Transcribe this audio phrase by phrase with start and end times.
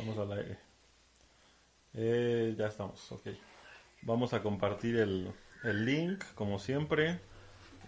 [0.00, 0.58] vamos al aire.
[1.94, 3.28] Eh, ya estamos, ok.
[4.02, 5.30] Vamos a compartir el,
[5.64, 7.20] el link, como siempre.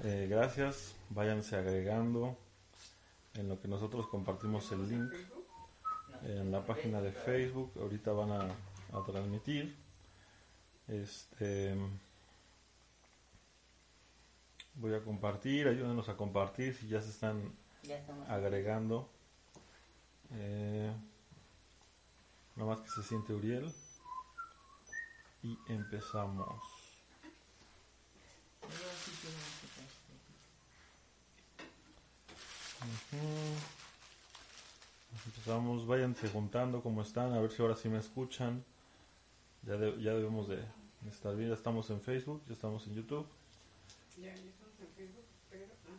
[0.04, 0.94] Eh, gracias.
[1.10, 2.36] Váyanse agregando
[3.34, 5.12] en lo que nosotros compartimos el link
[6.24, 7.72] en la página de Facebook.
[7.80, 8.40] Ahorita van a,
[8.92, 9.74] a transmitir.
[10.88, 11.74] Este.
[14.74, 17.52] Voy a compartir, ayúdenos a compartir si ya se están
[17.82, 19.08] Ya agregando.
[20.34, 20.90] Eh,
[22.56, 23.72] nada más que se siente Uriel.
[25.42, 26.60] Y empezamos.
[32.80, 33.18] Ujú.
[35.26, 38.64] Empezamos, váyanse juntando como están, a ver si ahora sí me escuchan.
[39.62, 40.56] Ya, de- ya debemos de
[41.02, 43.26] de estar bien, ya estamos en Facebook, ya estamos en YouTube.
[44.16, 45.66] ya, ya estamos en Facebook, pero...
[45.88, 45.98] ah.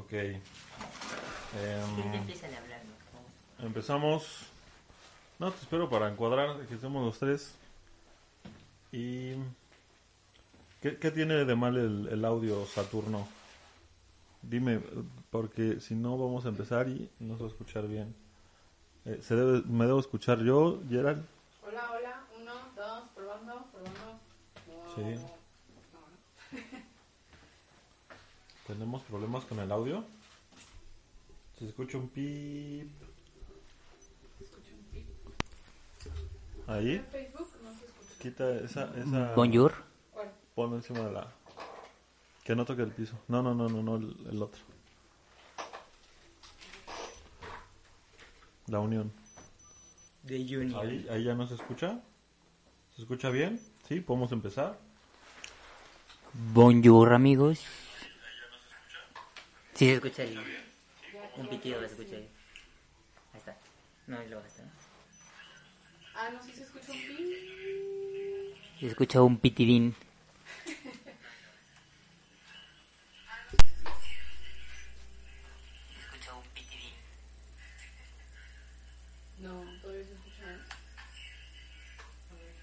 [0.00, 0.12] Ok.
[1.54, 2.22] Em.
[3.66, 4.46] Empezamos.
[5.38, 7.52] No, te espero para encuadrar que estemos los tres.
[8.92, 9.32] Y.
[10.80, 13.28] ¿Qué, qué tiene de mal el, el audio Saturno?
[14.42, 14.80] Dime,
[15.30, 18.14] porque si no vamos a empezar y no se va a escuchar bien.
[19.04, 21.24] Eh, ¿se debe, ¿Me debo escuchar yo, Gerald?
[21.66, 24.00] Hola, hola, uno, dos, probando, probando.
[24.66, 25.00] No, Sí.
[25.02, 26.62] no, no.
[28.66, 30.04] ¿Tenemos problemas con el audio?
[31.62, 32.88] Se escucha un pip.
[34.40, 35.06] Escucho un pip.
[36.66, 36.96] Ahí.
[36.96, 38.18] En Facebook no se escucha.
[38.18, 38.92] Quita esa.
[38.98, 39.72] esa Bonjour.
[40.12, 40.32] ¿Cuál?
[40.56, 41.32] Ponlo encima de la.
[42.42, 43.16] Que no toque el piso.
[43.28, 44.60] No, no, no, no, no, el, el otro.
[48.66, 49.12] La unión.
[50.24, 50.84] De Junior.
[50.84, 52.00] Ahí, ahí ya no se escucha.
[52.96, 53.60] ¿Se escucha bien?
[53.86, 54.00] ¿Sí?
[54.00, 54.76] ¿Podemos empezar?
[56.52, 57.60] Bonjour, amigos.
[59.74, 60.36] Sí, se escucha ahí.
[61.36, 62.28] Un pitido se escucha ahí.
[63.32, 63.56] Ahí está.
[64.06, 64.62] No, ahí lo basta.
[64.62, 64.70] ¿no?
[66.14, 67.18] Ah, no, sí se escucha un pip.
[68.80, 69.94] Se escucha un pitidín.
[70.64, 70.72] Se
[76.00, 76.92] escucha un pitidín.
[79.38, 80.44] No, todavía se escucha.
[80.44, 82.54] A ver.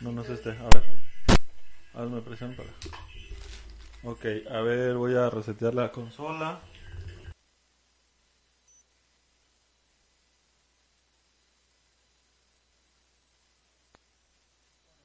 [0.00, 0.50] No, no es este.
[0.50, 0.82] A ver.
[1.94, 2.70] Hazme presión para.
[4.06, 6.60] Ok, a ver, voy a resetear la consola.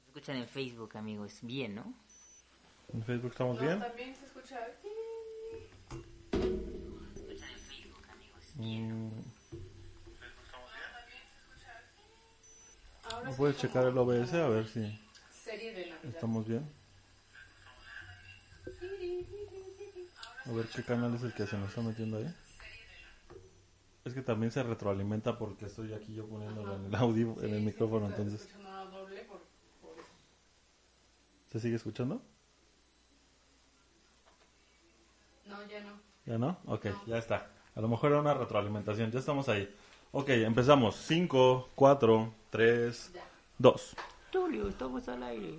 [0.00, 1.38] Se escuchan en Facebook, amigos.
[1.42, 1.92] Bien, ¿no?
[2.92, 3.80] ¿En Facebook estamos No, bien?
[3.80, 4.58] también se escucha.
[4.66, 4.88] Se
[7.20, 8.42] escuchan en Facebook, amigos.
[8.56, 9.08] Mm,
[13.04, 14.98] Ahora ¿No sí puedes como checar el OBS a ver si
[15.44, 16.04] Serie de Navidad.
[16.14, 16.81] estamos bien?
[20.46, 22.34] A ver qué canal es el que se nos está metiendo ahí.
[24.04, 27.60] Es que también se retroalimenta porque estoy aquí yo poniéndolo en el audio, en el
[27.60, 28.40] Sí, micrófono, sí, entonces.
[28.48, 29.38] escucha no doble por,
[29.80, 30.08] por eso.
[31.52, 32.20] ¿Se sigue escuchando?
[35.46, 35.92] No, ya no.
[36.26, 36.58] ¿Ya no?
[36.66, 37.48] Ok, ya está.
[37.76, 39.72] A lo mejor era una retroalimentación, ya estamos ahí.
[40.10, 40.96] Ok, empezamos.
[40.96, 43.24] 5, 4, 3, Ya.
[43.58, 43.96] 2.
[44.32, 45.58] Tulio, estamos al aire.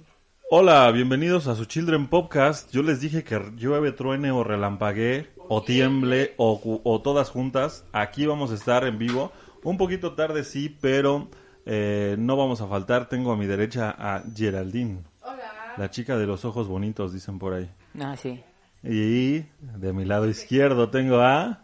[0.50, 2.72] Hola, bienvenidos a su Children Podcast.
[2.72, 7.84] Yo les dije que llueve, truene o relampaguee o tiemble o, o todas juntas.
[7.92, 9.32] Aquí vamos a estar en vivo.
[9.64, 11.28] Un poquito tarde sí, pero
[11.66, 13.10] eh, no vamos a faltar.
[13.10, 15.74] Tengo a mi derecha a Geraldine, Hola.
[15.78, 17.70] la chica de los ojos bonitos, dicen por ahí.
[18.00, 18.40] Ah, sí.
[18.84, 21.60] Y de mi lado izquierdo tengo a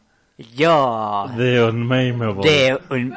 [0.56, 1.30] Yo.
[1.38, 2.50] The Unmameable.
[2.50, 3.14] De un...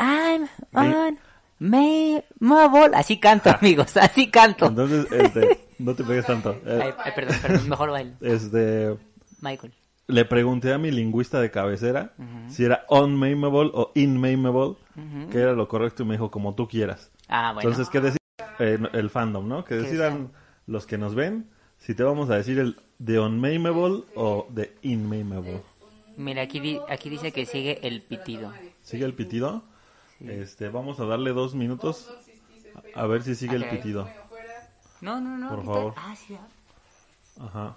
[0.00, 1.18] I'm on
[1.60, 2.94] mobile.
[2.94, 3.96] Así canto, amigos.
[3.96, 4.66] Así canto.
[4.66, 6.52] Entonces, este, no te pegues tanto.
[6.66, 7.68] Eh, Ay, ay, perdón, perdón.
[7.68, 8.12] Mejor bailo.
[8.20, 8.96] este,
[9.40, 9.72] Michael.
[10.06, 12.12] le pregunté a mi lingüista de cabecera
[12.50, 14.74] si era unmameable o inmameable,
[15.30, 17.10] que era lo correcto y me dijo como tú quieras.
[17.28, 17.68] Ah, bueno.
[17.70, 18.18] Entonces, ¿qué decir
[18.58, 19.64] eh, el fandom, no?
[19.64, 20.30] Que decidan
[20.66, 21.46] los que nos ven
[21.78, 25.60] si te vamos a decir el de unmameable o de inmameable.
[26.16, 28.52] Mira, aquí, di- aquí dice que sigue el pitido.
[28.82, 29.62] ¿Sigue el pitido?
[30.20, 32.08] Este, vamos a darle dos minutos
[32.94, 34.08] a ver si sigue el pitido.
[35.00, 35.48] No, no, no.
[35.50, 35.94] Por favor.
[35.96, 36.36] Ah, sí.
[36.36, 37.44] ah.
[37.46, 37.76] Ajá.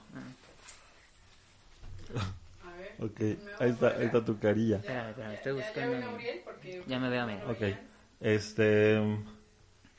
[2.65, 2.95] A ver.
[2.99, 4.77] Ok, ahí está, ahí está tu carilla.
[4.77, 6.07] Espérame, espérame, estoy Ya- ya buscando.
[6.45, 7.45] porque- Ya me veo, mira.
[7.49, 7.77] Ok.
[8.21, 8.99] Este,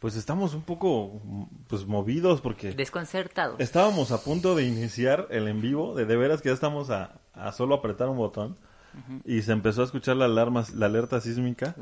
[0.01, 1.21] pues estamos un poco,
[1.69, 3.57] pues movidos porque Desconcertado.
[3.59, 7.13] estábamos a punto de iniciar el en vivo, de de veras que ya estamos a,
[7.35, 8.57] a solo apretar un botón
[9.25, 11.75] y se empezó a escuchar la alarma, la alerta sísmica.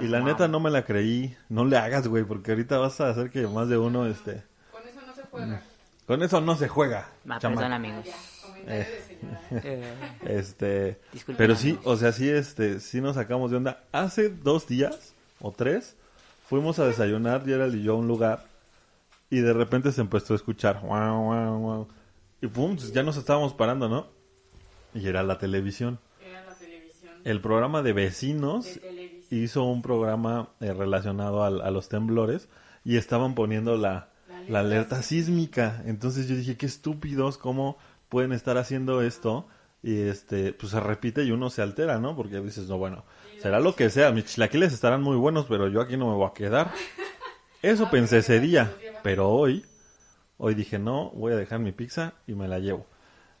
[0.00, 1.36] Y la neta no me la creí.
[1.48, 4.42] No le hagas, güey, porque ahorita vas a hacer que más de uno, este...
[4.70, 5.62] Con eso no se juega.
[6.06, 7.08] Con eso no se juega.
[7.28, 8.04] Ah, perdón, amigos.
[8.04, 9.40] Ya, comentario de señora.
[9.50, 9.62] ¿eh?
[9.64, 11.00] Eh, Este,
[11.36, 11.86] pero sí, amigos.
[11.86, 13.82] o sea, sí, este, sí nos sacamos de onda.
[13.92, 15.96] Hace dos días o tres
[16.48, 18.44] fuimos a desayunar Gerald y yo a un lugar
[19.30, 21.88] y de repente se empezó a escuchar guau, guau, guau.
[22.40, 24.06] y pum, ya nos estábamos parando, ¿no?
[24.94, 25.98] Y era la televisión.
[27.24, 27.30] La.
[27.30, 32.48] El programa de vecinos De hizo un programa eh, relacionado al- a, los temblores
[32.84, 35.82] y estaban poniendo la, La la alerta alerta sísmica.
[35.86, 37.76] Entonces yo dije, qué estúpidos, cómo
[38.08, 39.46] pueden estar haciendo esto.
[39.82, 42.16] Y este, pues se repite y uno se altera, ¿no?
[42.16, 43.04] Porque dices, no, bueno,
[43.42, 44.12] será lo que sea.
[44.12, 46.72] Mis chilaquiles estarán muy buenos, pero yo aquí no me voy a quedar.
[47.62, 48.72] Eso pensé ese día.
[49.02, 49.64] Pero hoy,
[50.38, 52.86] hoy dije, no, voy a dejar mi pizza y me la llevo.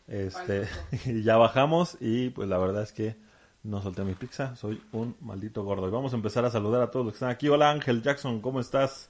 [0.06, 0.66] Este,
[1.06, 3.16] y ya bajamos y pues la verdad es que
[3.64, 5.88] no solté mi pizza, soy un maldito gordo.
[5.88, 7.48] Y vamos a empezar a saludar a todos los que están aquí.
[7.48, 9.08] Hola Ángel Jackson, ¿cómo estás?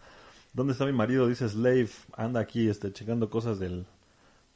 [0.53, 1.27] ¿Dónde está mi marido?
[1.27, 3.85] Dice Slave, anda aquí este, checando cosas del,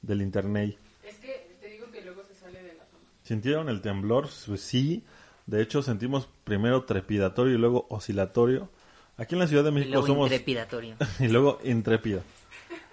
[0.00, 0.76] del internet.
[1.02, 2.84] Es que te digo que luego se sale de la.
[3.24, 4.28] ¿Sintieron el temblor?
[4.46, 5.02] Pues sí,
[5.46, 8.68] de hecho sentimos primero trepidatorio y luego oscilatorio.
[9.16, 10.30] Aquí en la Ciudad de y México luego somos...
[10.30, 10.94] intrepidatorio.
[11.18, 12.22] y luego intrépido.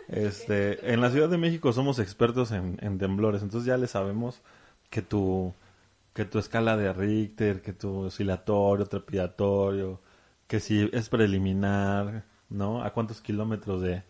[0.07, 4.39] Este, en la Ciudad de México somos expertos en, en temblores, entonces ya le sabemos
[4.91, 5.51] que tu
[6.15, 9.99] que tu escala de Richter, que tu oscilatorio, trepidatorio,
[10.47, 12.83] que si es preliminar, ¿no?
[12.83, 14.03] A cuántos kilómetros de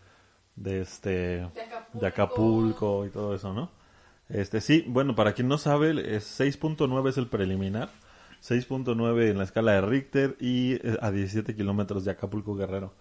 [0.56, 2.00] de este De Acapulco.
[2.00, 3.70] de Acapulco y todo eso, ¿no?
[4.28, 7.90] Este sí, bueno, para quien no sabe, es 6.9 es el preliminar,
[8.42, 12.92] 6.9 en la escala de Richter y eh, a 17 kilómetros de Acapulco Guerrero.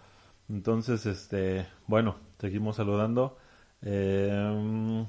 [0.50, 3.38] Entonces, este, bueno, seguimos saludando.
[3.81, 5.06] Eh,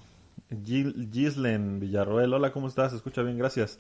[0.65, 2.91] Gil- Gislen Villarroel, hola, ¿cómo estás?
[2.93, 3.79] Se escucha bien, gracias.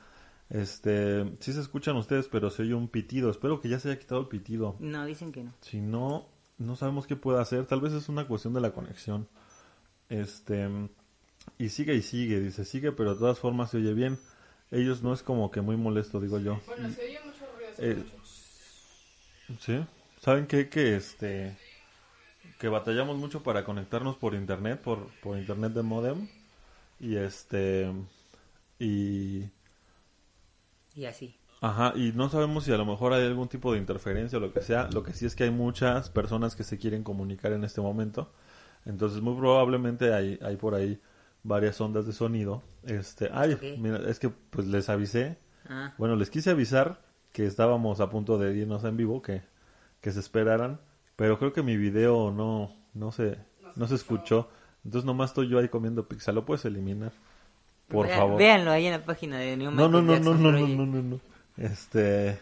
[0.51, 3.31] Este, sí se escuchan ustedes, pero se oye un pitido.
[3.31, 4.77] Espero que ya se haya quitado el pitido.
[4.79, 5.53] No, dicen que no.
[5.61, 6.27] Si no,
[6.59, 7.67] no sabemos qué puede hacer.
[7.67, 9.29] Tal vez es una cuestión de la conexión.
[10.09, 10.69] Este,
[11.59, 14.19] y sigue y sigue, dice, sigue, pero de todas formas se oye bien.
[14.71, 16.61] Ellos no es como que muy molesto, digo yo.
[16.67, 18.01] Bueno, se oye mucho ruido.
[18.01, 18.05] Eh.
[19.61, 19.85] ¿Sí?
[20.21, 20.69] ¿Saben qué?
[20.69, 21.57] Que este
[22.59, 26.29] que batallamos mucho para conectarnos por internet, por, por internet de modem.
[27.01, 27.91] Y este
[28.79, 29.51] y
[30.95, 31.37] Y así.
[31.61, 34.53] ajá, y no sabemos si a lo mejor hay algún tipo de interferencia o lo
[34.53, 34.89] que sea.
[34.93, 38.31] Lo que sí es que hay muchas personas que se quieren comunicar en este momento.
[38.85, 41.01] Entonces, muy probablemente hay, hay por ahí
[41.43, 42.63] varias ondas de sonido.
[42.85, 45.39] Este, ay, mira, es que pues les avisé
[45.69, 47.03] Ah, bueno, les quise avisar
[47.33, 49.43] que estábamos a punto de irnos en vivo, que,
[50.01, 50.81] que se esperaran,
[51.17, 53.39] pero creo que mi video no, no se,
[53.77, 54.49] no se escuchó.
[54.87, 56.31] Entonces nomás estoy yo ahí comiendo pizza.
[56.33, 57.11] ¿Lo puedes eliminar?
[57.89, 58.39] Por favor.
[58.39, 60.87] Véanlo ahí en la página de New No, no, no, no, Jackson no, no, no,
[60.87, 61.21] no, no.
[61.57, 62.39] Este,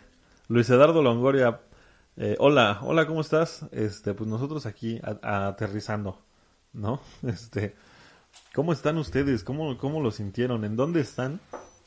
[0.49, 1.61] Luis Eduardo Longoria,
[2.19, 3.65] eh, hola, hola, ¿cómo estás?
[3.73, 6.19] Este, pues nosotros aquí a- a- aterrizando,
[6.75, 7.01] ¿no?
[7.27, 7.75] Este,
[8.55, 9.43] ¿cómo están ustedes?
[9.43, 10.65] ¿Cómo, cómo lo sintieron?
[10.67, 11.41] ¿En dónde están?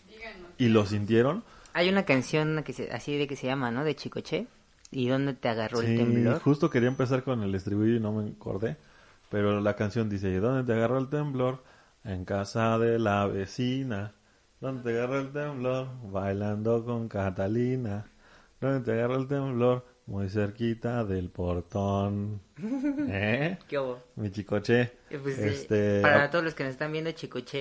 [0.09, 0.47] Díganos.
[0.57, 1.43] ¿Y lo sintieron?
[1.73, 3.83] Hay una canción que se- así de que se llama, ¿no?
[3.83, 4.47] De Chicoche.
[4.89, 6.39] ¿Y dónde te agarró el Sí, temblor?
[6.41, 8.77] justo quería empezar con el estribillo y no me acordé.
[9.29, 11.63] Pero la canción dice, ¿y dónde te agarró el temblor?
[12.03, 14.13] En casa de la vecina.
[14.59, 15.87] ¿Dónde te agarró el temblor?
[16.11, 18.05] Bailando con Catalina.
[18.61, 19.85] ¿Dónde te agarró el temblor?
[20.07, 22.39] Muy cerquita del portón.
[23.09, 23.57] ¿Eh?
[23.67, 24.01] ¿Qué hubo?
[24.15, 24.81] Mi chicoche.
[25.09, 26.01] Eh, pues, este...
[26.01, 27.59] Para todos los que nos están viendo, Chicoche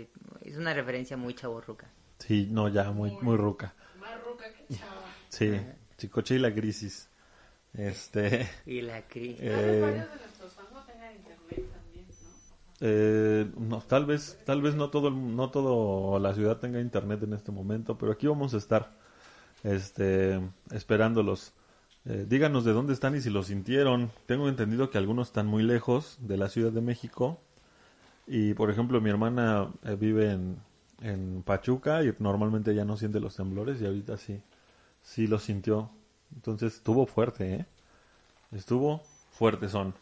[0.00, 0.08] eh,
[0.42, 1.86] es una referencia muy chaborruca.
[2.18, 3.74] Sí, no, ya, muy, muy ruca.
[4.00, 5.02] Más ruca que chava.
[5.28, 5.60] Sí,
[5.98, 7.08] chicoche y la crisis.
[7.74, 8.48] Este...
[8.66, 9.40] Y la crisis.
[9.40, 12.30] Eh, Tal vez varios de nuestros fans no tengan internet también, ¿no?
[12.86, 17.32] Eh, no, tal vez, tal vez no todo, no todo la ciudad tenga internet en
[17.32, 18.90] este momento, pero aquí vamos a estar,
[19.62, 20.38] este,
[20.70, 21.52] esperándolos.
[22.04, 24.10] Eh, díganos de dónde están y si los sintieron.
[24.26, 27.38] Tengo entendido que algunos están muy lejos de la Ciudad de México
[28.26, 30.58] y, por ejemplo, mi hermana eh, vive en,
[31.00, 34.42] en Pachuca y normalmente ya no siente los temblores y ahorita sí,
[35.02, 35.88] sí los sintió.
[36.34, 37.66] Entonces estuvo fuerte, ¿eh?
[38.52, 39.94] Estuvo fuerte son.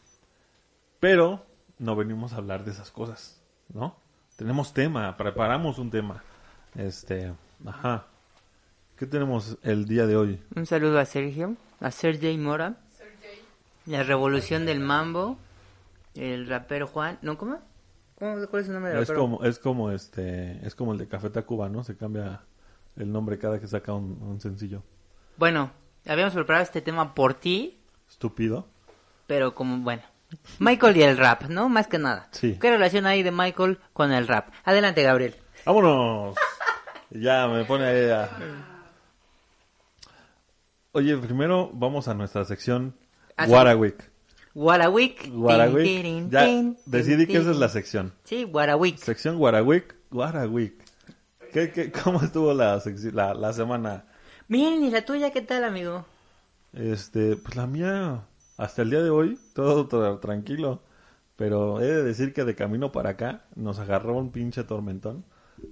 [0.98, 1.44] Pero
[1.78, 3.38] no venimos a hablar de esas cosas,
[3.72, 3.96] ¿no?
[4.36, 6.22] Tenemos tema, preparamos un tema.
[6.74, 7.32] Este,
[7.66, 8.04] ajá.
[8.98, 10.40] ¿Qué tenemos el día de hoy?
[10.54, 13.40] Un saludo a Sergio, a Sergey Mora, Sergey.
[13.86, 15.36] la revolución del mambo,
[16.14, 17.58] el rapero Juan, ¿no cómo?
[18.18, 19.20] ¿Cómo- ¿Cuál es su nombre de Es rapero?
[19.22, 21.82] como, es como este, es como el de Café Tacuba, ¿no?
[21.84, 22.40] Se cambia
[22.96, 24.82] el nombre cada que saca un, un sencillo.
[25.36, 25.70] Bueno,
[26.06, 27.78] habíamos preparado este tema por ti,
[28.10, 28.66] Estúpido.
[29.26, 30.02] pero como, bueno.
[30.58, 31.68] Michael y el rap, ¿no?
[31.68, 32.28] Más que nada.
[32.32, 32.58] Sí.
[32.60, 34.48] ¿Qué relación hay de Michael con el rap?
[34.64, 35.36] Adelante, Gabriel.
[35.66, 36.36] ¡Vámonos!
[37.10, 38.28] ya me pone ahí a...
[40.92, 42.94] Oye, primero vamos a nuestra sección
[43.36, 43.46] Ah.
[43.48, 44.10] Warawik.
[44.54, 45.30] Warawik.
[45.32, 46.30] Warawik.
[46.30, 46.46] Ya
[46.84, 48.12] decidí que esa es la sección.
[48.24, 48.98] Sí, Warawik.
[48.98, 49.94] Sección Warawik.
[50.10, 50.74] Warawik.
[51.52, 54.04] ¿Qué, qué, ¿Cómo estuvo la, la, la semana?
[54.48, 56.04] Bien, ¿y la tuya qué tal, amigo?
[56.74, 58.20] Este, pues la mía,
[58.56, 60.80] hasta el día de hoy, todo, todo tranquilo.
[61.36, 65.24] Pero he de decir que de camino para acá nos agarró un pinche tormentón.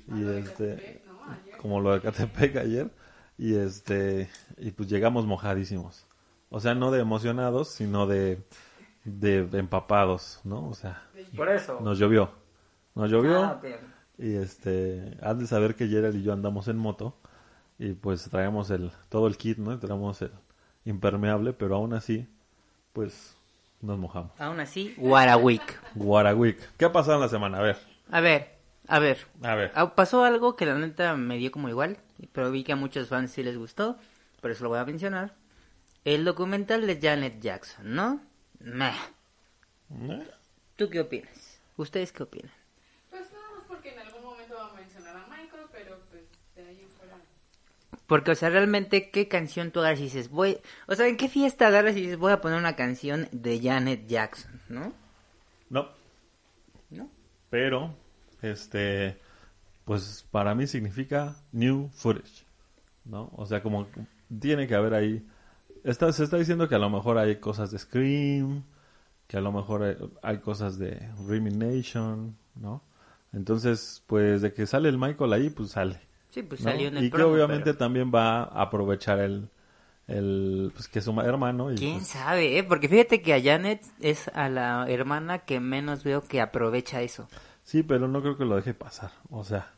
[0.08, 1.02] Y este,
[1.60, 2.90] como lo de Catepec ayer.
[3.38, 6.04] Y este, y pues llegamos mojadísimos.
[6.50, 8.42] O sea, no de emocionados, sino de,
[9.04, 10.68] de empapados, ¿no?
[10.68, 11.02] O sea,
[11.36, 11.78] Por eso.
[11.80, 12.30] nos llovió.
[12.94, 13.42] Nos llovió.
[13.42, 13.60] Ah.
[14.18, 17.16] Y este, has de saber que Gerald y yo andamos en moto
[17.78, 19.78] y pues traemos el todo el kit, ¿no?
[19.78, 20.32] Traemos el
[20.84, 22.28] impermeable, pero aún así,
[22.92, 23.34] pues
[23.80, 24.32] nos mojamos.
[24.40, 25.80] Aún así, Warawik.
[25.94, 26.58] Warawik.
[26.76, 27.58] ¿Qué ha pasado en la semana?
[27.58, 27.78] A ver,
[28.10, 28.48] A ver,
[28.88, 29.26] a ver.
[29.42, 29.72] a ver.
[29.74, 31.98] Ah, Pasó algo que la neta me dio como igual,
[32.32, 33.96] pero vi que a muchos fans sí les gustó,
[34.40, 35.34] por eso lo voy a mencionar.
[36.04, 38.20] El documental de Janet Jackson, ¿no?
[38.60, 38.92] Meh.
[39.92, 40.28] ¿Eh?
[40.76, 41.58] ¿Tú qué opinas?
[41.76, 42.50] ¿Ustedes qué opinan?
[43.10, 46.22] Pues nada más porque en algún momento va a mencionar a Michael, pero pues
[46.56, 47.16] de ahí fuera.
[48.10, 50.58] Porque, o sea, realmente, ¿qué canción tú agarras y dices, voy...
[50.88, 54.08] O sea, ¿en qué fiesta agarras y dices, voy a poner una canción de Janet
[54.08, 54.92] Jackson, ¿no?
[55.70, 55.88] No,
[56.90, 57.08] ¿No?
[57.50, 57.94] pero
[58.42, 59.16] este
[59.84, 62.44] pues para mí significa new footage,
[63.04, 63.30] ¿no?
[63.36, 63.86] O sea, como
[64.40, 65.24] tiene que haber ahí
[65.84, 68.64] está, se está diciendo que a lo mejor hay cosas de Scream,
[69.28, 70.98] que a lo mejor hay, hay cosas de
[71.28, 72.82] Rhythm Nation, ¿no?
[73.32, 76.09] Entonces, pues de que sale el Michael ahí, pues sale.
[76.30, 76.70] Sí, pues ¿no?
[76.70, 79.48] salió en el y que promo, obviamente pero- también va a aprovechar el,
[80.08, 82.64] el pues que es su hermano y ¿Quién pues, sabe, eh?
[82.64, 87.28] Porque fíjate que a Janet es a la hermana que menos veo que aprovecha eso.
[87.64, 89.12] Sí, pero no creo que lo deje pasar.
[89.30, 89.70] O sea,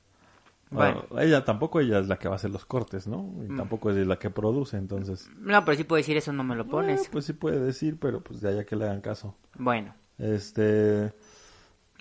[0.71, 1.04] Bueno.
[1.14, 3.30] ah, ella tampoco ella es la que va a hacer los cortes, ¿no?
[3.47, 3.56] Y Mm.
[3.59, 5.28] tampoco es la que produce, entonces.
[5.38, 7.02] No, pero sí puedo decir eso, no me lo pones.
[7.04, 9.35] Ah, pues sí puede decir, pero pues de allá que le hagan caso.
[9.59, 11.12] Bueno, Este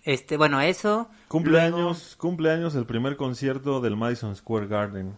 [0.03, 1.07] este, bueno, eso.
[1.27, 5.15] cumpleaños, cumpleaños el primer concierto del Madison Square Garden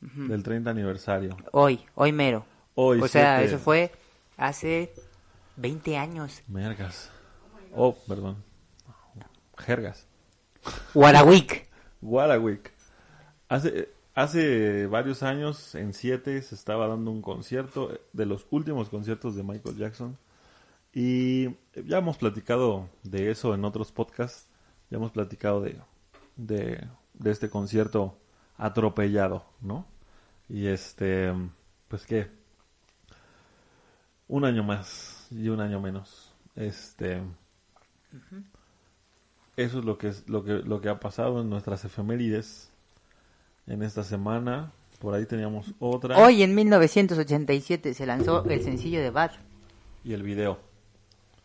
[0.00, 1.30] del 30 aniversario.
[1.30, 2.44] Luego, hoy, hoy mero.
[2.74, 3.92] Hoy o sea, siete- eso fue
[4.36, 4.92] hace
[5.56, 6.42] 20 años.
[6.48, 7.10] Mergas.
[7.74, 8.36] Oh, perdón.
[9.58, 10.04] Jergas.
[10.94, 11.66] Warawik.
[12.02, 12.70] Warawik.
[13.48, 18.88] Hace, hace varios años, en 7, se estaba dando un concierto, eh, de los últimos
[18.88, 20.16] conciertos de Michael Jackson.
[20.98, 21.50] Y
[21.84, 24.46] ya hemos platicado de eso en otros podcasts.
[24.88, 25.76] Ya hemos platicado de,
[26.36, 28.16] de, de este concierto
[28.56, 29.84] atropellado, ¿no?
[30.48, 31.34] Y este,
[31.88, 32.28] pues qué,
[34.26, 36.30] un año más y un año menos.
[36.54, 37.20] Este,
[39.58, 42.70] eso es lo que es lo que lo que ha pasado en nuestras efemérides
[43.66, 44.72] en esta semana.
[44.98, 49.32] Por ahí teníamos otra Hoy en 1987 se lanzó el sencillo de Bad.
[50.02, 50.65] y el video.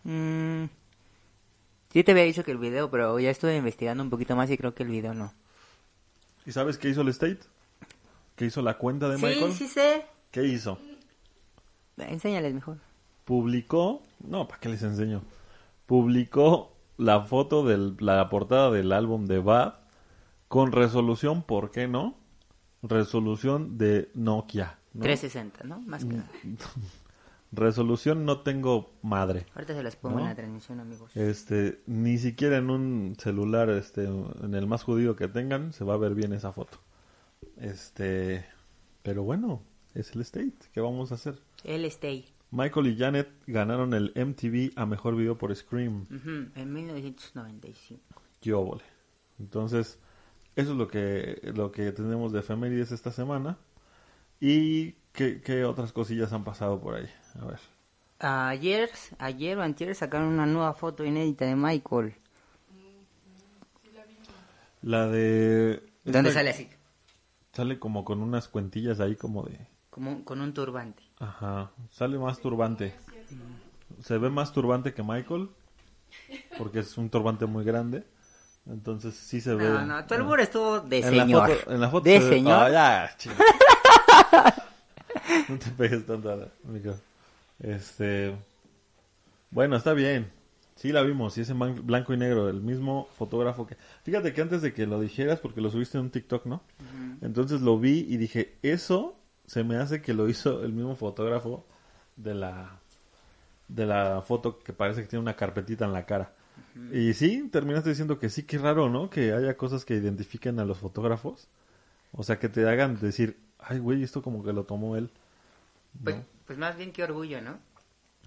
[0.04, 0.66] Mm,
[1.94, 4.58] sí te había dicho que el video, pero ya estuve investigando un poquito más y
[4.58, 5.34] creo que el video no.
[6.46, 7.40] ¿Y sabes qué hizo el State?
[8.36, 9.52] ¿Qué hizo la cuenta de Michael?
[9.54, 10.06] Sí, sí sé.
[10.32, 10.80] ¿Qué hizo?
[11.98, 12.78] Enséñales mejor.
[13.26, 15.22] Publicó, no, ¿para qué les enseño?
[15.86, 19.76] Publicó la foto de la portada del álbum de Bad
[20.48, 22.16] con resolución, ¿por qué no?
[22.82, 24.78] Resolución de Nokia.
[24.94, 25.04] ¿no?
[25.04, 25.80] 360, ¿no?
[25.82, 26.10] Más Mm.
[26.10, 26.30] que nada.
[27.52, 29.46] Resolución no tengo madre.
[29.56, 30.22] Ahorita se las pongo ¿No?
[30.22, 31.12] en la transmisión, amigos.
[31.16, 35.96] Este, ni siquiera en un celular, este, en el más judío que tengan, se va
[35.96, 36.78] a ver bien esa foto.
[37.58, 38.46] Este,
[39.04, 39.62] pero bueno,
[39.94, 40.54] es el state.
[40.74, 41.40] ¿Qué vamos a hacer?
[41.64, 42.26] El Stay.
[42.52, 46.08] Michael y Janet ganaron el MTV a mejor video por Scream.
[46.56, 48.22] En 1995.
[48.42, 48.84] ¡Qué óvole!
[49.40, 50.00] Entonces,
[50.56, 53.58] eso es lo que, lo que tenemos de efemérides esta semana.
[54.40, 57.10] ¿Y qué, qué otras cosillas han pasado por ahí?
[57.42, 57.60] A ver.
[58.20, 58.90] Ayer,
[59.20, 62.14] ayer o antier sacaron una nueva foto inédita de Michael.
[64.82, 65.82] La de...
[66.06, 66.70] ¿Dónde esta- sale así?
[67.54, 69.58] Sale como con unas cuentillas ahí como de...
[69.90, 71.04] Como con un turbante.
[71.20, 72.94] Ajá, sale más turbante.
[74.04, 75.50] Se ve más turbante que Michael,
[76.58, 78.04] porque es un turbante muy grande.
[78.68, 79.68] Entonces sí se ve.
[79.68, 81.50] No, no, tu albur estuvo de en la señor.
[81.58, 82.54] foto, en la foto de se ve- señor.
[82.76, 84.56] Ah, ya.
[85.50, 86.98] no te pegues tanto a la micro.
[87.60, 88.36] Este.
[89.52, 90.28] Bueno, está bien.
[90.76, 93.78] Sí la vimos, sí es en blanco y negro, el mismo fotógrafo que...
[94.04, 96.64] Fíjate que antes de que lo dijeras, porque lo subiste en un TikTok, ¿no?
[97.22, 101.64] Entonces lo vi y dije, eso se me hace que lo hizo el mismo fotógrafo
[102.16, 102.80] de la
[103.68, 106.32] de la foto que parece que tiene una carpetita en la cara.
[106.92, 109.10] Y sí, terminaste diciendo que sí, qué raro, ¿no?
[109.10, 111.48] Que haya cosas que identifiquen a los fotógrafos.
[112.12, 115.10] O sea, que te hagan decir, ay, güey, esto como que lo tomó él.
[116.04, 116.26] Pues, ¿no?
[116.46, 117.58] pues más bien que orgullo, ¿no?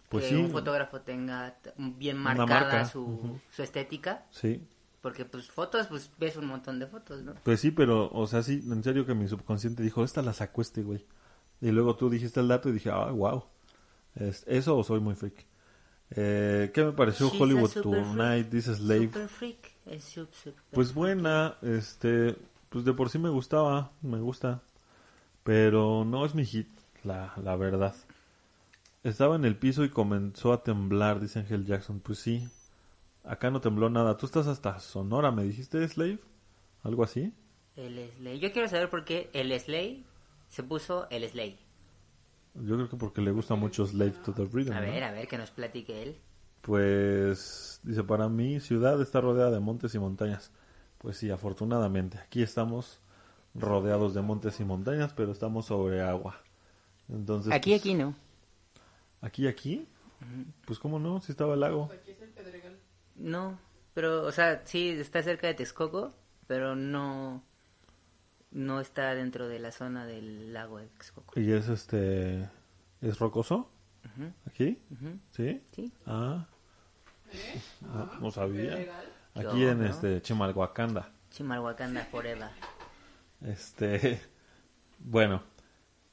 [0.09, 0.37] Pues que sí.
[0.37, 4.27] un fotógrafo tenga bien marcada marca, su, estética.
[4.31, 4.61] Sí.
[5.01, 7.35] Porque pues fotos, pues ves un montón de fotos, ¿no?
[7.43, 10.63] Pues sí, pero, o sea, sí, en serio que mi subconsciente dijo, esta la sacó
[10.63, 11.05] este güey.
[11.61, 13.45] Y luego tú dijiste el dato y dije, ah, wow.
[14.15, 15.45] Es, ¿Eso o soy muy freak?
[16.11, 19.07] Eh, ¿Qué me pareció She's Hollywood super Tonight, This Slave?
[19.07, 19.73] Super freak.
[19.87, 22.37] es sup- super Pues buena, este,
[22.69, 24.63] pues de por sí me gustaba, me gusta.
[25.43, 26.69] Pero no es mi hit,
[27.05, 27.95] la, la verdad.
[29.03, 32.01] Estaba en el piso y comenzó a temblar, dice Angel Jackson.
[32.01, 32.49] Pues sí,
[33.25, 34.17] acá no tembló nada.
[34.17, 36.19] Tú estás hasta Sonora, ¿me dijiste, Slave?
[36.83, 37.33] ¿Algo así?
[37.77, 38.39] El Slay.
[38.39, 40.05] Yo quiero saber por qué el Slay
[40.49, 41.59] se puso el Slay.
[42.55, 44.73] Yo creo que porque le gusta mucho Slave to the Rhythm.
[44.73, 44.87] A ¿no?
[44.87, 46.17] ver, a ver, que nos platique él.
[46.63, 50.51] Pues dice, para mí ciudad está rodeada de montes y montañas.
[50.99, 52.19] Pues sí, afortunadamente.
[52.19, 53.01] Aquí estamos
[53.55, 56.37] rodeados de montes y montañas, pero estamos sobre agua.
[57.09, 58.15] Entonces, Aquí, pues, aquí no.
[59.21, 59.87] Aquí, aquí.
[60.67, 61.91] Pues cómo no, si estaba el lago.
[61.93, 62.77] Aquí es el Pedregal.
[63.17, 63.59] No,
[63.95, 66.15] pero, o sea, sí está cerca de Texcoco,
[66.47, 67.43] pero no,
[68.51, 71.39] no está dentro de la zona del lago de Texcoco.
[71.39, 72.49] Y es este,
[73.01, 73.69] es rocoso.
[74.47, 74.79] Aquí,
[75.35, 75.61] sí.
[75.75, 75.93] Sí.
[76.07, 76.47] Ah,
[77.33, 77.61] ¿Eh?
[77.89, 78.71] ah, no sabía.
[78.71, 79.05] Pedregal.
[79.35, 79.87] Aquí Yo, en ¿no?
[79.87, 81.09] este Chimalhuacanda.
[81.31, 82.49] Chimalhuacanda forever.
[83.45, 84.21] Este,
[85.01, 85.43] bueno,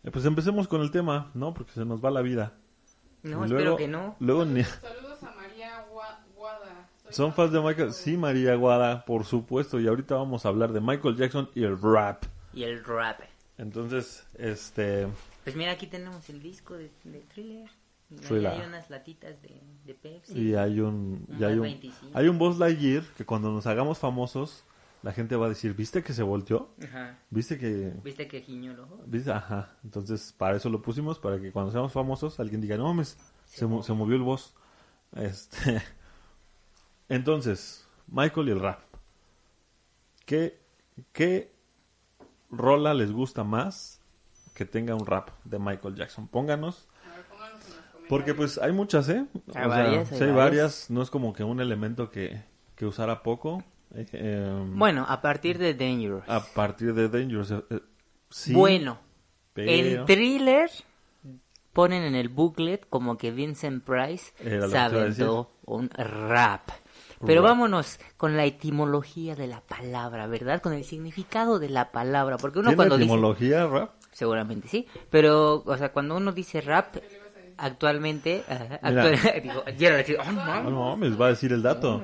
[0.03, 1.53] eh, pues empecemos con el tema, ¿no?
[1.53, 2.53] Porque se nos va la vida.
[3.24, 4.15] No, Y espero luego- que no.
[4.20, 6.87] Luego ni- Saludos a María Gua- Guada.
[7.05, 7.94] Soy son fans de Michael.
[7.94, 9.79] Sí, María Guada, por supuesto.
[9.79, 12.24] Y ahorita vamos a hablar de Michael Jackson y el rap.
[12.53, 13.20] Y el rap.
[13.57, 15.07] Entonces, este,
[15.44, 17.70] Pues mira, aquí tenemos el disco de, de Thriller.
[18.09, 20.33] Y hay unas latitas de, de Pepsi.
[20.37, 22.11] y hay un, Un y hay un, 25.
[22.18, 24.64] hay un Buzz Lightyear que cuando nos hagamos famosos,
[25.03, 26.70] la gente va a decir, ¿viste que se volteó?
[26.83, 27.18] Ajá.
[27.29, 29.00] ¿Viste que, ¿Viste que giñó el ojo?
[29.07, 29.31] ¿Viste?
[29.31, 29.75] Ajá.
[29.83, 33.66] Entonces, para eso lo pusimos, para que cuando seamos famosos, alguien diga, no mames, se,
[33.66, 34.53] mo- se movió el voz.
[35.16, 35.81] Este.
[37.09, 38.79] Entonces, Michael y el rap.
[40.25, 40.57] ¿Qué,
[41.11, 41.51] ¿Qué
[42.50, 44.00] rola les gusta más
[44.53, 46.27] que tenga un rap de Michael Jackson?
[46.27, 46.87] Pónganos.
[48.07, 49.25] Porque pues hay muchas, ¿eh?
[49.33, 50.35] O Hay sea, varias, hay sí hay varias.
[50.35, 50.90] varias.
[50.90, 52.44] No es como que un elemento que,
[52.75, 53.64] que usara poco.
[53.95, 56.23] Eh, em, Bueno, a partir de Dangerous.
[56.27, 57.51] A partir de Dangerous.
[57.51, 57.79] eh, eh,
[58.29, 58.97] sí, bueno,
[59.53, 59.71] pero...
[59.71, 60.69] en Thriller
[61.73, 64.33] ponen en el booklet como que Vincent Price
[64.69, 66.69] se aventó un rap.
[67.25, 67.51] Pero Rap.
[67.51, 70.61] vámonos con la etimología de la palabra, ¿verdad?
[70.61, 72.37] Con el significado de la palabra.
[72.37, 73.11] Porque uno ¿Tiene cuando dice...
[73.11, 73.91] etimología rap?
[74.11, 74.87] Seguramente sí.
[75.11, 76.97] Pero, o sea, cuando uno dice rap,
[77.57, 78.43] actualmente...
[78.49, 78.79] Mira.
[78.81, 79.63] actual- digo,
[80.27, 80.63] oh, no.
[80.71, 82.01] No mames, va a decir el dato.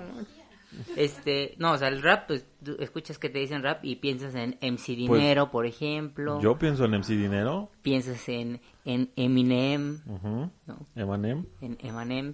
[0.95, 4.35] Este, no, o sea, el rap, pues tú escuchas que te dicen rap y piensas
[4.35, 6.33] en MC Dinero, por ejemplo.
[6.33, 10.77] Pues, Yo pienso en MC Dinero, Piensas en, en Eminem, ujú, ¿no?
[10.95, 11.45] Eminem.
[11.61, 12.33] En Eminem.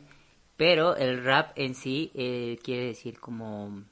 [0.58, 3.84] Pero el rap en sí eh, quiere decir como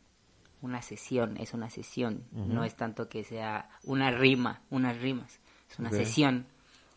[0.61, 2.23] una sesión, es una sesión.
[2.31, 5.39] No es tanto que sea una rima, unas rimas.
[5.69, 6.45] Es una sesión.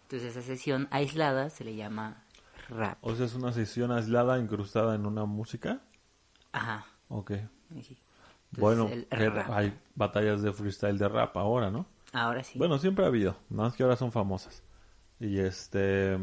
[0.02, 2.22] Entonces esa sesión aislada se le llama
[2.68, 2.98] rap.
[3.00, 5.80] O sea, es una sesión aislada incrustada en una música.
[6.52, 6.84] Ajá.
[7.08, 7.30] Ok.
[7.30, 7.36] sí.
[7.70, 7.96] Entonces,
[8.56, 9.50] Bueno, rap.
[9.50, 11.86] hay batallas de freestyle de rap ahora, ¿no?
[12.12, 12.56] Ahora sí.
[12.58, 14.62] Bueno, siempre ha habido, nada más que ahora son famosas.
[15.18, 16.16] Y este,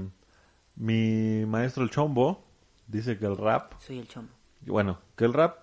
[0.77, 2.41] mi maestro el Chombo
[2.87, 4.31] dice que el rap, Soy el chombo.
[4.61, 5.57] bueno, que el rap,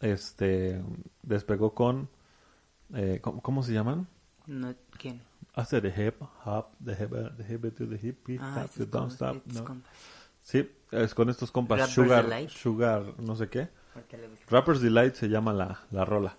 [0.00, 0.82] este,
[1.22, 2.08] despegó con,
[2.94, 4.06] eh, ¿cómo, cómo se llaman?
[4.46, 5.20] No, ¿Quién?
[5.54, 8.86] Hace de hip hop, de hip, de hip to the hip, hip Ah, hop, the
[8.86, 9.82] don't stop, no.
[10.42, 12.50] Sí, es con estos compas, Rappers Sugar.
[12.50, 13.68] Sugar, no sé qué.
[14.48, 16.34] Rappers Delight se llama la, la rola.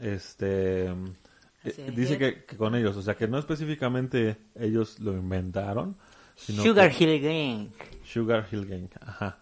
[0.00, 5.12] Este Así eh, dice que, que con ellos, o sea que no específicamente ellos lo
[5.12, 5.96] inventaron,
[6.36, 7.68] sino Sugar que- Hill Gang.
[8.04, 9.38] Sugar Hill Gang, ajá.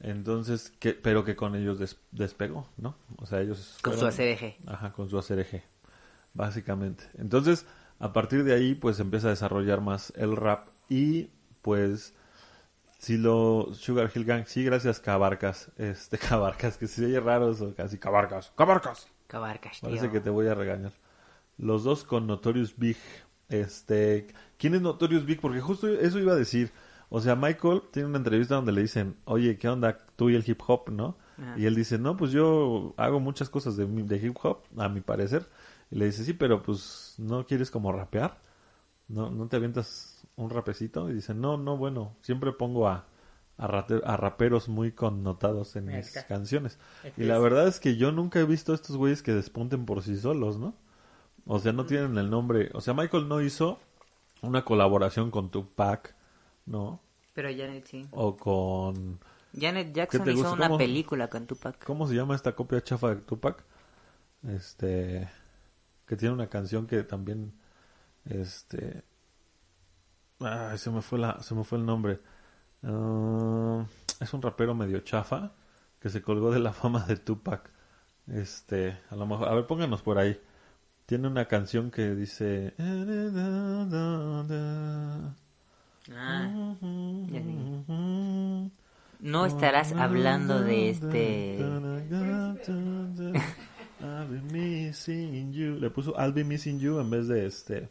[0.00, 2.94] Entonces, que, pero que con ellos des- despegó, ¿no?
[3.16, 4.54] O sea, ellos Con su ACDG.
[4.68, 5.62] Ajá, con su ACRG,
[6.34, 7.02] básicamente.
[7.18, 7.66] Entonces,
[7.98, 11.30] a partir de ahí, pues empieza a desarrollar más el rap y,
[11.62, 12.14] pues,
[12.98, 17.72] si lo Sugar Hill Gang, sí, gracias Cabarcas, este Cabarcas, que se oye raro eso,
[17.76, 19.06] casi Cabarcas, Cabarcas.
[19.26, 19.88] Cabarcas, tío.
[19.90, 20.92] Parece que te voy a regañar.
[21.58, 22.96] Los dos con Notorious Big,
[23.48, 24.26] Este,
[24.58, 25.40] ¿quién es Notorious Big?
[25.40, 26.70] Porque justo eso iba a decir.
[27.10, 30.44] O sea, Michael tiene una entrevista donde le dicen, oye, ¿qué onda tú y el
[30.48, 31.16] hip hop, no?
[31.38, 31.58] Ajá.
[31.58, 34.88] Y él dice, no, pues yo hago muchas cosas de, mi- de hip hop, a
[34.88, 35.46] mi parecer.
[35.90, 38.36] Y le dice, sí, pero pues no quieres como rapear.
[39.08, 41.10] No, no te avientas un rapecito.
[41.10, 43.04] Y dice, no, no, bueno, siempre pongo a,
[43.58, 46.78] a, rate- a raperos muy connotados en mis canciones.
[47.04, 49.34] Este Y la es- verdad es que yo nunca he visto a estos güeyes que
[49.34, 50.74] despunten por sí solos, ¿no?
[51.46, 52.70] O sea, no tienen el nombre.
[52.74, 53.78] O sea, Michael no hizo
[54.42, 56.14] una colaboración con Tupac,
[56.66, 57.00] ¿no?
[57.34, 58.06] Pero Janet sí.
[58.12, 59.18] O con...
[59.58, 60.78] Janet Jackson hizo una ¿Cómo?
[60.78, 61.82] película con Tupac.
[61.84, 63.62] ¿Cómo se llama esta copia chafa de Tupac?
[64.46, 65.28] Este...
[66.06, 67.52] Que tiene una canción que también...
[68.26, 69.02] Este...
[70.40, 72.20] Ay, se me fue, la, se me fue el nombre.
[72.82, 73.84] Ah,
[74.20, 75.52] es un rapero medio chafa
[76.00, 77.70] que se colgó de la fama de Tupac.
[78.28, 80.38] Este, a lo mejor, a ver, pónganos por ahí.
[81.06, 82.74] Tiene una canción que dice.
[86.10, 86.48] Ah,
[87.30, 87.40] ya.
[89.20, 91.58] No estarás hablando de este...
[94.00, 95.76] I'll be missing you.
[95.80, 97.88] Le puso I'll be missing you en vez de este.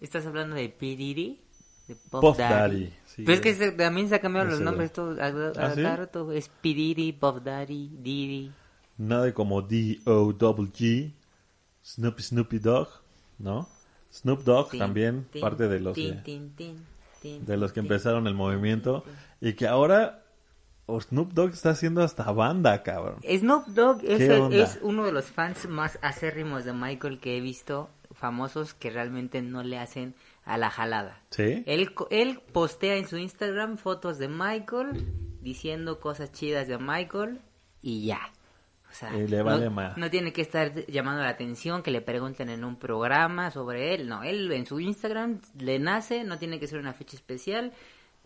[0.00, 0.96] ¿Estás hablando de P.
[0.96, 1.40] Diddy?
[1.88, 2.84] De Puff, Puff Daddy.
[2.84, 3.22] Daddy, sí.
[3.24, 5.18] Pero es que se- también se han cambiado los nombres todos.
[5.18, 5.82] A, a- ¿Ah, sí?
[5.82, 6.68] rato es P.
[6.74, 8.52] Diddy, Puff Daddy, Diddy.
[8.98, 11.12] Nada como D-O-G,
[11.84, 12.88] Snoopy Snoopy Dogg,
[13.38, 13.68] ¿no?
[14.12, 16.74] Snoop Dogg Tin, también, tin, parte de los tin, que,
[17.22, 19.04] de los que empezaron el movimiento.
[19.40, 20.22] Y que ahora
[20.86, 23.16] oh, Snoop Dogg está haciendo hasta banda, cabrón.
[23.22, 27.36] Snoop Dogg es, ¿Qué el- es uno de los fans más acérrimos de Michael que
[27.36, 27.90] he visto,
[28.26, 30.12] famosos que realmente no le hacen
[30.44, 31.20] a la jalada.
[31.30, 31.62] ¿Sí?
[31.66, 35.06] Él, postea en su Instagram fotos de Michael
[35.42, 37.38] diciendo cosas chidas de Michael
[37.82, 38.32] y ya.
[38.90, 39.96] O sea, Y le vale no, más.
[39.96, 44.08] no tiene que estar llamando la atención, que le pregunten en un programa sobre él.
[44.08, 47.72] No, él en su Instagram le nace, no tiene que ser una fecha especial,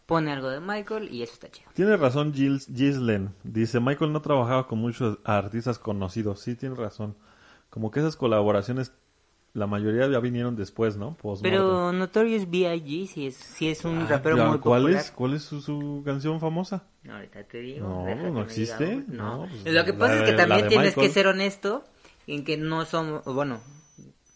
[0.06, 1.68] pone algo de Michael y eso está chido.
[1.74, 3.34] Tiene razón Gilles, Gislen.
[3.44, 6.40] Dice, Michael no trabajaba con muchos artistas conocidos.
[6.40, 7.16] Sí, tiene razón.
[7.68, 8.92] Como que esas colaboraciones,
[9.52, 11.16] la mayoría ya vinieron después, ¿no?
[11.42, 13.06] Pero Notorious B.I.G.
[13.08, 15.00] sí es, sí es un Ah, rapero ya, muy ¿Cuál popular.
[15.00, 16.84] es, cuál es su, su canción famosa?
[17.02, 17.88] No, ahorita te digo.
[17.88, 18.86] No, no existe.
[18.86, 19.36] diga, No.
[19.46, 21.84] No, pues, Lo que pasa es que también tienes que ser honesto
[22.26, 23.60] en que no somos, bueno,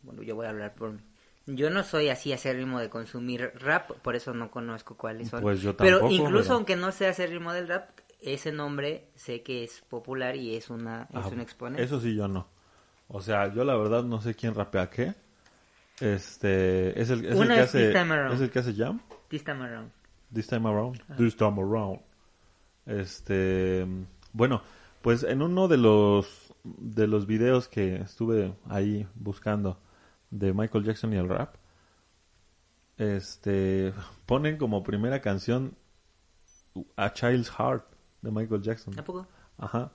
[0.02, 0.98] bueno, yo voy a hablar por mí.
[1.46, 5.42] Yo no soy así acérrimo de consumir rap, por eso no conozco cuáles son.
[5.42, 7.90] Pues yo pero tampoco, incluso pero- aunque no sea acérrimo del rap,
[8.22, 11.82] ese nombre sé que es popular y es una es Ah, un exponente.
[11.84, 12.48] Eso sí, yo no.
[13.16, 15.14] O sea, yo la verdad no sé quién rapea qué.
[16.00, 18.34] Este, es el, es el Una que es hace, This Time Around.
[18.34, 19.00] es el que hace Jam.
[19.28, 19.92] This time around.
[20.34, 21.00] This time around.
[21.16, 22.00] This time around.
[22.86, 23.86] Este,
[24.32, 24.62] bueno,
[25.00, 29.78] pues en uno de los de los videos que estuve ahí buscando
[30.30, 31.54] de Michael Jackson y el rap,
[32.98, 33.94] este,
[34.26, 35.76] ponen como primera canción
[36.96, 37.84] A Child's Heart
[38.22, 38.98] de Michael Jackson.
[38.98, 39.28] ¿A poco?
[39.56, 39.92] Ajá.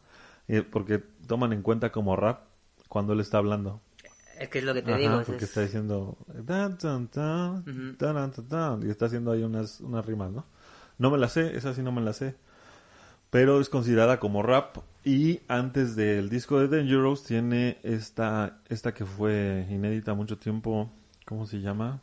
[0.71, 2.47] Porque toman en cuenta como rap
[2.89, 3.81] cuando él está hablando.
[4.39, 5.21] Es que es lo que te Ajá, digo.
[5.25, 7.63] porque es- está diciendo tan, tan, tan,
[7.97, 10.45] tan, tan, y está haciendo ahí unas, unas rimas, ¿no?
[10.97, 12.35] No me la sé, esa sí no me la sé.
[13.31, 14.77] Pero es considerada como rap.
[15.05, 20.89] Y antes del disco de Dangerous tiene esta, esta que fue inédita mucho tiempo.
[21.25, 22.01] ¿Cómo se llama?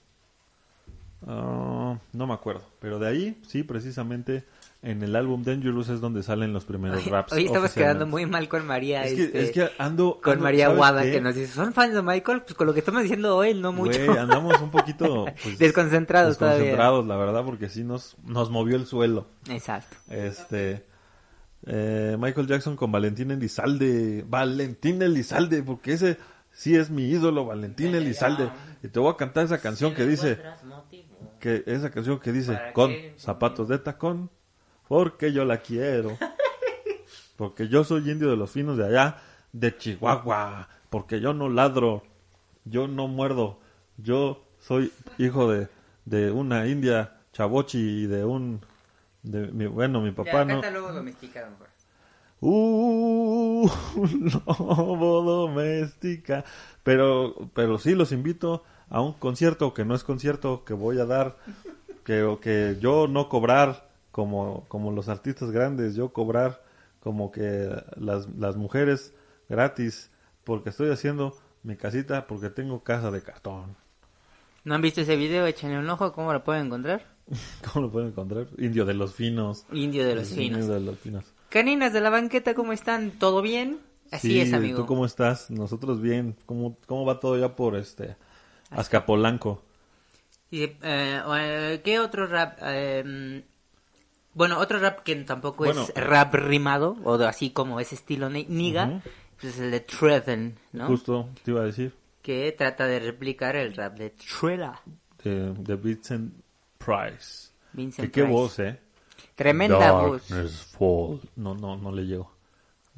[1.27, 2.63] Ah, no me acuerdo.
[2.81, 4.45] Pero de ahí, sí, precisamente
[4.83, 7.33] en el álbum Dangerous es donde salen los primeros raps.
[7.33, 9.05] Hoy estamos quedando muy mal con María.
[9.05, 10.21] Es que, este, es que ando.
[10.23, 11.13] con ando- María ¿sabes Guada qué?
[11.13, 12.43] que nos dice, ¿son fans de Michael?
[12.43, 13.99] Pues con lo que estamos diciendo hoy, no mucho.
[14.05, 16.59] Güey, andamos un poquito pues, Desconcentrados todavía.
[16.59, 19.27] desconcentrados, la verdad, porque sí nos, nos movió el suelo.
[19.49, 19.97] Exacto.
[20.11, 20.85] Este
[21.67, 26.17] eh, Michael Jackson con Valentín Elizalde, Valentín Elizalde, porque ese
[26.53, 28.51] sí es mi ídolo, Valentín Elizalde.
[28.85, 30.39] Y te voy a cantar esa canción que dice,
[31.41, 33.15] que esa canción que dice, ¿Para con qué?
[33.19, 34.31] zapatos de tacón,
[34.89, 36.17] porque yo la quiero.
[37.37, 39.19] Porque yo soy indio de los finos de allá,
[39.53, 42.03] de Chihuahua, porque yo no ladro,
[42.65, 43.59] yo no muerdo,
[43.99, 45.69] yo soy hijo de,
[46.07, 48.61] de una india chavochi y de un,
[49.23, 50.63] de mi, bueno, mi papá no.
[50.63, 51.69] luego domesticado mejor.
[52.41, 53.69] Uh,
[54.47, 56.45] lobo doméstica.
[56.83, 61.07] Pero, pero sí los invito a un concierto que no es concierto que voy a
[61.07, 61.37] dar,
[62.05, 66.63] que, que yo no cobrar como, como los artistas grandes, yo cobrar
[67.01, 69.13] como que las, las mujeres
[69.47, 70.09] gratis,
[70.43, 73.77] porque estoy haciendo mi casita, porque tengo casa de cartón.
[74.65, 75.45] ¿No han visto ese video?
[75.45, 77.05] Échenle un ojo, ¿cómo lo pueden encontrar?
[77.71, 78.47] ¿Cómo lo pueden encontrar?
[78.57, 79.67] Indio de los finos.
[79.71, 80.67] Indio de los Indio finos.
[80.67, 81.25] de los finos.
[81.51, 83.11] Caninas de la banqueta, ¿cómo están?
[83.19, 83.81] ¿Todo bien?
[84.11, 84.79] Así Sí, es, amigo.
[84.79, 85.51] ¿Tú cómo estás?
[85.51, 86.37] Nosotros bien.
[86.47, 88.17] ¿Cómo, cómo va todo ya por este
[88.71, 89.63] Azcapolanco?
[90.51, 92.59] Dice, eh, eh, ¿qué otro rap?
[92.63, 93.45] Eh,
[94.37, 95.83] bueno, otro rap que tampoco Bueno.
[95.83, 99.01] es rap rimado, o así como ese estilo ni- niga, Ujú.
[99.41, 100.87] pues es el de Treven, ¿no?
[100.87, 101.93] Justo te iba a decir.
[102.23, 104.81] Que trata de replicar el rap de Trilla.
[105.25, 106.35] De, de Vincent
[106.79, 107.49] Price.
[107.73, 108.33] Vincent Que qué Price.
[108.37, 108.79] voz, ¿eh?
[109.35, 110.29] Tremenda voz.
[110.29, 111.21] Darkness falls.
[111.37, 112.31] No, no, no le llego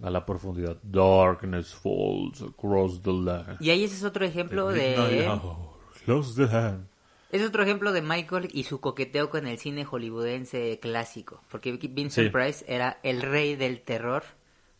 [0.02, 0.76] a la profundidad.
[0.82, 3.56] Darkness falls across the land.
[3.60, 4.94] Y ahí ese es otro ejemplo de...
[6.04, 6.86] close the hand.
[7.30, 11.42] Es otro ejemplo de Michael y su coqueteo con el cine hollywoodense clásico.
[11.50, 12.32] Porque Vincent Sí.
[12.32, 14.24] Price era el rey del terror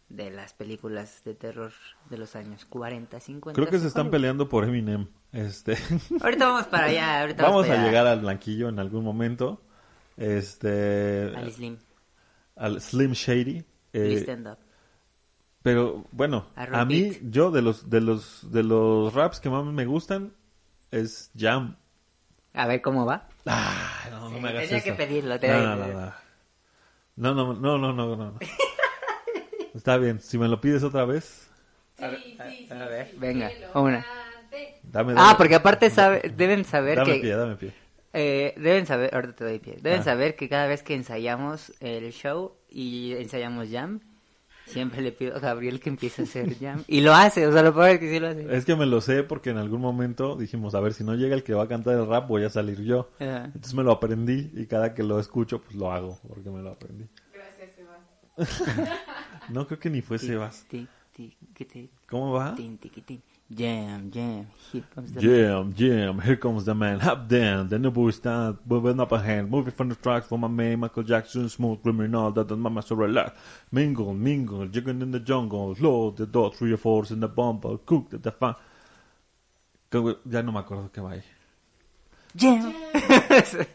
[0.08, 1.72] de las películas de terror
[2.08, 3.54] de los años 40, 50.
[3.60, 5.06] Creo que se están peleando por Eminem.
[5.32, 5.76] Este,
[6.22, 7.86] Ahorita vamos para allá, ahorita vamos para a allá.
[7.90, 9.60] llegar al blanquillo en algún momento.
[10.16, 11.76] Este, Al Slim,
[12.56, 13.62] al Slim Shady.
[13.92, 14.56] Eh, stand-up.
[15.62, 19.64] pero bueno, A a, mí, yo de los de los de los raps que más
[19.66, 20.32] me gustan
[20.90, 21.76] es Jam.
[22.58, 23.22] A ver cómo va.
[23.46, 24.86] Ah, no, no me hagas tenía eso.
[24.86, 26.12] que pedirlo, No, tenía no, no, no.
[27.16, 28.38] No, no, no, no, no, no.
[29.74, 31.48] Está bien, si me lo pides otra vez,
[31.98, 32.74] Sí, sí, sí.
[32.74, 34.04] a ver, sí, venga, una.
[34.04, 34.74] cante.
[34.82, 37.20] dame, Ah, dame- porque aparte sabe, deben saber dame que...
[37.20, 37.72] pie, dame pie.
[38.12, 39.78] Eh, deben saber, ahorita te doy pie.
[39.80, 40.04] Deben Ah.
[40.04, 44.00] saber que cada vez que ensayamos el show y ensayamos jam,
[44.68, 46.84] siempre le pido a Gabriel que empiece a hacer jam.
[46.86, 48.56] Y lo hace, o sea, lo peor es que sí lo hace.
[48.56, 51.34] Es que me lo sé porque en algún momento dijimos, a ver, si no llega
[51.34, 53.10] el que va a cantar el rap, voy a salir yo.
[53.18, 53.46] Ajá.
[53.46, 56.70] Entonces me lo aprendí y cada que lo escucho, pues lo hago porque me lo
[56.70, 57.06] aprendí.
[57.32, 58.88] Gracias, Sebas.
[59.48, 60.66] No creo que ni fue Sebas.
[62.06, 62.54] ¿Cómo va?
[63.56, 64.10] Tin, tic, tin.
[64.10, 67.90] Jam, jam, here comes the Jam, jam, here comes the man, hop down, the new
[67.90, 71.48] boy stand, moving up a hand, moving from the tracks for my man, Michael Jackson,
[71.48, 73.32] smooth criminal, that does mama so relax.
[73.72, 77.78] Mingle, mingle, jigging in the jungle, load the door, three or fours in the bumper,
[77.78, 78.54] cook the fan.
[79.92, 81.22] Ya no me acuerdo qué va ahí.
[82.36, 82.74] Jam.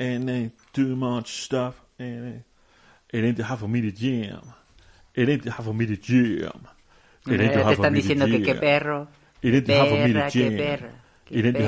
[0.00, 2.42] And ain't too much stuff, and it,
[3.16, 4.52] it ain't half me to jam.
[5.14, 6.68] It ain't half me to jam.
[7.36, 9.08] Te for están diciendo que qué perro.
[9.40, 10.90] Qué perra.
[11.26, 11.66] Qué perra,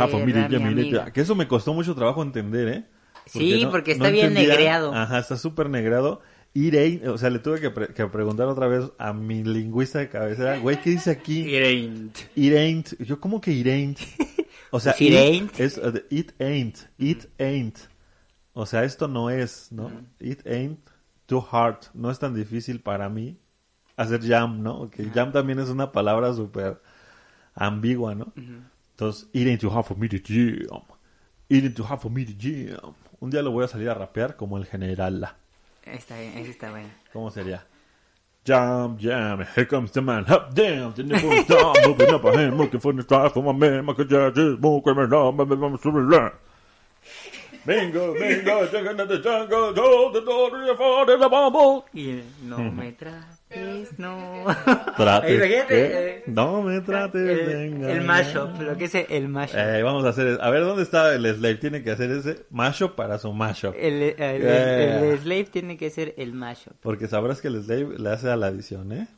[0.70, 1.12] amiga.
[1.12, 2.84] Que eso me costó mucho trabajo entender, ¿eh?
[3.26, 4.94] Sí, porque está bien entendía- negreado.
[4.94, 6.20] Ajá, está súper negreado.
[6.52, 10.00] It ain't, o sea, le tuve que, pre- que preguntar otra vez a mi lingüista
[10.00, 11.42] de cabecera, güey, ¿qué dice aquí?
[11.54, 12.18] It ain't.
[12.34, 12.98] It ain't.
[12.98, 13.98] Yo, ¿cómo que it ain't?
[14.72, 15.60] O sea, Pues it ain't.
[15.60, 16.76] Es, uh, it ain't.
[16.98, 17.76] It ain't.
[18.52, 19.92] O sea, esto no es, ¿no?
[20.18, 20.80] It ain't
[21.26, 21.76] too hard.
[21.94, 23.36] No es tan difícil para mí
[24.00, 24.90] hacer jam, ¿no?
[24.90, 26.80] Que jam también es una palabra súper
[27.54, 28.32] ambigua, ¿no?
[28.92, 30.82] Entonces, it ain't too hard for me to jam.
[31.48, 32.94] It ain't too hard for me to jam.
[33.20, 35.36] Un día lo voy a salir a rapear como el general La.
[35.84, 36.88] Está bien, ese está bueno.
[37.12, 37.62] ¿Cómo sería?
[38.46, 42.56] Jam, jam, here comes the man, up, down, the nipple down, moving up a hand,
[42.56, 46.30] looking for the drive for my man, Michael Jackson, smoke criminal, blah, blah, blah.
[47.66, 51.84] Bingo, bingo, chicken in the jungle, go, the door, the fall, the bumble.
[51.92, 52.92] Y no me
[53.98, 54.44] no.
[54.96, 56.08] Trates, Imagínate, ¿qué?
[56.18, 59.56] eh, No me trates de El, el mashup, lo que es el mashup.
[59.58, 61.56] Eh, vamos a hacer, a ver, ¿dónde está el slave?
[61.56, 63.74] Tiene que hacer ese mashup para su mashup.
[63.76, 65.04] El, el, el- Yeah.
[65.04, 66.74] el slave tiene que ser el mashup.
[66.80, 69.08] Porque sabrás que el slave le hace a la edición, ¿eh?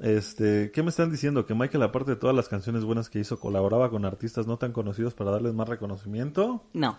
[0.00, 1.46] Este, ¿qué me están diciendo?
[1.46, 4.72] Que Michael, aparte de todas las canciones buenas que hizo, colaboraba con artistas no tan
[4.72, 6.62] conocidos para darles más reconocimiento.
[6.72, 6.98] No,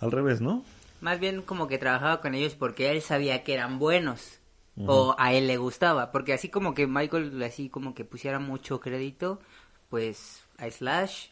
[0.00, 0.64] Al revés, ¿no?
[1.02, 4.38] más bien como que trabajaba con ellos porque él sabía que eran buenos.
[4.84, 6.12] O a él le gustaba.
[6.12, 9.40] Porque así como que Michael, así como que pusiera mucho crédito,
[9.88, 11.28] pues a Slash,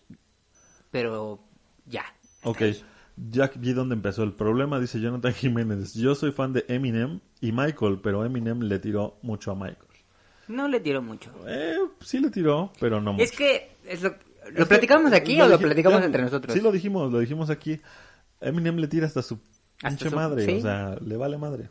[0.90, 1.40] pero
[1.87, 2.04] ya.
[2.42, 2.62] Ok,
[3.16, 5.94] ya vi dónde empezó el problema, dice Jonathan Jiménez.
[5.94, 9.78] Yo soy fan de Eminem y Michael, pero Eminem le tiró mucho a Michael.
[10.48, 11.30] No le tiró mucho.
[11.46, 13.24] Eh, sí le tiró, pero no mucho.
[13.24, 16.22] Es que, es lo, Es ¿lo que, platicamos eh, aquí o lo platicamos ya, entre
[16.22, 16.54] nosotros?
[16.54, 17.80] Sí, lo dijimos, lo dijimos aquí.
[18.40, 19.38] Eminem le tira hasta su
[19.80, 20.59] pinche su- madre, sí.
[20.59, 21.70] o sea, le vale madre.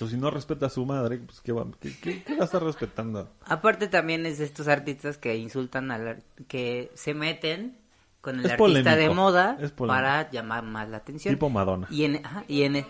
[0.00, 2.44] Entonces, si no respeta a su madre, pues, ¿qué va, qué, qué- qué va a
[2.46, 3.28] estar respetando?
[3.44, 7.76] Aparte también es de estos artistas que insultan al que se meten
[8.22, 9.86] con el Es artista de polémico, moda es polémico.
[10.02, 11.34] para llamar más la atención.
[11.34, 11.86] Tipo Madonna.
[11.90, 12.86] Y en ajá, y en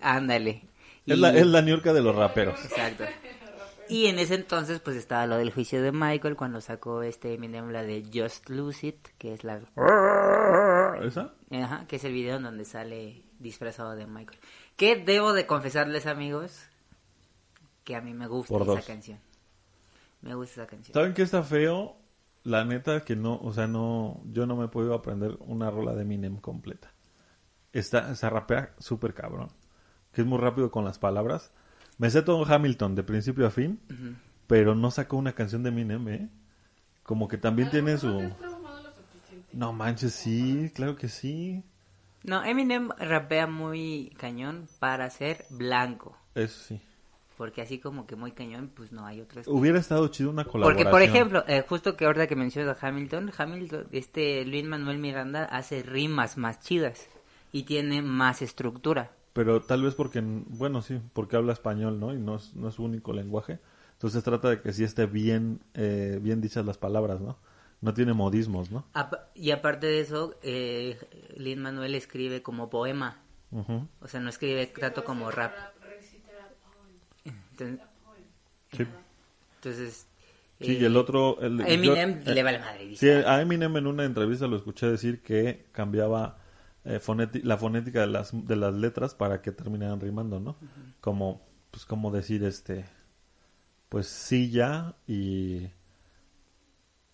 [0.00, 0.62] ándale.
[1.04, 2.58] Y- Es la, es la niurca de los raperos.
[2.64, 3.04] Exacto.
[3.90, 7.70] Y en ese entonces pues estaba lo del juicio de Michael cuando sacó este Eminem
[7.72, 9.60] la de Just Lose It, que es la
[11.02, 11.30] ¿Esa?
[11.52, 14.38] ajá, que es el video en donde sale disfrazado de Michael.
[14.78, 16.52] Que debo de confesarles, amigos,
[17.82, 18.84] que a mí me gusta Por esa dos.
[18.86, 19.18] canción.
[20.22, 20.94] Me gusta esa canción.
[20.94, 21.96] ¿Saben qué está feo?
[22.44, 25.96] La neta que no, o sea, no, yo no me he podido aprender una rola
[25.96, 26.92] de Eminem completa.
[27.72, 29.50] Está, se rapea súper cabrón.
[30.12, 31.50] Que es muy rápido con las palabras.
[31.98, 33.80] Me sé todo Hamilton de principio a fin,
[34.46, 36.28] pero no sacó una canción de Eminem, ¿eh?
[37.02, 38.30] Como que también tiene su...
[39.52, 41.64] No manches, sí, claro que sí.
[42.28, 46.14] No, Eminem rapea muy cañón para ser blanco.
[46.34, 46.80] Eso sí.
[47.38, 49.48] Porque así como que muy cañón, pues no hay otras.
[49.48, 50.84] Hubiera estado chido una colaboración.
[50.84, 54.98] Porque, por ejemplo, eh, justo que ahorita que mencionas a Hamilton, Hamilton, este Luis Manuel
[54.98, 57.08] Miranda hace rimas más chidas
[57.52, 59.10] y tiene más estructura.
[59.32, 62.12] Pero tal vez porque, bueno, sí, porque habla español, ¿no?
[62.12, 63.58] Y no es, no es su único lenguaje.
[63.92, 67.38] Entonces trata de que sí esté bien, eh, bien dichas las palabras, ¿no?
[67.80, 68.84] No tiene modismos, ¿no?
[69.34, 70.98] Y aparte de eso, eh,
[71.36, 73.18] Lin Manuel escribe como poema.
[73.52, 73.86] Ujú.
[74.00, 75.52] O sea, no escribe tanto como rap.
[77.24, 77.34] Poem.
[77.52, 77.80] Entonces,
[78.76, 78.86] Sí.
[79.56, 80.06] entonces,
[80.60, 81.40] Sí, eh, y el otro...
[81.40, 82.80] el- Eminem yo- le vale madre.
[82.84, 86.38] Sí, Dice, a Eminem en una entrevista lo escuché decir que cambiaba
[86.84, 87.00] eh,
[87.44, 90.56] la fonética de las, de las letras para que terminaran rimando, ¿no?
[91.00, 92.86] Como, pues, como decir, este,
[93.88, 95.68] pues, silla y...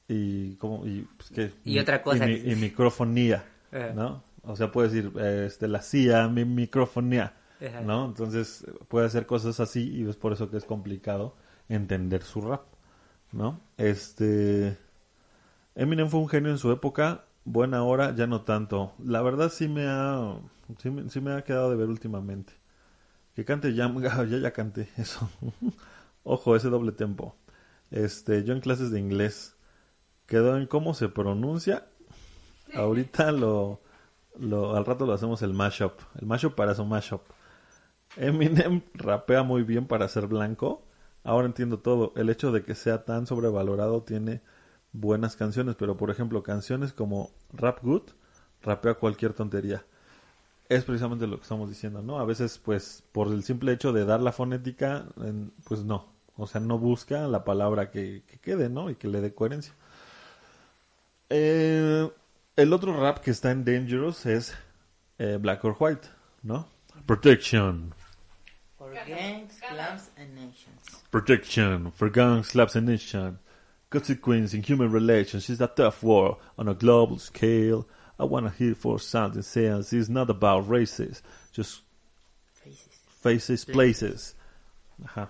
[0.09, 1.53] Y, como, y, pues, ¿qué?
[1.65, 3.93] Y otra cosa Y, que- y microfonía, Ajá.
[3.95, 4.23] ¿no?
[4.43, 7.81] O sea, puede decir, eh, este, la silla, mi microfonía, Ajá.
[7.87, 8.05] ¿no?
[8.07, 11.35] Entonces, puede hacer cosas así y es por eso que es complicado
[11.69, 12.63] entender su rap,
[13.33, 13.61] ¿no?
[13.79, 14.77] Este...
[15.75, 18.93] Eminem fue un genio en su época, buena hora, ya no tanto.
[19.05, 20.37] La verdad sí me ha,
[20.81, 22.53] sí sí me ha quedado de ver últimamente.
[23.37, 23.93] Que cante ya,
[24.27, 25.31] ya, ya canté eso.
[26.25, 27.37] Ojo, ese doble tempo.
[27.91, 29.54] Este, yo en clases de inglés
[30.27, 31.87] quedó en cómo se pronuncia.
[32.75, 33.81] Ahorita lo,
[34.39, 35.93] lo, al rato lo hacemos el mashup.
[36.21, 37.23] El mashup para su mashup.
[38.17, 40.83] Eminem rapea muy bien para ser blanco.
[41.23, 42.13] Ahora entiendo todo.
[42.17, 44.41] El hecho de que sea tan sobrevalorado tiene
[44.93, 48.03] buenas canciones, pero por ejemplo, canciones como Rap Good,
[48.63, 49.85] rapea cualquier tontería.
[50.69, 52.19] Es precisamente lo que estamos diciendo, ¿no?
[52.19, 55.05] A veces, pues, por el simple hecho de dar la fonética,
[55.65, 56.07] pues no.
[56.37, 58.89] O sea, no busca la palabra que, que quede, ¿no?
[58.91, 59.75] Y que le dé coherencia.
[61.31, 62.09] Eh,
[62.57, 64.55] el otro rap que está en Dangerous es
[65.19, 66.09] eh, Black or White,
[66.43, 66.67] ¿no?
[67.07, 67.93] Protection.
[68.79, 71.03] For gangs, clans and nations.
[71.11, 73.39] Protection for guns, slaps, and nation.
[73.91, 77.87] Consequence in human relations is a tough war on a global scale.
[78.19, 79.93] I wanna hear for something sense.
[79.93, 81.83] It's not about races, just
[82.63, 82.89] Faces.
[83.23, 84.35] faces, places.
[85.05, 85.29] Ajá.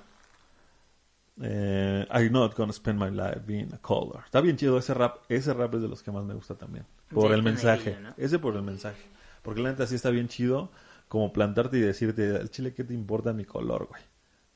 [1.42, 4.22] Eh, I'm not gonna spend my life being a color.
[4.24, 5.18] Está bien chido ese rap.
[5.28, 6.86] Ese rap es de los que más me gusta también.
[7.08, 7.96] Por Sí, el mensaje.
[8.16, 9.02] Ese por el mensaje.
[9.42, 10.70] Porque la neta sí está bien chido
[11.08, 14.02] como plantarte y decirte, al chile, ¿qué te importa mi color, güey?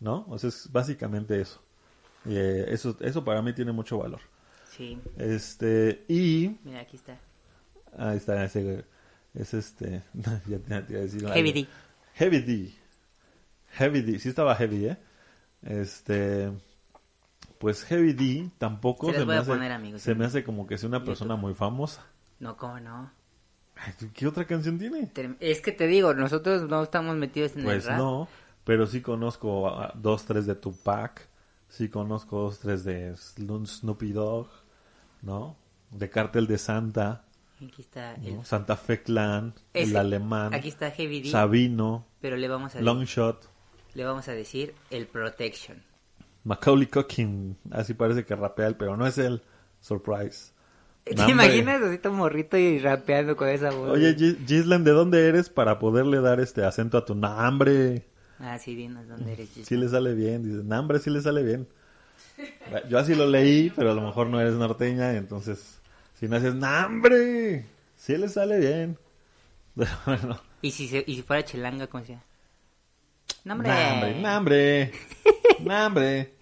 [0.00, 0.24] ¿No?
[0.28, 1.60] O sea, es básicamente eso.
[2.24, 4.20] Y, eh, eso, eso para mí tiene mucho valor.
[4.76, 6.56] Sí, Este, y...
[6.64, 7.18] mira, aquí está.
[7.96, 8.84] Ahí está, ese, güey.
[9.34, 10.02] es este...
[10.46, 11.28] ya te, te iba a decir.
[11.28, 11.66] Heavy D.
[12.14, 12.74] Heavy D.
[13.72, 14.18] Heavy D.
[14.18, 14.96] Sí estaba heavy, ¿eh?
[15.62, 16.50] Este...
[17.58, 20.78] Pues Heavy D tampoco Se se, me hace, poner, amigos, se me hace como que
[20.78, 22.04] sea una persona muy famosa.
[22.38, 23.10] No, ¿cómo no?
[24.14, 25.10] ¿Qué otra canción tiene?
[25.40, 27.98] Es que te digo, nosotros no estamos metidos en el Pues rap.
[27.98, 28.28] no,
[28.64, 31.26] pero sí conozco a- dos, tres de Tupac,
[31.68, 34.48] sí conozco dos, tres de Sno- Snoopy Dogg,
[35.22, 35.56] ¿no?
[35.90, 37.24] De Cartel de Santa,
[37.64, 38.40] Aquí está ¿no?
[38.40, 38.44] el...
[38.44, 43.48] Santa Fe Clan, el alemán, Aquí está Heavy D, Sabino, pero le vamos a Longshot,
[43.94, 45.82] le vamos a decir el Protection.
[46.44, 49.42] Macaulay Culkin, así parece que rapea él, pero no es él,
[49.80, 50.52] surprise.
[51.04, 53.90] ¿Te imaginas así todo morrito y rapeando con esa voz?
[53.90, 58.04] Oye, Gis- Gisland, ¿de dónde eres para poderle dar este acento a tu nombre?
[58.38, 59.48] Ah, sí, dinos dónde eres.
[59.64, 61.66] Sí le sale bien, dice, nombre sí le sale bien.
[62.90, 65.78] Yo así lo leí, pero a lo mejor no eres norteña, entonces,
[66.20, 67.64] si no haces nombre,
[67.96, 68.98] sí le sale bien.
[70.06, 72.24] Bueno, ¿Y si, se- y si fuera chelanga, ¿cómo se llama?
[73.44, 74.20] ¡Nombre!
[74.20, 74.92] nombre,
[75.60, 76.32] nombre,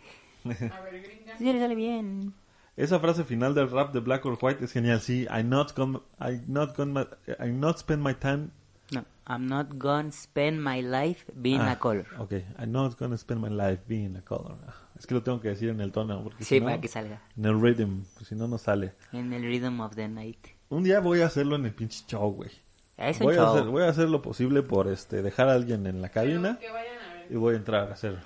[0.45, 0.71] nombre.
[0.73, 1.39] A ver, gringa.
[1.39, 2.33] Sí le sale bien.
[2.77, 5.27] Esa frase final del rap de Black or White es genial, sí.
[5.31, 7.07] I not gonna, I not gonna,
[7.39, 8.51] I not spend my time.
[8.93, 12.07] No, I'm not gonna spend my life being Ah, a color.
[12.19, 14.57] Ok, I'm not gonna spend my life being a color.
[14.69, 16.81] Ah, Es que lo tengo que decir en el tono, porque Sí, si no, para
[16.81, 17.21] que salga.
[17.37, 18.93] en el rhythm, pues si no, no sale.
[19.13, 20.39] En el rhythm of the night.
[20.69, 22.51] Un día voy a hacerlo en el pinche show, güey.
[22.99, 23.55] Es un Voy a, show.
[23.57, 26.71] hacer, voy a hacer lo posible por este dejar a alguien en la cabina Que
[26.71, 27.27] vayan a ver.
[27.31, 28.19] y voy a entrar a hacer.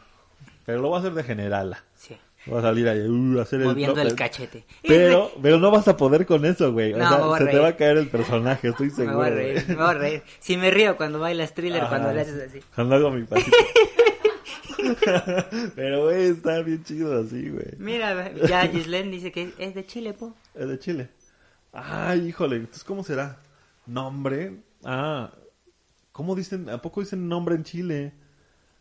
[0.70, 1.82] Pero lo voy a hacer de generala.
[1.96, 2.16] Sí.
[2.46, 4.64] Voy a salir ahí uh, a hacer Moviendo el, el cachete.
[4.86, 6.94] Pero, pero no vas a poder con eso, güey.
[6.94, 8.94] O No, sea, me voy a se te va a caer el personaje, estoy Me
[8.94, 9.16] seguro.
[9.18, 10.22] voy a reír, me voy a reír.
[10.38, 11.88] Si me río cuando bailas thriller, Ajá.
[11.90, 12.60] cuando le haces así.
[12.74, 13.50] Cuando hago mi pasito.
[15.74, 17.66] pero, güey, está bien chido así, güey.
[17.78, 20.34] Mira, ya Gislen dice que es de Chile, po.
[20.54, 21.08] Es de Chile.
[21.72, 23.36] Ay, híjole, entonces, ¿cómo será?
[23.86, 24.52] Nombre.
[24.84, 25.30] Ah,
[26.12, 26.68] ¿cómo dicen?
[26.70, 28.12] ¿A poco dicen nombre en Chile?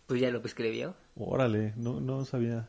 [0.07, 0.95] Pues ya lo escribió.
[1.19, 2.67] Órale, no, no sabía.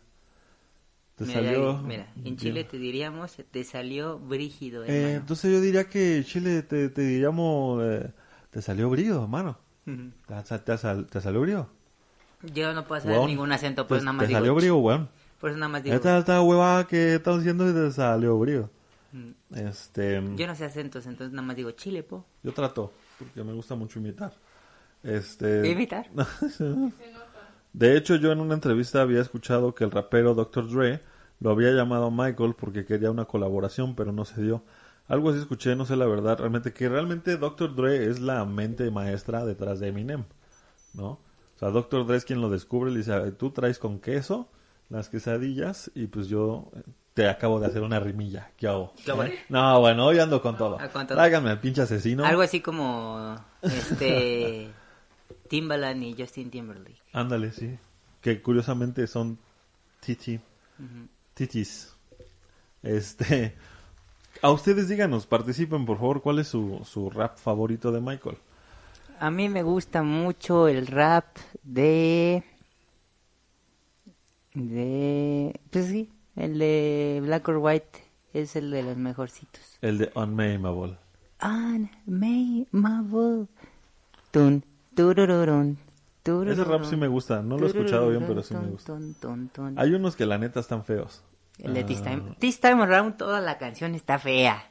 [1.17, 1.79] Te Mira, salió...
[1.79, 6.89] mira, en Chile te diríamos, te salió brígido, Eh, entonces yo diría que Chile te,
[6.89, 7.83] te diríamos...
[7.85, 8.11] eh,
[8.51, 9.59] te salió brío, hermano.
[10.27, 11.67] ¿Te, te, sal- te salió brío?
[12.55, 13.29] Yo no puedo hacer Weón.
[13.29, 14.39] ningún acento, pues nada más te digo.
[14.41, 15.09] salió brío, weón.
[15.41, 15.97] Por eso nada más digo.
[15.97, 18.71] Esta, esta hueva que estamos diciendo te salió.
[19.13, 19.31] Mm.
[19.55, 20.23] Este...
[20.37, 22.25] Yo no sé acentos, entonces nada más digo Chile, po.
[22.43, 24.33] Yo trato, porque me gusta mucho imitar.
[25.03, 25.69] Este...
[25.69, 26.07] ¿Imitar?
[27.73, 30.69] De hecho, yo en una entrevista había escuchado que el rapero Dr.
[30.71, 31.01] Dre
[31.41, 34.63] lo había llamado Michael porque quería una colaboración, pero no se dio.
[35.09, 37.75] Algo así escuché, no sé la verdad, realmente que realmente Dr.
[37.75, 40.25] Dre es la mente maestra detrás de Eminem,
[40.95, 41.07] ¿no?
[41.11, 41.19] O
[41.59, 42.07] sea, Dr.
[42.07, 44.49] Dre es quien lo descubre y le dice, "A ver, tú traes con queso
[44.89, 46.83] las quesadillas y pues yo eh,
[47.15, 48.51] te acabo de hacer una rimilla.
[48.57, 48.93] ¿Qué hago?
[49.25, 49.39] ¿Eh?
[49.49, 50.79] No, bueno, hoy ando con todo.
[50.81, 51.17] Ah, con todo.
[51.17, 52.25] Tráiganme al pinche asesino.
[52.25, 54.71] Algo así como este
[55.51, 56.97] Timbaland y Justin Timberlake.
[57.13, 57.77] Ándale, sí.
[58.23, 59.37] Que curiosamente son
[60.01, 61.09] titi, Ujú.
[61.35, 61.93] titis.
[62.85, 63.55] Este,
[64.43, 68.37] a ustedes díganos, participen por favor, ¿cuál es su, su rap favorito de Michael?
[69.19, 71.27] A mí me gusta mucho el rap
[71.65, 72.45] de
[74.55, 79.61] de pues sí, el de Black or White es el de los mejorcitos.
[79.83, 80.97] El de Unmameable.
[81.43, 83.47] Unmameable.
[84.31, 84.63] Tun,
[85.01, 85.79] turururun,
[86.47, 88.93] Ese rap sí me gusta, no lo he escuchado bien, pero sí me gusta.
[89.77, 91.23] Hay unos que la neta están feos.
[91.59, 92.23] El de This Ah, Time.
[92.39, 94.71] This Time Around, toda la canción está fea.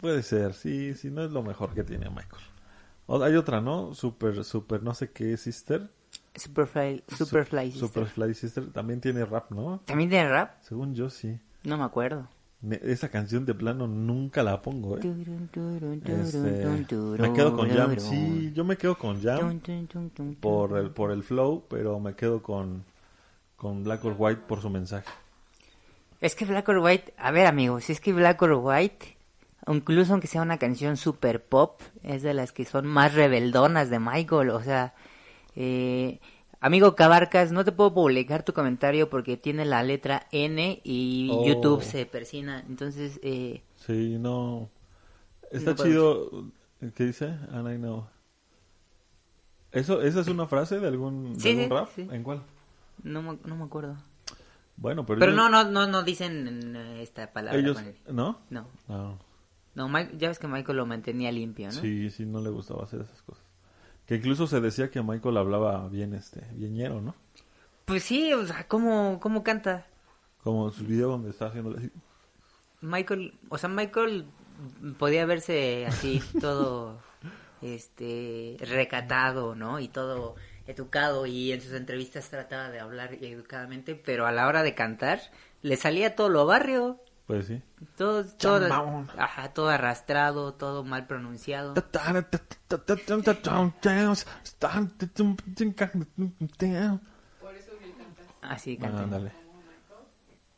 [0.00, 2.42] Puede ser, sí, sí, no es lo mejor que tiene Michael.
[3.06, 3.94] O- hay otra, ¿no?
[3.94, 5.88] Super, super, no sé qué, Sister.
[6.34, 7.88] Superfly, Superfly Sister.
[7.88, 9.80] Superfly Sister también tiene rap, ¿no?
[9.84, 10.54] ¿También tiene rap?
[10.62, 11.38] Según yo, sí.
[11.64, 12.28] No me acuerdo.
[12.82, 15.00] Esa canción de plano nunca la pongo, ¿eh?
[16.04, 17.98] Este, me quedo con Jam.
[17.98, 19.60] Sí, yo me quedo con Jam
[20.40, 22.82] por el, por el flow, pero me quedo con,
[23.56, 25.06] con Black or White por su mensaje.
[26.20, 29.16] Es que Black or White, a ver amigos, es que Black or White,
[29.68, 33.98] incluso aunque sea una canción super pop, es de las que son más rebeldonas de
[33.98, 34.94] Michael, o sea,
[35.54, 36.20] eh,
[36.60, 41.46] amigo Cabarcas, no te puedo publicar tu comentario porque tiene la letra N y Oh.
[41.46, 44.68] YouTube se persina, entonces, eh, Sí, no.
[45.52, 46.44] Está No chido.
[46.96, 47.26] ¿Qué dice?
[47.52, 48.06] And I know.
[49.72, 51.88] ¿Eso, ¿Esa es una frase de algún, de Sí, algún sí, rap?
[51.94, 52.08] sí.
[52.10, 52.42] ¿En cuál?
[53.02, 53.96] no, no me acuerdo.
[54.78, 57.58] Bueno, pero, Pero ellos- no, no, no, no dicen eh, esta palabra.
[57.58, 57.96] ellos, con él.
[58.10, 58.38] ¿no?
[58.50, 59.18] No, No.
[59.74, 61.72] no, Mike- ya ves que Michael lo mantenía limpio, ¿no?
[61.72, 63.42] Sí, sí, no le gustaba hacer esas cosas.
[64.06, 67.14] Que incluso se decía que Michael hablaba bien, este, bienñero, ¿no?
[67.84, 69.86] Pues sí, o sea, ¿cómo, cómo canta?
[70.42, 71.90] Como su video donde está haciendo así.
[72.80, 74.26] Michael, o sea, Michael
[74.98, 77.00] podía verse así todo
[77.62, 79.80] este recatado, ¿no?
[79.80, 80.36] Y todo
[80.66, 85.20] educado y en sus entrevistas trataba de hablar educadamente, pero a la hora de cantar
[85.62, 87.60] le salía todo lo barrio, Pues sí.
[87.96, 88.68] todo todo,
[89.18, 91.74] ajá, todo arrastrado, todo mal pronunciado.
[97.40, 98.26] Por eso vi cantar.
[98.42, 99.02] Así Ah, canta.
[99.02, 99.32] ándale.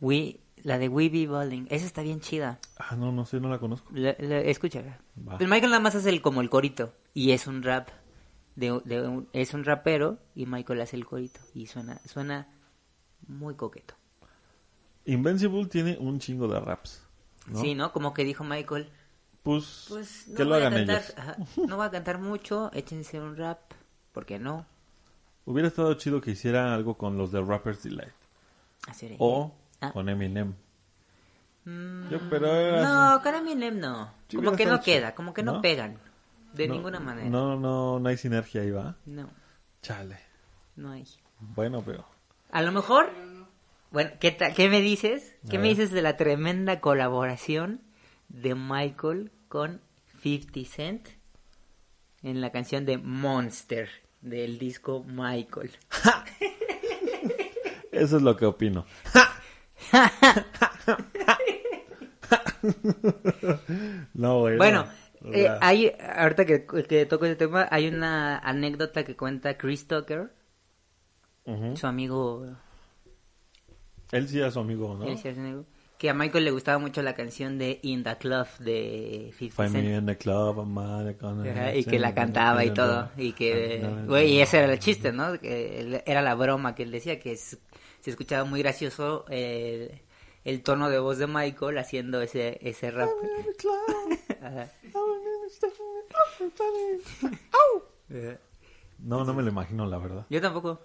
[0.00, 2.58] We, la de We Be Bowling, esa está bien chida.
[2.76, 3.88] Ah, no, no sé, no la conozco.
[3.92, 4.98] La- la- escúchala.
[5.26, 5.36] Va.
[5.40, 7.88] El Michael nada más hace el, como el corito y es un rap
[8.56, 12.46] de, de un- es un rapero y Michael hace el corito y suena suena
[13.26, 13.94] muy coqueto.
[15.12, 17.02] Invincible tiene un chingo de raps.
[17.46, 17.60] ¿no?
[17.60, 17.92] Sí, ¿no?
[17.92, 18.88] Como que dijo Michael,
[19.42, 21.14] Pues, pues no que lo voy a hagan cantar, ellos.
[21.18, 21.36] ajá,
[21.66, 23.58] no voy a cantar mucho, échense un rap,
[24.12, 24.66] ¿por qué no?
[25.46, 28.12] Hubiera estado chido que hiciera algo con los de Rappers Delight.
[29.18, 29.92] O Ah.
[29.92, 30.54] con Eminem.
[31.64, 32.82] Mm, Yo, pero era-
[33.14, 34.10] No, con Eminem no.
[34.28, 35.60] Sí, como que no queda, como que no, ¿No?
[35.62, 35.96] pegan.
[36.54, 37.28] De No, ninguna manera.
[37.28, 38.96] No, no, no hay sinergia ahí, ¿va?
[39.06, 39.28] No,
[39.82, 40.18] Chale.
[40.76, 41.06] no hay.
[41.40, 42.04] Bueno, pero...
[42.50, 43.10] A lo mejor,
[43.90, 45.34] bueno, ¿qué, me dices?
[45.48, 45.76] ¿Qué A me ver.
[45.76, 47.80] dices de la tremenda colaboración
[48.28, 49.80] de Michael con
[50.22, 51.08] 50 Cent
[52.22, 53.88] en la canción de Monster
[54.20, 55.70] del disco Michael?
[57.92, 58.86] Eso es lo que opino.
[64.14, 64.56] no, güey.
[64.56, 64.86] Bueno,
[65.20, 65.32] no.
[65.32, 70.32] Eh, hay, ahorita que, que toco ese tema, hay una anécdota que cuenta Chris Tucker,
[71.74, 72.46] su amigo,
[74.12, 75.04] Él sí era su amigo, ¿no?
[75.06, 75.64] él sí es su amigo,
[75.98, 79.74] que a Michael le gustaba mucho la canción de In the Club de 50 Find
[79.74, 79.98] me Cent.
[80.00, 83.10] in the club, I'm mad, gonna- Ajá, y que la cantaba y todo.
[83.16, 85.38] Y que, güey, y ese era el chiste, ¿no?
[85.40, 87.58] Que era la broma que él decía, que es-
[88.00, 89.90] se escuchaba muy gracioso el,
[90.44, 93.08] el tono de voz de Michael haciendo ese, ese rap.
[98.98, 100.26] No, no me lo imagino, la verdad.
[100.28, 100.80] Yo tampoco.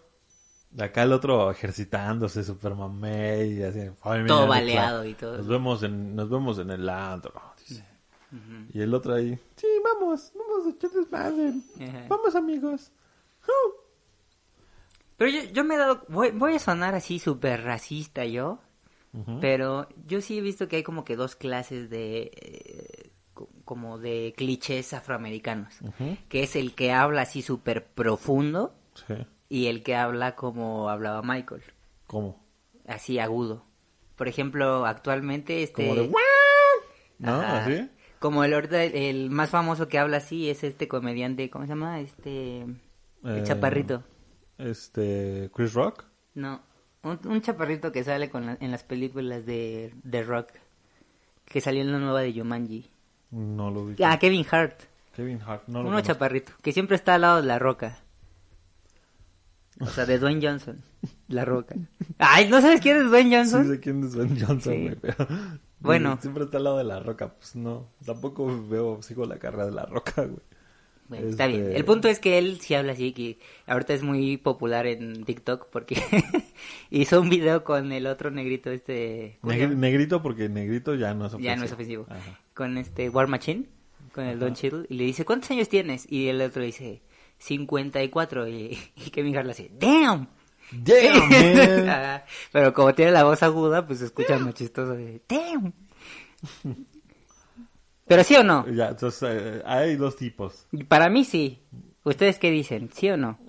[0.80, 3.80] Acá el otro ejercitándose, super mamey, y así.
[4.02, 5.38] "Ay, mira, Todo baleado y todo.
[5.38, 7.86] Nos vemos en, nos vemos en el antro, dice.
[8.74, 11.54] Y el otro ahí, sí, vamos, vamos a echar desmadre.
[12.10, 12.90] Vamos, amigos.
[13.48, 13.72] Uh.
[15.18, 16.04] Pero yo, yo me he dado...
[16.10, 18.60] Voy, voy a sonar así súper racista yo.
[19.40, 22.32] Pero yo sí he visto que hay como que dos clases de...
[22.36, 25.76] eh, co- como de clichés afroamericanos.
[26.30, 28.74] Que es el que habla así súper profundo
[29.08, 29.14] Sí.
[29.54, 31.62] Y el que habla como hablaba Michael.
[32.08, 32.40] ¿Cómo?
[32.88, 33.64] Así agudo.
[34.16, 35.88] Por ejemplo, actualmente este...
[35.88, 36.12] Como de...
[37.20, 37.34] ¿No?
[37.42, 37.66] Ajá.
[37.66, 37.90] ¿Así?
[38.20, 41.70] Como el, ahorita el, el más famoso que habla así es este comediante, ¿cómo se
[41.70, 42.00] llama?
[42.00, 42.62] Este...
[42.62, 44.04] El Eh, chaparrito.
[44.58, 46.04] Este, Chris Rock.
[46.36, 46.62] No,
[47.04, 50.48] un, un chaparrito que sale con la- en las películas de, de Rock.
[51.46, 52.90] Que salió en la nueva de Jumanji.
[53.32, 54.04] No lo vi.
[54.04, 54.80] Ah, Kevin Hart.
[55.16, 56.08] Kevin Hart, no lo Uno conozco.
[56.14, 56.52] chaparrito.
[56.62, 58.00] Que siempre está al lado de la roca.
[59.80, 60.82] O sea, de Dwayne Johnson.
[61.28, 61.76] La roca.
[62.20, 63.70] Ay, ¿no sabes quién es Dwayne Sí, Johnson?
[63.70, 64.92] sé quién es Dwayne Johnson, Sí.
[65.02, 65.16] pero...
[65.80, 66.18] Bueno.
[66.22, 67.88] Siempre está al lado de la roca, pues no.
[68.06, 70.40] Tampoco veo, sigo la carrera de la roca, güey.
[71.10, 71.64] Bueno, está bien.
[71.64, 75.26] Este- El punto es que él sí habla así, que ahorita es muy popular en
[75.26, 76.02] TikTok porque
[76.92, 79.38] hizo un video con el otro negrito este...
[79.44, 81.46] negrito porque negrito ya no es ofensivo.
[81.54, 82.06] Ya no es ofensivo.
[82.10, 82.40] Ajá.
[82.54, 83.66] Con este War Machine,
[84.14, 86.10] con el Don Cheadle, y le dice, ¿cuántos años tienes?
[86.10, 87.02] Y el otro dice,
[87.44, 88.48] 54.
[88.48, 90.28] Y, y Kevin Hart le dice, ¡Damn!
[90.72, 91.30] Damn,
[91.86, 92.22] man.
[92.52, 94.94] Pero como tiene la voz aguda, pues se escucha muy chistoso.
[94.94, 95.74] de, ¡Damn!
[98.06, 98.68] Pero sí o no?
[98.70, 100.66] Ya, entonces eh, hay dos tipos.
[100.88, 101.60] Para mí sí.
[102.04, 102.90] ¿Ustedes qué dicen?
[102.94, 103.40] ¿Sí o no?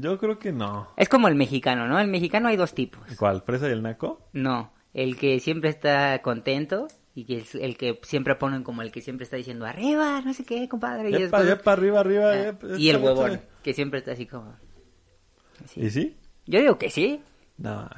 [0.00, 0.88] Yo creo que no.
[0.96, 1.98] Es como el mexicano, ¿no?
[1.98, 3.02] El mexicano hay dos tipos.
[3.18, 3.42] ¿Cuál?
[3.42, 4.20] ¿Fresa y el naco?
[4.32, 8.92] No, el que siempre está contento y que es el que siempre ponen como el
[8.92, 11.10] que siempre está diciendo arriba, no sé qué, compadre.
[11.10, 12.30] Y, Epa, después- epa, arriba, arriba.
[12.30, 14.54] Ah, epa, y el huevón, que siempre está así como...
[15.64, 15.80] así.
[15.80, 16.16] ¿Y sí?
[16.46, 17.20] Yo digo que sí.
[17.56, 17.88] No.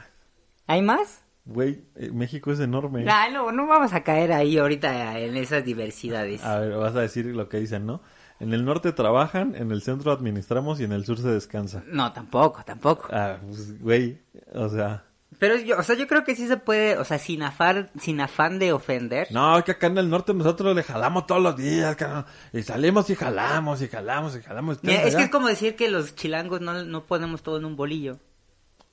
[0.66, 1.22] ¿Hay más?
[1.44, 3.02] Güey, eh, México es enorme.
[3.04, 6.42] Nah, no, no vamos a caer ahí ahorita en esas diversidades.
[6.44, 8.00] A ver, vas a decir lo que dicen, ¿no?
[8.38, 11.82] En el norte trabajan, en el centro administramos y en el sur se descansa.
[11.88, 13.08] No, tampoco, tampoco.
[13.10, 14.18] Ah, pues, güey,
[14.54, 15.04] o sea...
[15.38, 18.20] Pero yo, o sea, yo creo que sí se puede, o sea, sin afán, sin
[18.20, 19.28] afán de ofender.
[19.30, 22.26] No, que acá en el norte nosotros le jalamos todos los días, carnal.
[22.52, 24.78] Y salimos y jalamos y jalamos y jalamos.
[24.82, 27.76] Mira, es que es como decir que los chilangos no, no ponemos todo en un
[27.76, 28.18] bolillo.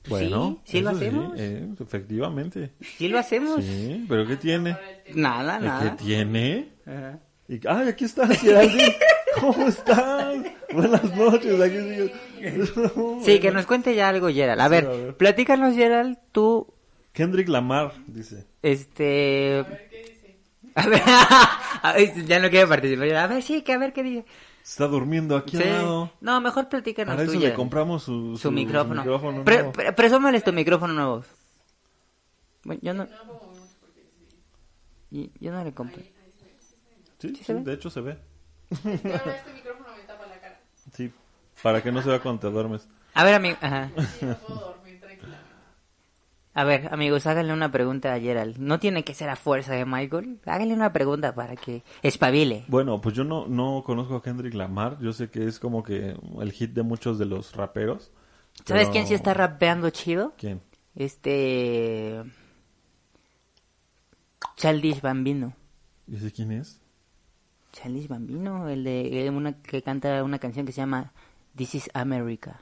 [0.08, 1.34] Bueno, sí, sí lo hacemos.
[1.38, 2.72] eh, efectivamente.
[2.98, 3.62] Sí lo hacemos.
[3.62, 4.78] Sí, pero ¿qué tiene?
[5.14, 5.96] Nada, ¿Qué nada.
[5.98, 6.70] tiene?
[6.86, 7.20] Ajá.
[7.50, 8.96] Y, ay, aquí estás, Geraldine.
[9.42, 10.27] ¿Cómo estás?
[10.74, 11.62] Buenas noches.
[11.62, 13.20] Aquí sigo.
[13.24, 14.62] Sí, que nos cuente ya algo, Gerald.
[14.62, 15.14] A ver, a ver.
[15.18, 16.72] platícanos, Gerald, tú,
[17.14, 18.46] Kendrick Lamar, dice.
[18.62, 19.60] este...
[19.66, 20.38] A ver qué dice.
[20.76, 23.16] A ver, a ver, ya no quiere participar.
[23.16, 24.26] A ver, sí, que a ver qué dice.
[24.64, 25.64] Está durmiendo aquí Sí.
[25.64, 26.12] al lado.
[26.22, 27.58] No, mejor platícanos Para tú, eso le Gerald.
[27.58, 29.02] compramos su, su, micrófono.
[29.02, 31.24] micrófono Pre- pre- presúmales tu micrófono nuevo.
[32.66, 33.08] Bueno, yo no...
[35.12, 36.04] y- Yo no le compré.
[37.20, 38.18] Sí, ¿Sí sí, de hecho se ve.
[38.70, 38.86] Este
[39.56, 40.60] micrófono me tapa la cara.
[40.94, 41.12] Sí,
[41.62, 42.88] para que no se vea cuando te duermes.
[43.14, 43.58] A ver, amigo...
[43.62, 43.90] Ajá.
[46.54, 48.58] A ver, amigos, háganle una pregunta a Gerald.
[48.58, 50.40] No tiene que ser a fuerza de Michael.
[50.44, 52.66] Háganle una pregunta para que espabile.
[52.68, 54.98] Bueno, pues yo no, no conozco a Kendrick Lamar.
[55.00, 58.10] Yo sé que es como que el hit de muchos de los raperos.
[58.66, 60.34] ¿Sabes pero- quién sí está rapeando chido?
[60.36, 60.60] ¿Quién?
[60.96, 62.24] Este...
[64.56, 65.54] Childish Bambino.
[66.08, 66.82] ¿Y ese quién es?
[67.72, 71.12] Childish Bambino, el de eh, una que canta una canción que se llama
[71.58, 72.60] This is America,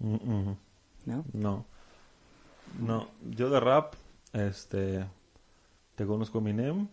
[0.00, 0.56] Mm, mm,
[1.06, 1.24] ¿no?
[1.32, 1.64] no.
[2.80, 3.94] No, yo de rap,
[4.32, 5.04] este...
[5.96, 6.88] Te conozco Eminem,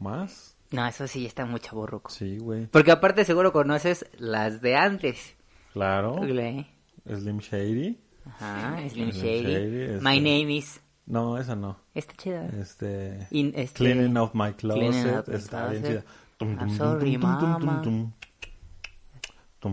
[0.00, 0.54] más.
[0.70, 2.10] No, eso sí está muy chaborroco.
[2.10, 2.66] Sí, güey.
[2.66, 5.34] Porque aparte seguro conoces las de antes.
[5.72, 6.14] Claro.
[6.16, 6.66] Google.
[7.06, 7.98] Slim Shady.
[8.24, 9.52] Ajá, Slim Slim Shady.
[9.52, 10.80] Shady, este- My name is.
[11.06, 11.76] No, esa no.
[11.94, 12.46] Está chida.
[12.60, 13.28] Este...
[13.30, 15.28] Este- Cleaning of my closet.
[15.28, 16.04] My Está bien chida.
[16.40, 17.82] I'm sorry, mama.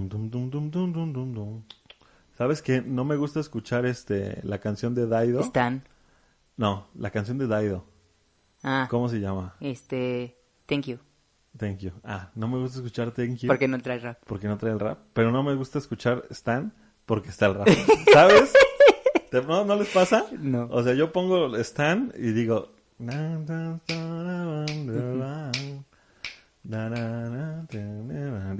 [0.10, 1.64] Tum, tum, tum.
[2.38, 2.82] ¿Sabes qué?
[2.82, 5.42] No me gusta escuchar este la canción de Daido.
[5.42, 5.84] Stan.
[6.58, 7.86] No, la canción de Daido.
[8.64, 9.56] Ah, ¿Cómo se llama?
[9.60, 10.36] este.
[10.66, 10.98] Thank you.
[11.58, 11.92] Thank you.
[12.04, 14.18] Ah, no me gusta escuchar Thank you Porque no trae rap.
[14.26, 14.98] porque no trae el rap.
[15.14, 16.74] Pero no me gusta escuchar Stan
[17.06, 17.68] porque está el rap.
[18.12, 18.52] ¿Sabes?
[19.30, 20.26] ¿Te- no, ¿No les pasa?
[20.40, 20.68] No.
[20.72, 22.70] O sea, yo pongo Stan y digo...
[26.64, 26.74] Y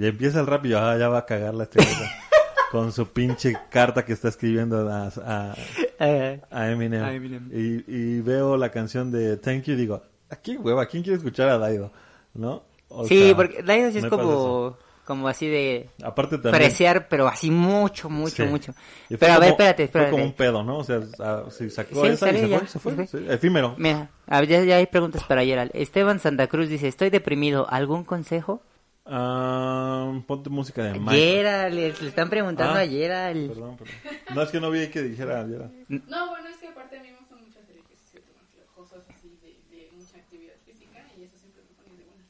[0.06, 1.90] empieza el rap y yo, ah, ya va a cagar la estrella.
[2.70, 5.54] con su pinche carta que está escribiendo a, a,
[6.00, 7.04] Eh, a Eminem.
[7.04, 7.48] A Eminem.
[7.52, 10.86] Y, y veo la canción de Thank You y digo, ¿a quién hueva?
[10.86, 11.92] ¿Quién quiere escuchar a Daido?
[12.34, 12.62] ¿No?
[12.88, 14.76] O sí, sea, porque Daido sí es eso.
[15.04, 15.28] Como.
[15.28, 16.54] así de Aparte también...
[16.54, 18.50] preciar, pero así mucho, mucho, Sí.
[18.50, 18.74] mucho.
[19.08, 20.36] Pero a ver, como- espérate, Fue como un espérate.
[20.52, 20.78] pedo, ¿no?
[20.78, 22.92] O sea, ah, sí, sacó Sí, esa y se ya, fue, se fue.
[22.96, 23.20] se fue.
[23.20, 23.74] sí, efímero.
[23.78, 25.70] Mira, a ver, ya, ya hay preguntas para Gerald.
[25.74, 28.62] Esteban Santa Cruz dice, estoy deprimido, ¿algún consejo?
[29.06, 31.20] Ah, ponte música de Michael.
[31.20, 33.48] Gerald, le, le están preguntando Ah, a Gerald.
[33.48, 33.94] Perdón, perdón.
[34.34, 35.72] No, es que no vi que dijera Gerald.
[36.08, 40.16] No, bueno, es que aparte a mí me gustan toman cosas así de, de mucha
[40.16, 42.24] actividad física y eso siempre me pone de buena.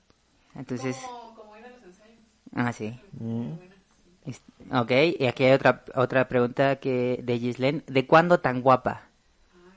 [0.57, 2.21] Entonces, Como, como ir a los ensayos.
[2.55, 2.99] Ah, sí.
[4.27, 4.43] Es-
[4.73, 7.85] Ok, y aquí hay otra otra pregunta que de Gislen.
[7.87, 9.03] ¿De cuándo tan guapa?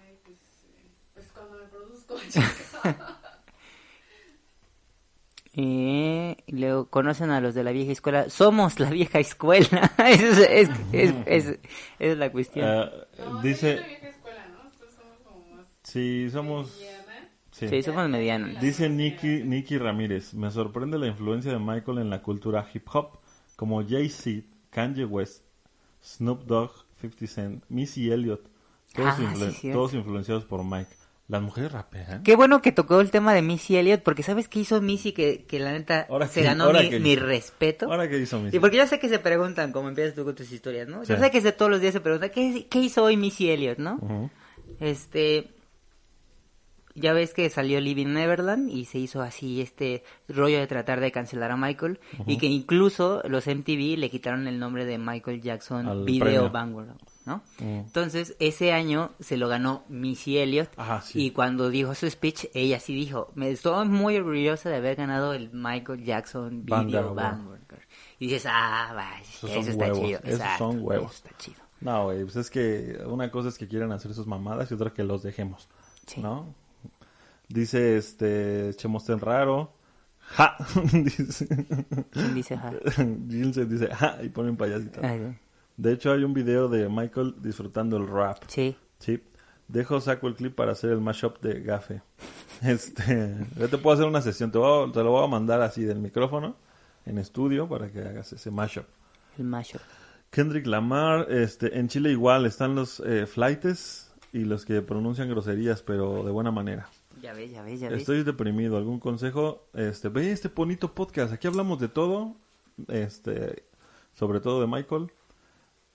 [0.01, 0.38] Ay, pues,
[1.13, 2.15] pues cuando me produzco,
[5.53, 8.30] y luego conocen a los de la vieja escuela.
[8.30, 9.91] Somos la vieja escuela.
[10.07, 11.59] es, es, es, es-
[11.99, 12.67] es la cuestión.
[12.67, 12.86] No,
[13.41, 14.59] dice, es una vieja escuela, ¿no?
[14.95, 17.07] Somos como más sí, somos...
[17.58, 17.68] Sí.
[17.70, 18.60] sí, somos medianos.
[18.62, 23.20] Dice Nicky, Nicky Ramírez, me sorprende la influencia de Michael en la cultura hip hop,
[23.55, 25.43] como Jay-Z, Kanye West,
[26.03, 28.41] Snoop Dogg, 50 Cent, Missy Elliott,
[28.93, 29.80] todos, Ah, influ- sí, cierto.
[29.80, 30.91] todos influenciados por Mike.
[31.28, 32.24] Las mujeres rapean.
[32.24, 35.43] Qué bueno que tocó el tema de Missy Elliott, porque ¿sabes qué hizo Missy que,
[35.45, 37.26] que la neta Ahora se que- ganó mi, que mi hizo.
[37.26, 37.86] respeto?
[37.91, 38.55] Ahora qué hizo Missy.
[38.55, 41.03] Y porque yo sé que se preguntan, como empiezas tú con tus historias, ¿no?
[41.03, 41.22] Yo Sí.
[41.22, 44.30] sé que se- todos los días se preguntan, ¿qué, qué hizo hoy Missy Elliott, no?
[44.80, 45.49] Este,
[47.00, 51.12] ya ves que salió Living Neverland y se hizo así este rollo de tratar de
[51.12, 55.88] cancelar a Michael y que incluso los MTV le quitaron el nombre de Michael Jackson
[55.88, 56.50] Al Video.
[56.50, 56.89] Vanguard,
[57.26, 57.43] ¿no?
[57.60, 61.26] Entonces, ese año se lo ganó Missy Elliott Ajá, sí.
[61.26, 65.34] y cuando dijo su speech, ella sí dijo, me estoy muy orgullosa de haber ganado
[65.34, 67.16] el Michael Jackson Video Vanguard.
[67.16, 67.58] Vanguard.
[68.20, 70.20] Y dices, ah, va, Esos eso está huevos, chido.
[70.24, 71.12] esos exacto, son huevos.
[71.14, 71.58] eso está chido.
[71.82, 74.89] No, güey, pues es que una cosa es que quieran hacer sus mamadas y otra
[74.91, 75.68] que los dejemos,
[76.08, 76.20] Sí.
[76.22, 76.56] ¿no?
[77.50, 79.72] Dice, este, Chemosten raro,
[80.20, 80.58] ja,
[80.93, 81.48] dice,
[82.12, 82.74] ¿Quién dice ja?
[83.30, 85.00] Gilsen dice, ja, y ponen payasita.
[85.08, 85.38] Ay,
[85.78, 88.43] De hecho, hay un video de Michael disfrutando el rap.
[88.48, 88.76] Sí.
[89.00, 89.22] Sí.
[89.70, 92.02] Dejo, saco el clip para hacer el mashup de Gafe.
[92.64, 95.62] Este, yo te puedo hacer una sesión, te, voy a- te lo voy a mandar
[95.62, 96.56] así del micrófono
[97.06, 98.86] en estudio para que hagas ese mashup.
[99.38, 99.78] El macho.
[100.32, 105.84] Kendrick Lamar, este, en Chile igual están los eh, flightes y los que pronuncian groserías,
[105.84, 106.89] pero de buena manera.
[107.22, 107.89] Ya ya ya.
[107.89, 108.78] Estoy deprimido.
[108.78, 109.68] ¿Algún consejo?
[109.74, 111.34] Este, ve este bonito podcast.
[111.34, 112.36] Aquí hablamos de todo,
[112.88, 113.63] este,
[114.15, 115.09] sobre todo de Michael,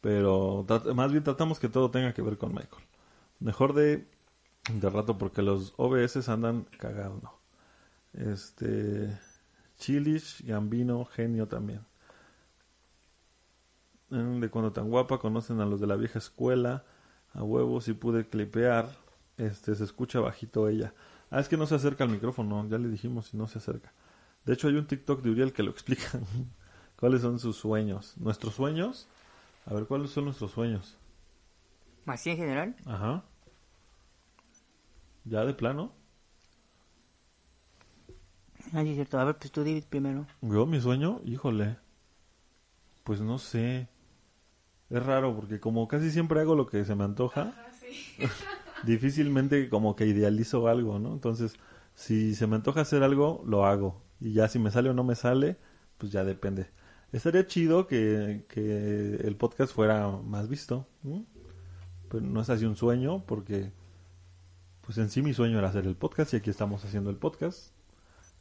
[0.01, 0.65] pero
[0.95, 2.85] más bien tratamos que todo tenga que ver con Michael.
[3.41, 4.05] Mejor de,
[4.73, 7.33] de rato porque los OBS andan cagados, ¿no?
[8.15, 9.19] Este,
[9.79, 11.81] Chilish, Gambino, Genio también.
[14.11, 16.85] Mm, De cuando tan guapa conocen a los de la vieja escuela.
[17.35, 19.02] A huevos y pude clipear.
[19.39, 20.93] Este, se escucha bajito ella.
[21.31, 23.93] Ah, es que no se acerca al micrófono, ya le dijimos y no se acerca.
[24.45, 26.11] De hecho, hay un TikTok de Uriel que lo explica.
[27.01, 28.15] ¿Cuáles son sus sueños?
[28.19, 29.09] ¿Nuestros sueños?
[29.67, 30.97] A ver, ¿cuáles son nuestros sueños?
[32.07, 32.77] ¿Así en general?
[32.85, 33.23] Ajá.
[35.25, 35.93] ¿Ya de plano?
[38.73, 39.19] Ah, sí, es cierto.
[39.19, 40.27] A ver, pues tú, David, primero.
[40.41, 41.77] Yo, mi sueño, híjole.
[43.05, 43.89] Pues no sé.
[44.91, 48.15] Es raro porque como casi siempre hago lo que se me antoja, Ah, sí.
[48.85, 51.13] difícilmente como que idealizo algo, ¿no?
[51.13, 51.55] Entonces,
[51.95, 54.01] si se me antoja hacer algo, lo hago.
[54.21, 55.57] Y ya si me sale o no me sale,
[55.99, 56.67] pues ya depende.
[57.13, 61.25] Estaría chido que, que el podcast fuera más visto, ¿no?
[62.09, 63.71] Pero no es así un sueño porque,
[64.85, 67.69] pues en sí mi sueño era hacer el podcast y aquí estamos haciendo el podcast.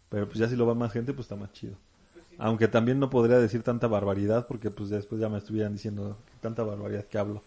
[0.10, 1.76] Pero pues ya si lo va más gente, pues está más chido.
[2.38, 6.64] Aunque también no podría decir tanta barbaridad porque pues después ya me estuvieran diciendo tanta
[6.64, 7.44] barbaridad que hablo.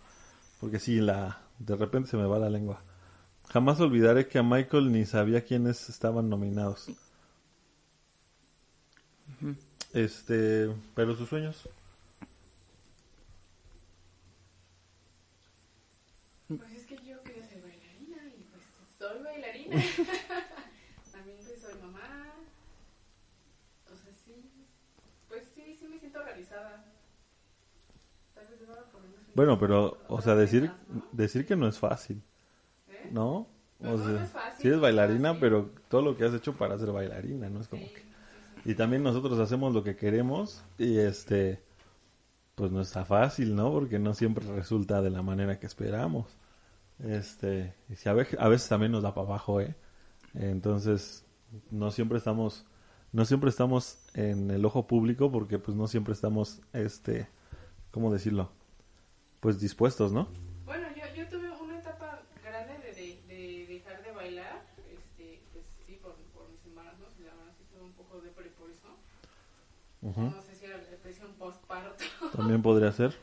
[0.60, 2.80] Porque sí, la de repente se me va la lengua.
[3.50, 6.88] Jamás olvidaré que a Michael ni sabía quiénes estaban nominados.
[9.92, 11.68] Este, pero sus sueños.
[16.48, 18.62] Pues es que yo quería ser bailarina y pues
[18.98, 19.76] soy bailarina.
[21.12, 22.34] También pues, soy mamá.
[23.86, 24.50] O sea, sí.
[25.28, 26.84] Pues sí, sí me siento realizada.
[28.34, 30.70] Tal vez deba ponerme un- Bueno, pero, o sea, decir,
[31.12, 32.22] decir que no es fácil,
[32.88, 33.08] ¿Eh?
[33.12, 33.46] ¿no?
[33.80, 36.34] No, O no, sea, no es fácil, sí eres bailarina, pero todo lo que has
[36.34, 37.60] hecho para ser bailarina, ¿no?
[37.60, 38.02] Es como que...
[38.70, 41.60] Y también nosotros hacemos lo que queremos y este
[42.54, 43.72] pues no está fácil, ¿no?
[43.72, 46.26] Porque no siempre resulta de la manera que esperamos.
[47.00, 49.74] Este, y si a, ve- a veces también nos da para abajo, ¿eh?
[50.34, 51.24] Entonces,
[51.70, 52.64] no siempre estamos
[53.12, 57.28] no siempre estamos en el ojo público porque pues no siempre estamos este
[57.92, 58.50] ¿cómo decirlo?
[59.44, 60.26] Pues dispuestos, ¿no?
[60.64, 65.66] Bueno, yo, yo tuve una etapa grande de, de, de dejar de bailar, este, pues
[65.86, 68.96] sí, por, por mis embarazos, y la verdad sí tuve un poco de por eso.
[70.00, 70.20] Ujú.
[70.22, 70.80] No sé si era
[71.68, 72.04] parto.
[72.34, 73.14] También podría ser.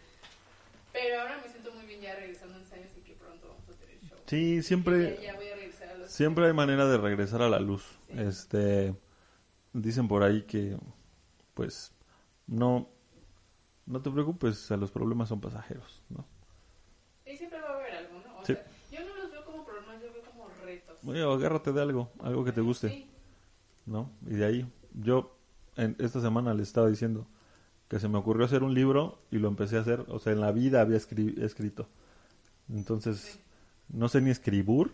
[0.94, 3.80] Pero ahora me siento muy bien ya regresando a ensayos y que pronto vamos a
[3.84, 4.20] tener show.
[4.28, 5.16] Sí, siempre...
[5.16, 6.12] Ya, ya voy a regresar a los...
[6.12, 7.84] Siempre hay manera de regresar a la luz.
[8.10, 8.94] Este,
[9.74, 10.78] dicen por ahí que,
[11.56, 11.92] pues,
[12.46, 12.91] no,
[13.86, 16.26] no te preocupes, a los problemas son pasajeros, ¿no?
[17.26, 18.40] Y siempre va a haber algo, ¿no?
[18.40, 18.54] O Sí.
[18.54, 20.98] sea, yo no los veo como problemas, yo veo como retos.
[21.06, 23.08] Oye, agárrate de algo, algo que te guste, Sí.
[23.86, 24.10] ¿no?
[24.28, 25.36] Y de ahí, yo
[25.76, 27.26] en esta semana le estaba diciendo
[27.88, 30.40] que se me ocurrió hacer un libro y lo empecé a hacer, o sea, en
[30.42, 31.88] la vida había escri- escrito.
[32.70, 33.40] Entonces,
[33.90, 34.92] no sé ni escribir.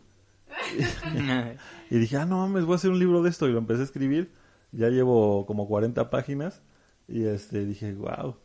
[1.89, 3.47] Y dije, ah, no mames, voy a hacer un libro de esto.
[3.47, 4.31] Y lo empecé a escribir.
[4.71, 6.61] Ya llevo como 40 páginas.
[7.07, 8.35] Y este dije, wow.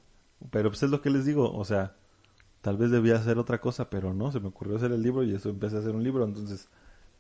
[0.51, 1.53] Pero pues es lo que les digo.
[1.53, 1.93] O sea,
[2.61, 4.33] tal vez debía hacer otra cosa, pero no.
[4.33, 6.25] Se me ocurrió hacer el libro y eso empecé a hacer un libro.
[6.25, 6.69] Entonces,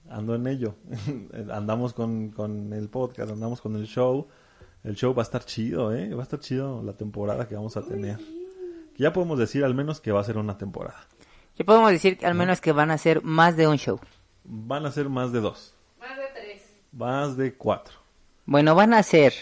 [0.08, 0.74] ando en ello.
[1.52, 4.26] andamos con, con el podcast, andamos con el show.
[4.84, 6.12] El show va a estar chido, ¿eh?
[6.14, 8.18] Va a estar chido la temporada que vamos a tener.
[8.98, 11.06] Ya podemos decir al menos que va a ser una temporada.
[11.56, 14.00] Ya podemos decir al menos que van a ser más de un show.
[14.44, 15.74] Van a ser más de dos.
[16.00, 16.62] Más de tres.
[16.92, 17.94] Más de cuatro.
[18.44, 19.32] Bueno, van a ser.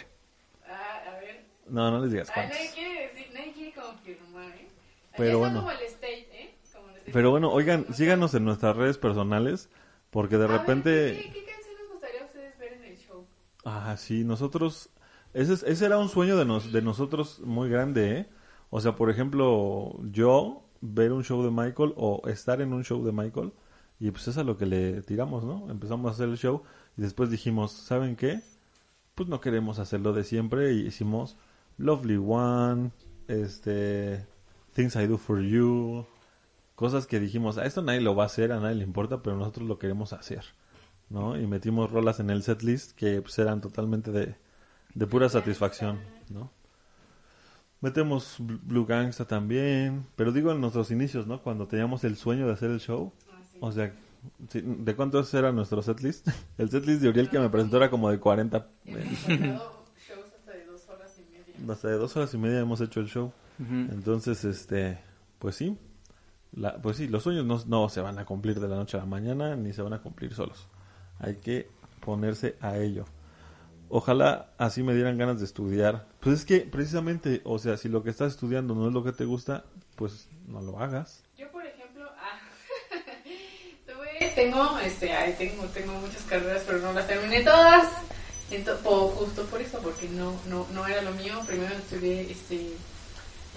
[0.66, 1.44] Ah, a ver.
[1.68, 2.56] No, no les digas cuántos.
[2.56, 4.68] nadie quiere decir, nadie quiere confirmar, ¿eh?
[5.26, 5.58] Pero bueno.
[5.60, 6.54] como el state, ¿eh?
[6.72, 7.12] Como el state.
[7.12, 9.68] Pero bueno, oigan, síganos en nuestras redes personales,
[10.10, 10.90] porque de A ver, repente...
[11.16, 13.26] ¿qué, qué canción les gustaría a ustedes ver en el show?
[13.64, 14.90] Ah, sí, nosotros...
[15.32, 18.26] Ese, es- ese era un sueño de, nos, de nosotros muy grande, ¿eh?
[18.70, 23.04] O sea, por ejemplo, yo ver un show de Michael o estar en un show
[23.04, 23.52] de Michael,
[23.98, 25.70] y pues es a lo que le tiramos, ¿no?
[25.70, 26.62] Empezamos a hacer el show
[26.96, 28.40] y después dijimos, ¿saben qué?
[29.14, 31.36] Pues no queremos hacerlo de siempre y hicimos
[31.78, 32.90] Lovely One,
[33.28, 34.24] este,
[34.74, 36.06] Things I Do For You,
[36.76, 39.36] cosas que dijimos, a esto nadie lo va a hacer, a nadie le importa, pero
[39.36, 40.44] nosotros lo queremos hacer,
[41.10, 41.38] ¿no?
[41.38, 44.34] Y metimos rolas en el setlist que pues, eran totalmente de,
[44.94, 45.98] de pura satisfacción,
[46.30, 46.50] ¿no?
[47.80, 51.40] Metemos Bl- Blue Gangsta también, pero digo en nuestros inicios, ¿no?
[51.42, 53.58] Cuando teníamos el sueño de hacer el show, Ah, sí.
[53.60, 53.92] o sea,
[54.52, 56.28] ¿de cuántos era nuestro setlist?
[56.58, 60.26] El setlist de Uriel que me presentó era como de 40, Hemos eh, sacado shows
[60.38, 61.72] hasta de dos horas y media.
[61.72, 63.32] hasta de dos horas y media hemos hecho el show.
[63.92, 64.98] Entonces, este,
[65.38, 65.76] pues sí,
[66.52, 69.00] la, pues sí, los sueños no, no se van a cumplir de la noche a
[69.00, 70.66] la mañana ni se van a cumplir solos.
[71.18, 71.68] Hay que
[72.04, 73.04] ponerse a ello.
[73.90, 76.06] Ojalá así me dieran ganas de estudiar.
[76.20, 79.12] Pues es que precisamente, o sea, si lo que estás estudiando no es lo que
[79.12, 79.64] te gusta,
[79.96, 81.22] pues no lo hagas.
[81.36, 82.38] Yo, por ejemplo, ah,
[83.86, 87.88] tuve- tengo, este, ay, tengo, tengo muchas carreras, pero no las terminé todas.
[88.82, 91.34] Po- justo por eso, porque no, no, no era lo mío.
[91.46, 92.72] Primero estudié, este,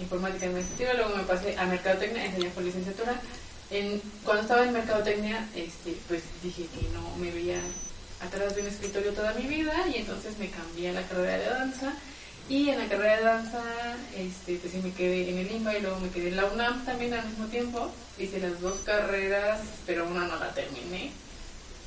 [0.00, 3.20] informática administrativa, luego me pasé a mercadotecnia, enseñé por licenciatura.
[3.70, 7.60] En, cuando estaba en mercadotecnia, este, pues dije que no me veía
[8.20, 11.44] atrás de un escritorio toda mi vida y entonces me cambié a la carrera de
[11.46, 11.92] danza
[12.48, 13.62] y en la carrera de danza
[14.16, 16.84] este pues sí me quedé en el INBA y luego me quedé en la UNAM
[16.84, 21.10] también al mismo tiempo hice las dos carreras pero una no la terminé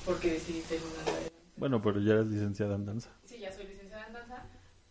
[0.05, 3.09] porque decidí terminar la de danza Bueno, pero ya eres licenciada en danza.
[3.27, 4.43] sí ya soy licenciada en danza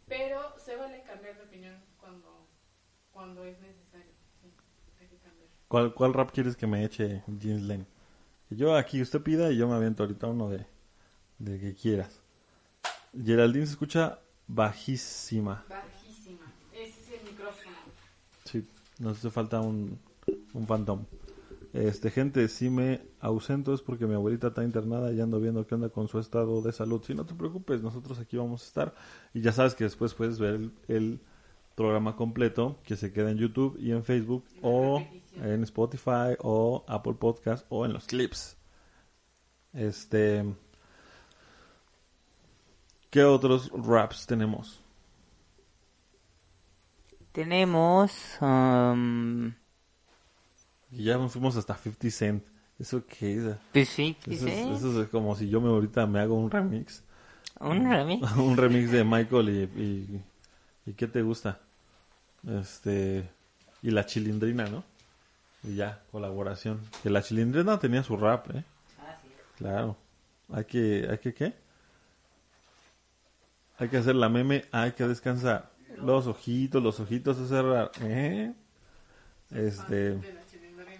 [0.08, 2.46] pero se vale cambiar de opinión cuando
[3.26, 4.06] cuando es necesario
[4.40, 4.52] sí,
[5.00, 7.86] hay que cambiar ¿Cuál, ¿Cuál rap quieres que me eche Jeans Lane?
[8.50, 10.64] Yo aquí usted pida y yo me aviento ahorita uno de,
[11.38, 12.20] de que quieras.
[13.20, 15.64] Geraldine se escucha bajísima.
[15.68, 17.76] bajísima ese es el micrófono
[18.44, 18.68] Sí,
[19.00, 19.98] nos hace falta un,
[20.52, 21.04] un phantom.
[21.72, 25.74] Este, gente, si me ausento es porque mi abuelita está internada y ando viendo qué
[25.74, 27.02] onda con su estado de salud.
[27.04, 28.94] Si no te preocupes, nosotros aquí vamos a estar.
[29.34, 31.20] Y ya sabes que después puedes ver el, el
[31.76, 35.06] programa completo que se queda en YouTube y en Facebook o
[35.42, 38.56] en Spotify o Apple Podcast o en los clips.
[39.74, 40.44] Este,
[43.10, 44.80] ¿qué otros raps tenemos?
[47.32, 48.12] Tenemos.
[48.40, 49.52] um,
[50.90, 52.44] Y ya nos fuimos hasta 50 Cent.
[52.78, 53.56] ¿Eso qué es?
[53.72, 57.02] pues sí, Eso, es, eso es como si yo me ahorita me hago un remix.
[57.60, 58.32] Un remix.
[58.36, 60.24] un remix de Michael y, y,
[60.86, 61.58] y ¿qué te gusta?
[62.46, 63.28] Este
[63.82, 64.84] y la chilindrina, ¿no?
[65.62, 66.80] Y ya, colaboración.
[67.02, 68.64] Que la chilindrina tenía su rap, ¿eh?
[69.58, 69.96] Claro.
[70.52, 71.52] Hay que, hay que ¿qué?
[73.78, 75.70] Hay que hacer la meme, hay que descansar.
[75.98, 78.52] Los ojitos, los ojitos a cerrar, ¿eh?
[79.50, 80.18] Este,
[80.50, 80.96] chilindrina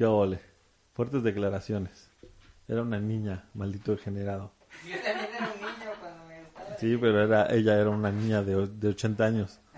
[0.00, 0.40] qué ole.
[0.94, 2.08] Fuertes declaraciones.
[2.68, 4.50] Era una niña, maldito degenerado.
[4.88, 6.69] Yo también era un niño cuando me gustaba.
[6.80, 9.58] Sí, pero era, ella era una niña de, de 80 años.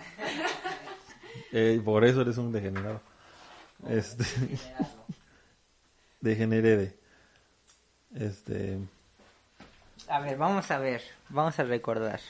[1.54, 2.98] Eh, por eso eres un degenerado.
[3.86, 4.24] Este,
[6.22, 6.96] degenerede.
[8.14, 8.78] Este,
[10.08, 11.02] A ver, vamos a ver.
[11.28, 12.20] Vamos a recordar.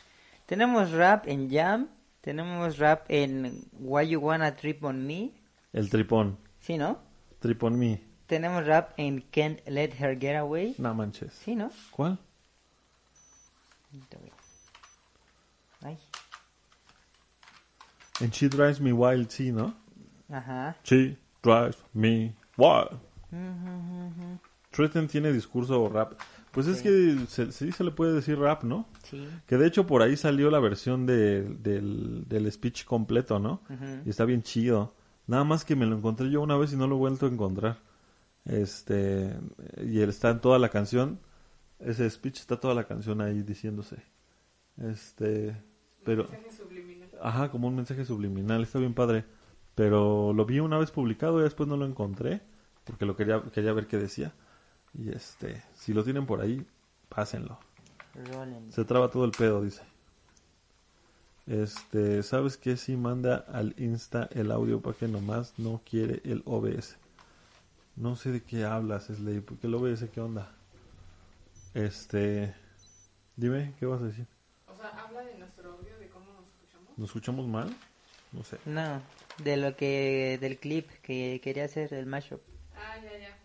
[0.47, 1.87] Tenemos rap en Jam
[2.23, 5.31] Tenemos rap en Why You Wanna Trip On Me.
[5.73, 6.39] El tripón.
[6.61, 6.99] Sí, ¿no?
[7.41, 8.01] Tripón me.
[8.27, 10.77] Tenemos rap en Can't Let Her Get Away.
[10.79, 11.33] No manches.
[11.45, 11.71] Sí, ¿no?
[11.91, 12.19] ¿Cuál?
[15.83, 15.99] Ay.
[18.23, 19.75] En She Drives Me Wild, sí, ¿no?
[20.31, 20.77] Ajá.
[20.85, 22.99] She Drives Me Wild.
[24.71, 26.13] Tristan tiene discurso rap.
[26.53, 28.87] Pues es que se, sí se le puede decir rap, ¿no?
[29.11, 29.27] Sí.
[29.47, 33.61] Que de hecho por ahí salió la versión de- del, del speech completo, ¿no?
[34.05, 34.95] Y está bien chido.
[35.27, 37.31] Nada más que me lo encontré yo una vez y no lo he vuelto a
[37.31, 37.79] encontrar.
[38.45, 39.33] Este,
[39.83, 41.19] y él está en toda la canción.
[41.81, 43.97] Ese speech está toda la canción ahí diciéndose.
[44.79, 45.57] Este,
[46.05, 46.51] pero, Mensaje.
[47.23, 49.25] Ajá, como un mensaje subliminal, está bien padre.
[49.75, 52.41] Pero lo vi una vez publicado y después no lo encontré
[52.85, 54.33] porque lo quería, quería ver qué decía.
[54.95, 56.67] Y este, si lo tienen por ahí,
[57.09, 57.59] pásenlo.
[58.15, 58.73] Rolling.
[58.73, 59.83] Se traba todo el pedo, dice.
[61.47, 62.77] Este, ¿sabes qué?
[62.77, 66.97] Si manda al Insta el audio para que nomás no quiere el OBS.
[67.97, 70.51] No sé de qué hablas, Slay, porque el OBS, ¿qué onda?
[71.75, 72.55] Este,
[73.37, 74.27] dime, ¿qué vas a decir?
[74.67, 75.99] O sea, habla de nuestro audio,
[76.97, 77.47] nos escuchamos.
[77.47, 77.77] ¿Nos escuchamos mal?
[78.33, 78.59] No sé.
[78.67, 79.01] No,
[79.45, 82.41] de lo que, del clip que quería hacer el mashup.
[82.77, 83.39] Ah, ya, ya.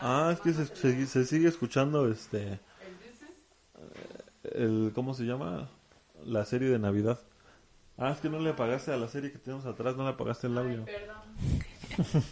[0.00, 2.58] Ah, es que se, se- se sigue escuchando este, El
[3.00, 4.54] business.
[4.54, 5.68] el, ¿cómo se llama?
[6.24, 7.18] La serie de Navidad.
[7.98, 10.48] Ah, es que no le apagaste a la serie que tenemos atrás, no le apagaste
[10.48, 10.84] el Ay, audio.
[10.84, 11.16] perdón.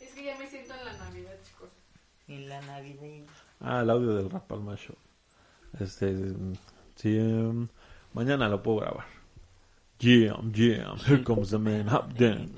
[0.00, 1.70] es que ya me siento en la Navidad, chicos.
[2.28, 3.24] En la Navidad.
[3.60, 4.96] Ah, el audio del Rap Palma Show.
[5.78, 6.56] Este, mm,
[6.96, 7.68] sí, em,
[8.16, 9.04] mañana lo puedo grabar.
[10.00, 12.50] Jam, jam, here comes the man, hop down.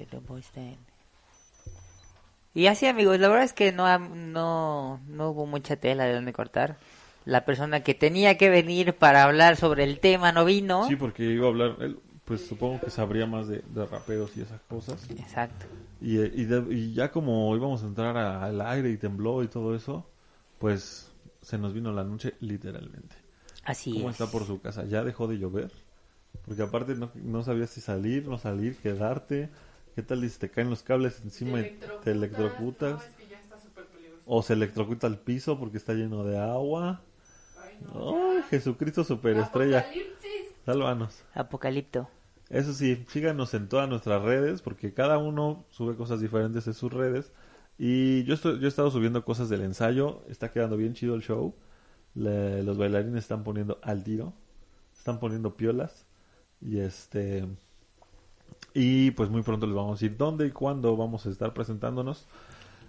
[2.54, 6.32] Y así amigos, la verdad es que no, no, no hubo mucha tela de donde
[6.32, 6.76] cortar.
[7.24, 10.88] La persona que tenía que venir para hablar sobre el tema no vino.
[10.88, 14.40] Sí, porque iba a hablar, él, pues supongo que sabría más de, de raperos y
[14.42, 15.06] esas cosas.
[15.10, 15.66] Exacto.
[16.00, 19.48] Y, eh, y, de- y ya como íbamos a entrar al aire y tembló y
[19.48, 20.06] todo eso,
[20.58, 21.10] pues
[21.42, 23.14] se nos vino la noche literalmente.
[23.68, 24.18] Así ¿Cómo es.
[24.18, 24.86] está por su casa?
[24.86, 25.70] ¿Ya dejó de llover?
[26.46, 29.50] Porque aparte no, no sabías si salir, no salir, quedarte.
[29.94, 32.92] ¿Qué tal si te caen los cables encima y te electrocutas?
[32.92, 34.22] No, es que ya está súper peligroso.
[34.24, 37.02] O se electrocuta el piso porque está lleno de agua.
[37.62, 38.30] Ay, no.
[38.32, 39.80] ¡Ay, Jesucristo superestrella!
[39.80, 40.30] Apocalipsis.
[40.64, 41.18] Sálvanos.
[41.34, 42.08] Apocalipto.
[42.48, 46.90] Eso sí, síganos en todas nuestras redes porque cada uno sube cosas diferentes en sus
[46.90, 47.30] redes.
[47.78, 50.22] Y yo, estoy, yo he estado subiendo cosas del ensayo.
[50.30, 51.54] Está quedando bien chido el show.
[52.18, 54.32] Le- los bailarines están poniendo al tiro.
[54.98, 56.04] Están poniendo piolas.
[56.60, 57.46] Y este.
[58.74, 62.24] Y pues muy pronto les vamos a decir dónde y cuándo vamos a estar presentándonos.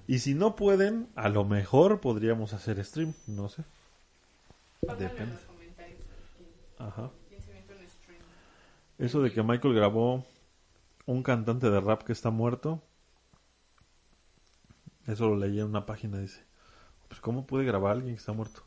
[0.08, 3.14] Y si no pueden, a lo mejor podríamos hacer stream.
[3.28, 3.64] No sé.
[4.82, 5.34] Depende.
[5.36, 6.00] los comentarios.
[6.38, 7.10] ¿quién- Ajá.
[8.98, 10.26] Eso de que Michael grabó
[11.06, 12.82] un cantante de rap que está muerto.
[15.08, 16.42] Eso lo leí en una página, dice.
[17.08, 18.62] Pues ¿cómo puede grabar alguien que está muerto?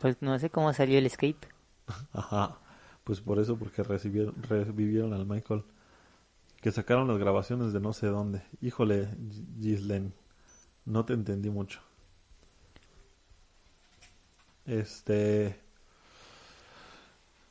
[0.00, 1.46] Pues no sé cómo salió el escape.
[2.12, 2.56] Ajá.
[3.04, 5.62] Pues por eso, porque recibieron, revivieron al Michael.
[6.62, 8.42] Que sacaron las grabaciones de no sé dónde.
[8.62, 9.08] Híjole,
[9.60, 10.12] Gislen.
[10.86, 11.80] No te entendí mucho.
[14.66, 15.58] Este...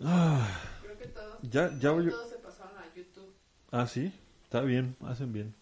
[0.02, 0.48] Ah,
[0.82, 2.10] Creo que todos, ya, ya voy...
[2.10, 3.32] todos se pasaron a YouTube.
[3.72, 4.14] Ah, sí.
[4.46, 5.54] Está bien, hacen bien.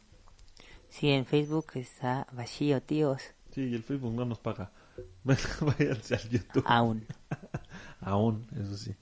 [0.90, 3.22] Sí, en Facebook está vacío, tíos.
[3.54, 4.72] Sí, y el Facebook no nos paga.
[5.24, 6.64] Váyanse al YouTube.
[6.66, 7.06] Aún.
[8.02, 8.96] Aún, eso sí.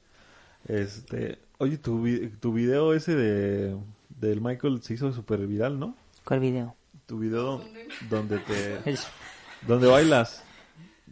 [0.68, 3.78] Este, oye, tu, vi- tu video ese de
[4.10, 5.96] del Michael se hizo súper viral, ¿no?
[6.24, 6.76] ¿Cuál video?
[7.06, 7.62] Tu video
[8.10, 8.82] donde te
[9.68, 10.41] donde bailas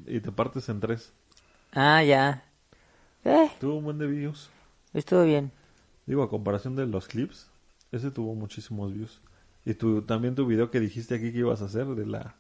[0.08, 1.12] y te partes en tres.
[1.74, 2.44] Ah, ya.
[3.26, 4.50] Eh, Tuvo un buen de views.
[4.94, 5.52] estuvo bien.
[6.06, 7.48] Digo, a comparación de los clips,
[7.92, 9.20] ese tuvo muchísimos views.
[9.66, 12.36] Y tu, también tu video que dijiste aquí que ibas a hacer de la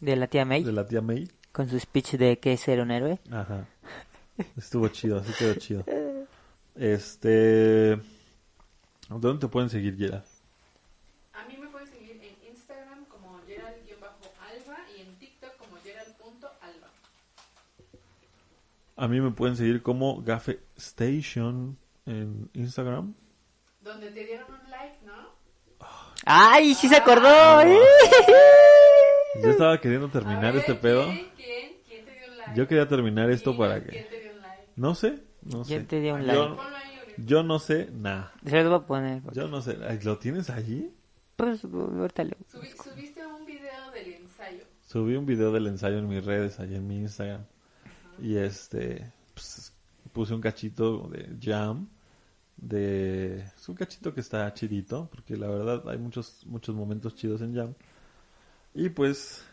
[0.00, 1.30] De la tía May, de la tía May.
[1.52, 3.18] con su speech de que es ser un héroe.
[3.30, 3.66] Ajá.
[4.56, 5.84] Estuvo chido, así quedó chido.
[6.76, 7.96] Este.
[9.08, 10.24] ¿Dónde te pueden seguir, Gerard?
[11.32, 16.88] A mí me pueden seguir en Instagram como Gerald-Alba y en TikTok como Gerald.alba.
[18.96, 23.14] A mí me pueden seguir como Gafe Station en Instagram.
[23.82, 25.14] Donde te dieron un like, ¿no?
[26.24, 27.60] ¡Ay, sí se acordó!
[27.60, 27.78] ¿eh?
[29.42, 31.04] Yo estaba queriendo terminar ver, este pedo.
[31.06, 31.26] ¿Quién?
[31.36, 31.72] ¿Quién?
[31.88, 32.52] ¿Quién te dio un like?
[32.56, 33.58] Yo quería terminar esto ¿Quién?
[33.58, 34.08] para ¿Quién que.
[34.10, 34.62] te dio un like?
[34.76, 35.68] No sé, no sé.
[35.74, 36.62] ¿Quién te dio un Yo, like?
[37.26, 38.32] Yo no sé nada.
[38.44, 39.22] Se los voy a poner.
[39.32, 39.76] Yo no sé.
[40.04, 40.90] ¿Lo tienes allí?
[41.36, 44.64] Pues ahorita lo- Subi- subiste un video del ensayo.
[44.86, 47.42] Subí un video del ensayo en mis redes, allí en mi Instagram.
[48.20, 49.10] Y este.
[49.34, 49.72] pues,
[50.12, 51.88] puse un cachito de Jam.
[52.56, 57.40] de es un cachito que está chidito, porque la verdad hay muchos muchos momentos chidos
[57.42, 57.74] en Jam.
[58.74, 59.44] Y pues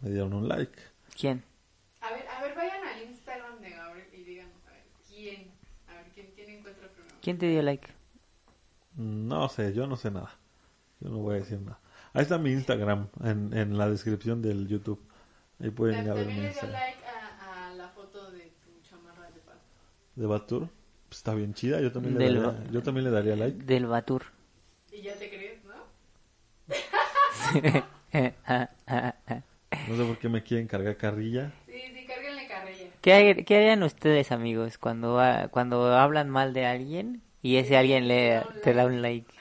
[0.00, 0.78] me dieron un like.
[1.18, 1.42] ¿Quién?
[2.00, 5.50] A ver, a ver, vayan al Instagram de Gabriel y díganos, a ver, ¿quién?
[5.88, 7.14] A ver, ¿quién, quién encuentra primero?
[7.20, 7.88] ¿Quién te dio like?
[8.96, 10.32] No sé, yo no sé nada.
[11.00, 11.78] Yo no voy a decir nada.
[12.12, 15.00] Ahí está mi Instagram en, en la descripción del YouTube.
[15.60, 16.80] Ahí pueden ir a ver mi También le dio Instagram.
[16.80, 19.28] like a, a la foto de tu chamarra
[20.16, 20.68] de Batur.
[21.08, 23.62] Pues está bien chida, yo también, le Del daría, Ba- yo también le daría like.
[23.64, 24.24] Del Batur.
[24.92, 25.74] Y ya te crees, ¿no?
[29.86, 31.52] No sé por qué me quieren cargar carrilla.
[31.66, 32.88] Sí, sí, cárguenle carrilla.
[33.00, 38.08] ¿Qué, hay- qué harían ustedes, amigos, cuando, cuando hablan mal de alguien y ese alguien
[38.08, 39.32] le, te da un like?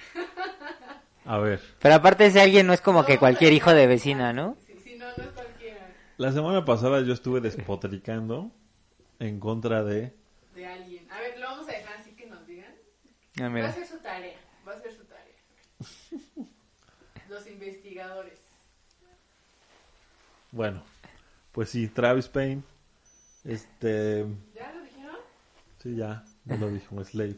[1.25, 4.57] A ver, Pero aparte ese alguien no es como que cualquier hijo de vecina, ¿no?
[4.73, 5.95] Sí, sí, no, no es cualquiera.
[6.17, 8.51] la semana pasada yo estuve despotricando
[9.19, 10.13] en contra de...
[10.55, 11.07] De alguien.
[11.11, 12.73] A ver, lo vamos a dejar así que nos digan.
[13.39, 13.71] Ah, Va a mira.
[13.73, 14.39] ser su tarea.
[14.67, 15.35] Va a ser su tarea.
[17.29, 18.38] Los investigadores.
[20.51, 20.81] Bueno,
[21.51, 22.61] pues sí, Travis Payne.
[23.43, 24.25] Este...
[24.55, 25.15] ¿Ya lo dijeron?
[25.81, 27.37] Sí, ya, no lo dijo, Slave.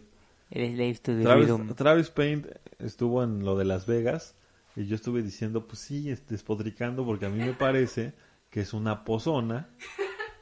[0.49, 1.74] Eres slave to the Travis, rhythm.
[1.76, 2.45] Travis Payne
[2.80, 4.36] estuvo en lo de Las Vegas
[4.76, 8.14] y yo estuve diciendo, pues sí, es- despotricando porque a mí me parece
[8.49, 9.70] que es una pozona,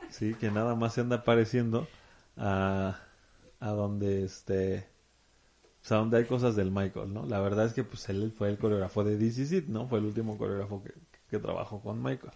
[0.09, 1.87] sí, que nada más se anda apareciendo
[2.37, 2.99] a,
[3.59, 4.87] a donde este,
[5.83, 7.25] o sea, donde hay cosas del Michael, ¿no?
[7.27, 9.87] La verdad es que pues él fue el coreógrafo de DC Seed, ¿no?
[9.87, 10.91] Fue el último coreógrafo que,
[11.29, 12.33] que trabajó con Michael.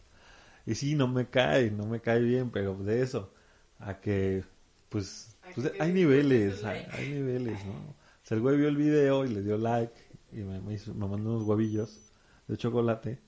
[0.66, 3.34] Y sí, no me cae, no me cae bien, pero de eso
[3.80, 4.43] a que
[4.89, 7.74] pues, pues hay niveles, hay, niveles, ¿no?
[7.74, 9.93] O sea, el güey vio el video y le dio like
[10.32, 11.99] y me, me, hizo- me mandó unos huevillos
[12.47, 13.20] de chocolate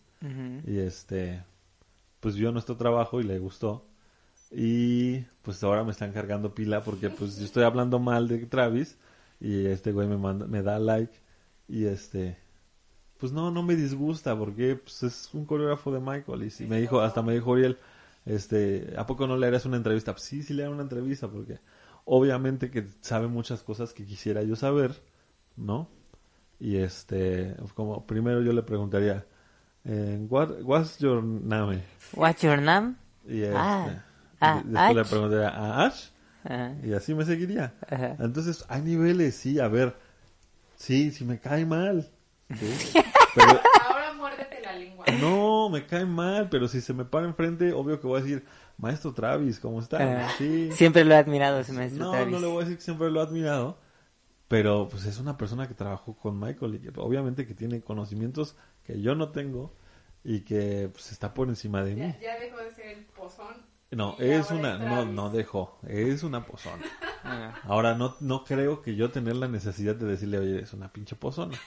[0.67, 1.43] y este
[2.21, 3.83] pues vio nuestro trabajo y le gustó.
[4.51, 8.97] Y pues ahora me están cargando pila porque pues yo estoy hablando mal de Travis
[9.41, 11.13] y este güey me manda me da like
[11.67, 12.37] y este
[13.19, 16.79] pues no no me disgusta porque pues es un coreógrafo de Michael y sí, me
[16.81, 17.77] dijo hasta me dijo Uriel
[18.25, 21.27] este a poco no le harías una entrevista Pues, sí sí le haré una entrevista
[21.27, 21.59] porque
[22.05, 24.95] obviamente que sabe muchas cosas que quisiera yo saber
[25.57, 25.87] no
[26.59, 29.25] y este como primero yo le preguntaría
[29.85, 31.81] eh, what, what's your name
[32.15, 32.95] What's your name?
[33.27, 34.03] y este, Ah,
[34.41, 35.09] ah, después le Ash.
[35.09, 36.09] preguntaría a Ash
[36.43, 36.73] Ajá.
[36.83, 37.73] y así me seguiría.
[38.19, 39.95] Entonces, hay niveles, sí, a ver.
[40.77, 42.07] Sí, sí me cae mal.
[42.59, 42.99] ¿sí?
[43.35, 43.59] Pero,
[43.89, 45.05] Ahora muérdete la lengua.
[45.21, 48.45] no, me cae mal, pero si se me para enfrente, obvio que voy a decir,
[48.77, 50.29] Maestro Travis, ¿cómo está?
[50.37, 50.69] Sí.
[50.71, 52.31] Siempre lo he admirado, ese maestro No, Travis.
[52.33, 53.77] no le voy a decir que siempre lo he admirado,
[54.47, 58.55] pero pues es una persona que trabajó con Michael y que obviamente que tiene conocimientos
[58.85, 59.73] que yo no tengo
[60.23, 62.01] y que pues está por encima de mí.
[62.01, 63.55] Ya, ya dejó de ser el pozón.
[63.91, 66.83] No, es una, es no, no dejó, es una pozona.
[67.23, 67.53] Ah.
[67.63, 71.15] Ahora, no, no creo que yo tener la necesidad de decirle, oye, es una pinche
[71.15, 71.57] pozona.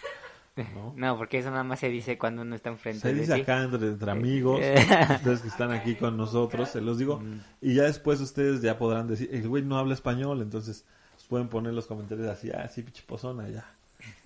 [0.74, 0.92] ¿No?
[0.96, 3.62] No, porque eso nada más se dice cuando uno está enfrente Se de dice acá
[3.62, 4.60] entre, entre amigos,
[5.16, 7.22] ustedes que están aquí con nosotros, se los digo.
[7.60, 10.84] Y ya después ustedes ya podrán decir, el güey no habla español, entonces
[11.28, 13.64] pueden poner los comentarios así, ah, sí, pinche pozona, ya.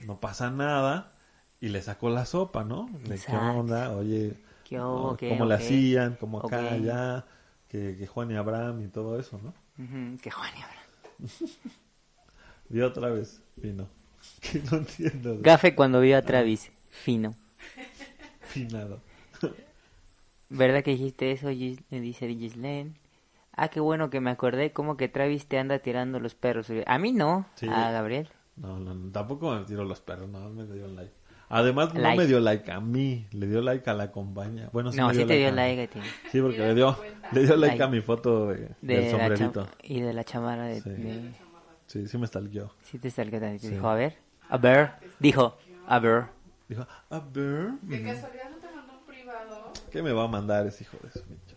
[0.06, 1.12] No pasa nada.
[1.60, 2.88] Y le sacó la sopa, ¿no?
[3.08, 4.94] De qué onda, oye, ¿Qué ¿no?
[4.94, 5.16] hubo?
[5.16, 5.28] ¿Qué?
[5.28, 5.60] cómo le Ok.
[5.60, 6.72] hacían, cómo acá, Ok.
[6.72, 7.24] allá,
[7.68, 9.54] que, que Juan y Abraham y todo eso, ¿no?
[10.18, 10.82] Que Juan y Abraham.
[12.70, 13.86] Y otra vez, vino.
[14.40, 15.38] Que no entiendo.
[15.40, 16.70] Gafe cuando vio a Travis.
[16.90, 17.34] Fino.
[18.42, 19.00] Finado.
[20.50, 21.48] ¿Verdad que dijiste eso?
[21.50, 22.92] Gis- le dice Gislaine.
[23.56, 24.70] Ah, qué bueno que me acordé.
[24.72, 26.66] Como que Travis te anda tirando los perros.
[26.86, 27.46] A mí no.
[27.54, 27.66] Sí.
[27.68, 28.28] A Gabriel.
[28.56, 31.10] No, no, no, tampoco me tiró los perros, no, me dio like.
[31.48, 34.68] Además, no me dio like a mí, le dio like a la compañía.
[34.72, 35.98] Bueno, sí no, me sí te dio like a ti.
[36.30, 36.96] Sí, porque le dio,
[37.32, 37.82] le dio like, Like.
[37.82, 39.68] a mi foto de, De del sombrerito.
[39.82, 40.80] y de la chamarra de...
[40.82, 40.90] Sí.
[40.90, 41.30] de-
[41.92, 42.72] Sí, sí me stalkeó.
[42.90, 43.68] Sí te está el que te Sí.
[43.68, 44.16] dijo, a ver.
[44.48, 44.92] A ver.
[45.18, 46.24] Dijo, a ver.
[46.66, 49.72] Dijo, a ver, De casualidad no te mandó un privado.
[49.90, 51.54] ¿qué me va a mandar ese hijo de su pinche?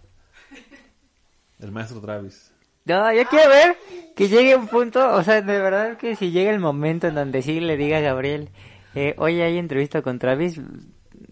[1.61, 2.51] El maestro Travis.
[2.83, 3.77] No, yo quiero ver
[4.13, 7.41] que llegue un punto, o sea, de verdad que si llega el momento en donde
[7.41, 8.49] sí le diga a Gabriel,
[8.93, 10.59] eh, oye, hay entrevista con Travis,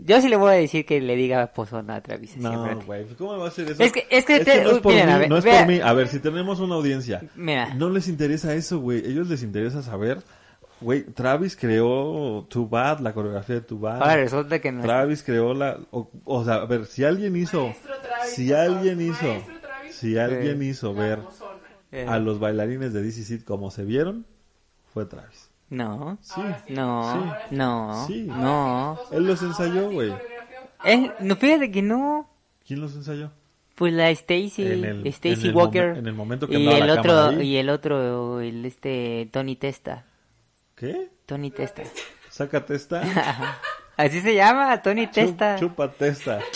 [0.06, 2.32] yo sí le voy a decir que le diga pozona a Travis.
[2.32, 2.76] siempre.
[2.76, 3.82] No, güey, pues, ¿cómo me va a hacer eso?
[3.84, 5.60] Es que- es que te- no es por miren, mí, a ver, no es vea.
[5.60, 5.80] por mí.
[5.82, 7.74] A ver, si tenemos una audiencia, Mira.
[7.76, 9.00] no les interesa eso, güey.
[9.06, 10.20] Ellos les interesa saber,
[10.82, 14.02] güey, Travis creó Too Bad, la coreografía de Too Bad.
[14.02, 17.36] Ahora resulta que no es- Travis creó la, o, o sea, a ver, si alguien
[17.36, 19.18] hizo, Travis, si alguien hizo,
[19.62, 21.20] Travis, si alguien hizo ver.
[21.92, 24.26] Eh, a los bailarines de DC Seed como se vieron,
[24.94, 25.50] fue Travis.
[25.74, 26.42] No, Sí.
[26.70, 27.56] No, sí.
[27.56, 28.24] no, Sí.
[28.28, 29.00] no.
[29.12, 30.14] Él los ensayó, güey.
[30.86, 32.30] Eh, no, fíjate que no.
[32.68, 33.32] ¿Quién los ensayó?
[33.76, 37.42] Pues la Stacy, Stacy Walker en el momento que y el la otro ahí.
[37.42, 40.06] y el otro el este Tony Testa.
[40.76, 41.08] ¿Qué?
[41.26, 41.82] Tony Testa.
[42.30, 43.02] Saca testa.
[43.98, 45.56] Así se llama, Tony Testa.
[45.56, 46.40] Chup- chupa testa.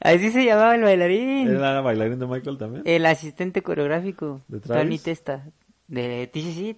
[0.00, 1.48] Así se llamaba el bailarín.
[1.48, 2.82] ¿Era bailarín de Michael también?
[2.86, 4.40] El asistente coreográfico.
[4.48, 4.82] ¿De Travis?
[4.84, 5.44] Tony Testa.
[5.88, 6.76] De TCC.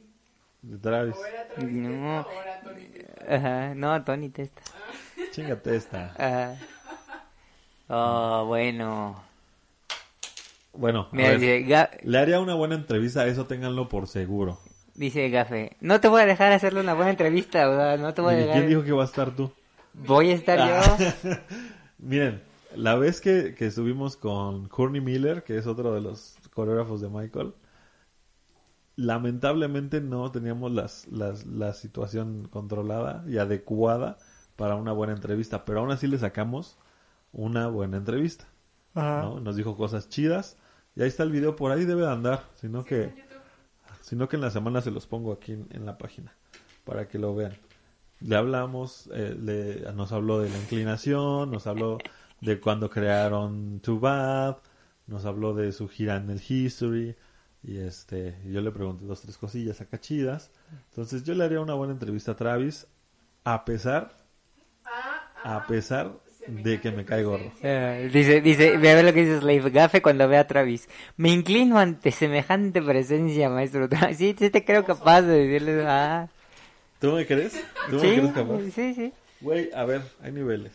[0.69, 1.14] De Travis.
[1.17, 2.25] O era Travis No.
[2.25, 3.35] Testa o era Tony Testa.
[3.35, 4.62] Ajá, no, Tony Testa.
[5.33, 6.12] Chinga testa.
[6.19, 6.57] Ajá.
[7.89, 9.23] Oh, bueno.
[10.73, 11.64] Bueno, Mira, ver, dice,
[12.03, 14.59] le haría una buena entrevista, eso ténganlo por seguro.
[14.95, 18.35] dice Gafe, no te voy a dejar hacerle una buena entrevista, sea, no te voy
[18.35, 18.57] a ¿Y dejar.
[18.57, 19.51] quién dijo que va a estar tú?
[19.95, 20.99] Voy a estar Ah.
[20.99, 21.31] yo.
[21.99, 22.43] Miren,
[22.75, 27.09] la vez que, que estuvimos con Courtney Miller, que es otro de los coreógrafos de
[27.09, 27.55] Michael,
[28.97, 34.18] lamentablemente no teníamos las, las, la situación controlada y adecuada
[34.57, 36.76] para una buena entrevista, pero aún así le sacamos
[37.32, 38.47] una buena entrevista.
[39.22, 39.40] ¿no?
[39.40, 40.57] Nos dijo cosas chidas
[40.94, 43.12] y ahí está el video, por ahí debe de andar, sino que,
[44.01, 46.32] sino que en la semana se los pongo aquí en, en la página
[46.84, 47.55] para que lo vean.
[48.20, 51.99] Le hablamos, eh, le- nos habló de la inclinación, nos habló
[52.40, 54.57] de cuando crearon Too Bad,
[55.07, 57.14] nos habló de su gira en el History
[57.63, 60.51] y este, yo le pregunté dos tres cosillas acá chidas.
[60.91, 62.87] Entonces yo le haría una buena entrevista a Travis
[63.45, 64.11] a pesar
[64.85, 66.13] Ah, a pesar
[66.47, 67.51] de que me cae gordo.
[67.63, 70.89] Eh, dice, dice, ve a ver lo que dice Slave Gafe cuando ve a Travis.
[71.17, 73.89] Me inclino ante semejante presencia, maestro.
[74.17, 76.29] Sí, sí te creo capaz de decirle, ah.
[77.01, 77.53] ¿Tú me crees?
[77.91, 78.61] ¿Tú me crees capaz?
[78.73, 79.13] sí, sí.
[79.41, 80.73] Güey, a ver, hay niveles.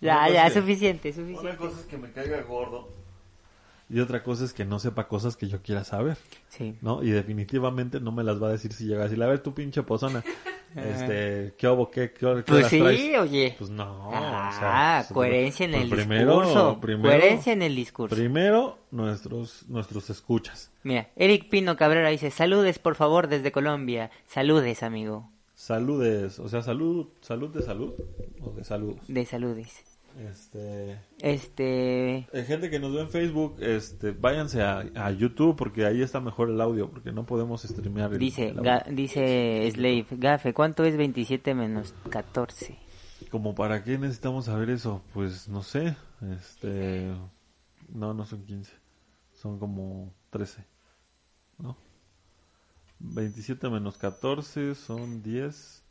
[0.00, 1.56] Ya, ya, es que- suficiente, Una suficiente.
[1.58, 2.88] cosa es que me caiga gordo.
[3.94, 6.16] Y otra cosa es que no sepa cosas que yo quiera saber,
[6.48, 6.74] Sí.
[6.82, 7.02] ¿no?
[7.04, 9.54] Y definitivamente no me las va a decir si llega a decir, a ver, tu
[9.54, 10.24] pinche pozona,
[10.74, 13.18] este, ¿qué hubo, qué, qué, qué Pues sí, traes?
[13.18, 13.54] oye.
[13.56, 16.80] Pues no, ah, o sea, pues, coherencia en pues el primero- discurso.
[16.80, 18.16] primero- coherencia en el discurso.
[18.16, 20.70] Primero, nuestros, nuestros escuchas.
[20.82, 24.10] Mira, Eric Pino Cabrera dice, saludes por favor desde Colombia.
[24.26, 25.30] Saludes, amigo.
[25.54, 27.94] Saludes, o sea, salud, salud de salud,
[28.42, 28.98] o de saludos.
[29.06, 29.84] De saludes.
[30.18, 32.26] Este, Este...
[32.46, 36.50] Gente que nos ve en Facebook, este, váyanse a, a YouTube porque ahí está mejor
[36.50, 38.12] el audio, porque no podemos streamear.
[38.12, 38.70] el- Dice, el audio.
[38.70, 42.78] Ga- dice Slave, Gafe, ¿cuánto es 27 menos 14?
[43.30, 45.96] Como para qué necesitamos saber eso, pues no sé,
[46.38, 47.12] este,
[47.88, 48.70] no, no son 15,
[49.40, 50.64] son como 13,
[51.58, 51.76] ¿no?
[53.00, 55.82] 27 menos 14 son 10,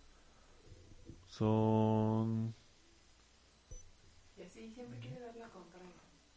[1.27, 2.53] son,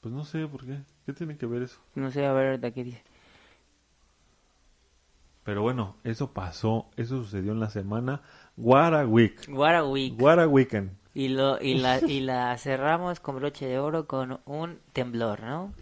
[0.06, 1.78] pues no sé por qué, ¿qué tiene que ver eso?
[1.96, 3.02] No sé, a ver, ¿de qué dice?
[5.42, 8.20] Pero bueno, eso pasó, eso sucedió en la semana
[8.56, 10.14] What a Week, What a week.
[10.22, 10.92] What a Weekend.
[11.12, 15.72] Y, lo, y, la, y la cerramos con broche de oro con un temblor, ¿no?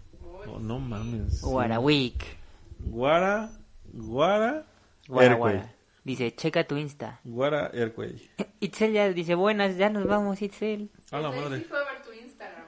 [0.49, 1.43] Oh, no mames.
[1.43, 2.25] What a week.
[2.79, 3.51] Guara,
[3.93, 4.65] Guara,
[5.07, 5.75] Guara, guara.
[6.03, 7.21] Dice, checa tu Insta.
[7.25, 8.31] Guara, Earthquake.
[8.61, 10.89] Itzel ya dice, buenas, ya nos vamos, Itzel.
[11.11, 11.59] A la madre.
[11.59, 12.65] sí fue a ver tu Instagram.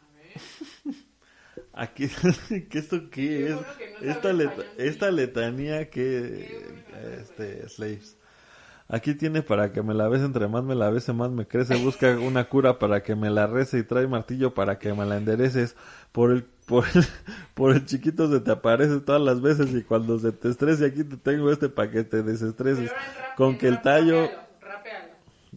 [0.00, 0.94] A ver.
[1.80, 2.08] Aquí,
[2.68, 3.56] ¿qué esto qué es?
[3.78, 4.60] Que no Esta, sí.
[4.76, 6.74] esta letanía que,
[7.22, 8.18] este, slaves.
[8.86, 11.76] Aquí tiene para que me la bese, entre más me la bese, más me crece.
[11.76, 15.16] Busca una cura para que me la rece y trae martillo para que me la
[15.16, 15.74] endereces.
[16.12, 17.06] Por el, por el,
[17.54, 21.02] por el chiquito se te aparece todas las veces y cuando se te estrese aquí
[21.02, 22.90] te tengo este para que te desestreses.
[23.38, 24.28] Con que el tallo,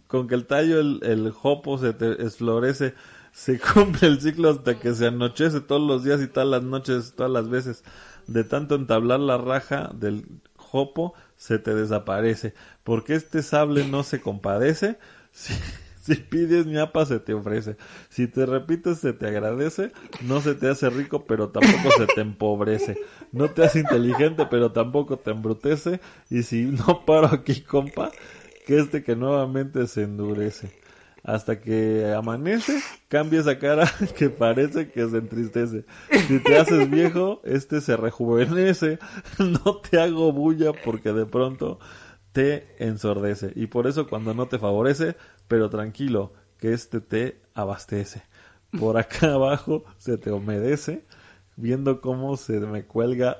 [0.06, 2.94] con que el tallo, el, el jopo se te esflorece,
[3.34, 7.12] se cumple el ciclo hasta que se anochece todos los días y todas las noches,
[7.14, 7.84] todas las veces.
[8.26, 10.24] De tanto entablar la raja del
[10.56, 12.54] jopo, se te desaparece.
[12.84, 14.98] Porque este sable no se compadece.
[16.04, 17.78] Si, pides ñapa, se te ofrece.
[18.10, 19.90] Si te repites, se te agradece.
[20.20, 22.98] No se te hace rico, pero tampoco se te empobrece.
[23.32, 26.00] No te hace inteligente, pero tampoco te embrutece.
[26.28, 28.10] Y si no paro aquí, compa,
[28.66, 30.83] que este que nuevamente se endurece.
[31.24, 35.86] Hasta que amanece, cambia esa cara que parece que se entristece.
[36.28, 38.98] Si te haces viejo, este se rejuvenece.
[39.38, 41.78] No te hago bulla porque de pronto
[42.32, 43.52] te ensordece.
[43.56, 45.16] Y por eso cuando no te favorece,
[45.48, 48.22] pero tranquilo, que este te abastece.
[48.78, 51.04] Por acá abajo se te humedece,
[51.56, 53.38] viendo cómo se me cuelga,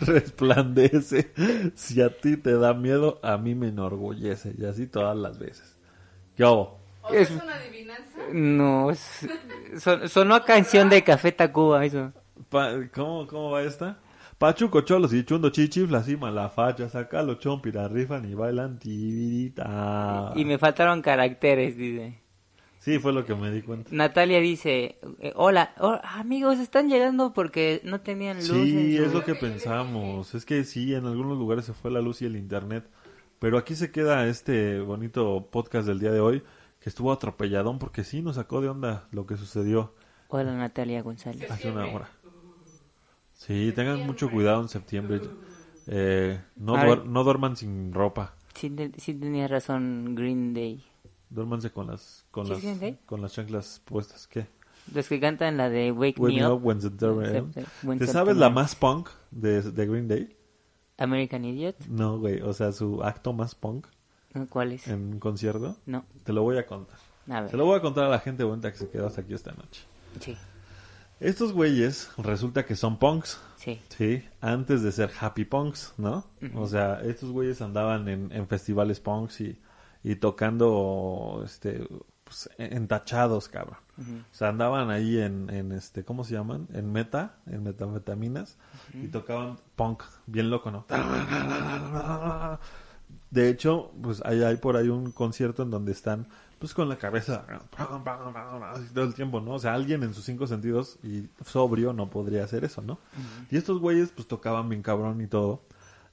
[0.00, 1.30] resplandece.
[1.76, 4.52] Si a ti te da miedo, a mí me enorgullece.
[4.58, 5.76] Y así todas las veces.
[6.36, 6.83] ¿Qué hago?
[7.08, 8.18] O Es- es una adivinanza.
[8.32, 9.28] No, es-
[9.78, 12.12] son- sonó a canción de Café Tacuba eso.
[12.48, 13.98] Pa- ¿cómo, ¿Cómo va esta?
[14.38, 20.32] Pachuco, cholos y chundo chichiflas y malafacha, saca los chompira, rifan y bailan tibirita.
[20.34, 22.18] Y me faltaron caracteres, dice.
[22.80, 23.88] Sí, fue lo que me di cuenta.
[23.92, 28.46] Natalia dice, eh, hola, oh, amigos, están llegando porque no tenían luz.
[28.48, 30.34] Sí, es lo que pensamos.
[30.34, 32.84] Es que sí, en algunos lugares se fue la luz y el internet.
[33.38, 36.42] Pero aquí se queda este bonito podcast del día de hoy,
[36.84, 39.94] que estuvo atropelladón porque sí nos sacó de onda lo que sucedió
[40.28, 41.50] Hola, Natalia González.
[41.50, 42.10] hace una hora.
[43.38, 45.22] Sí, tengan mucho cuidado en septiembre.
[45.86, 48.34] Eh, no, duer- no duerman sin ropa.
[48.54, 50.84] Sí, te- sí tenías razón, Green Day.
[51.30, 54.26] Duérmanse con las con ¿Sí las con las chanclas puestas.
[54.26, 54.46] ¿Qué?
[54.94, 56.52] Los que cantan la de Wake, Wake Me Up.
[56.58, 60.36] up when when ¿Te September sabes la más punk de, de Green Day?
[60.98, 61.76] American Idiot.
[61.86, 62.42] No, güey.
[62.42, 63.86] O sea, su acto más punk
[64.48, 64.86] ¿Cuál es?
[64.88, 65.76] en un concierto.
[65.86, 66.96] No, Te lo voy a contar.
[67.30, 67.50] a ver.
[67.50, 69.52] Se lo voy a contar a la gente bonita que se quedó hasta aquí esta
[69.52, 69.82] noche.
[70.20, 70.36] Sí,
[71.20, 73.80] Estos güeyes resulta que son punks, sí.
[73.96, 74.24] ¿sí?
[74.40, 76.24] Antes de ser happy punks, ¿no?
[76.54, 79.58] O sea, estos güeyes andaban en, en festivales punks y,
[80.02, 81.86] y tocando, este,
[82.24, 83.78] pues, entachados, cabrón.
[83.96, 86.66] O sea, andaban ahí en, en, este, ¿cómo se llaman?
[86.74, 88.56] En meta, en metanfetaminas,
[88.92, 90.84] y tocaban punk, bien loco, ¿no?
[93.34, 96.26] De hecho, pues hay, hay por ahí un concierto en donde están,
[96.60, 97.44] pues con la cabeza,
[98.94, 99.54] todo el tiempo, ¿no?
[99.54, 102.98] O sea, alguien en sus cinco sentidos y sobrio no podría hacer eso, ¿no?
[103.50, 105.62] Y estos güeyes, pues tocaban bien cabrón y todo.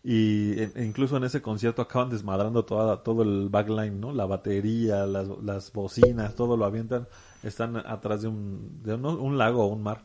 [0.03, 4.11] Y e- e incluso en ese concierto acaban desmadrando toda, todo el backline, ¿no?
[4.13, 7.07] La batería, las, las bocinas, todo lo avientan.
[7.43, 10.01] Están atrás de un, de un, un lago o un mar.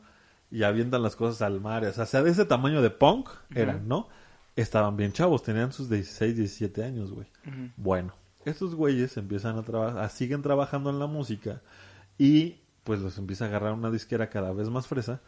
[0.50, 1.82] Y avientan las cosas al mar.
[1.86, 4.08] O sea, de ese tamaño de punk eran, ¿no?
[4.56, 7.26] Estaban bien chavos, tenían sus 16, 17 años, güey.
[7.76, 8.14] Bueno,
[8.44, 11.60] estos güeyes empiezan a trabajar, siguen trabajando en la música
[12.18, 15.20] y pues los empieza a agarrar una disquera cada vez más fresa.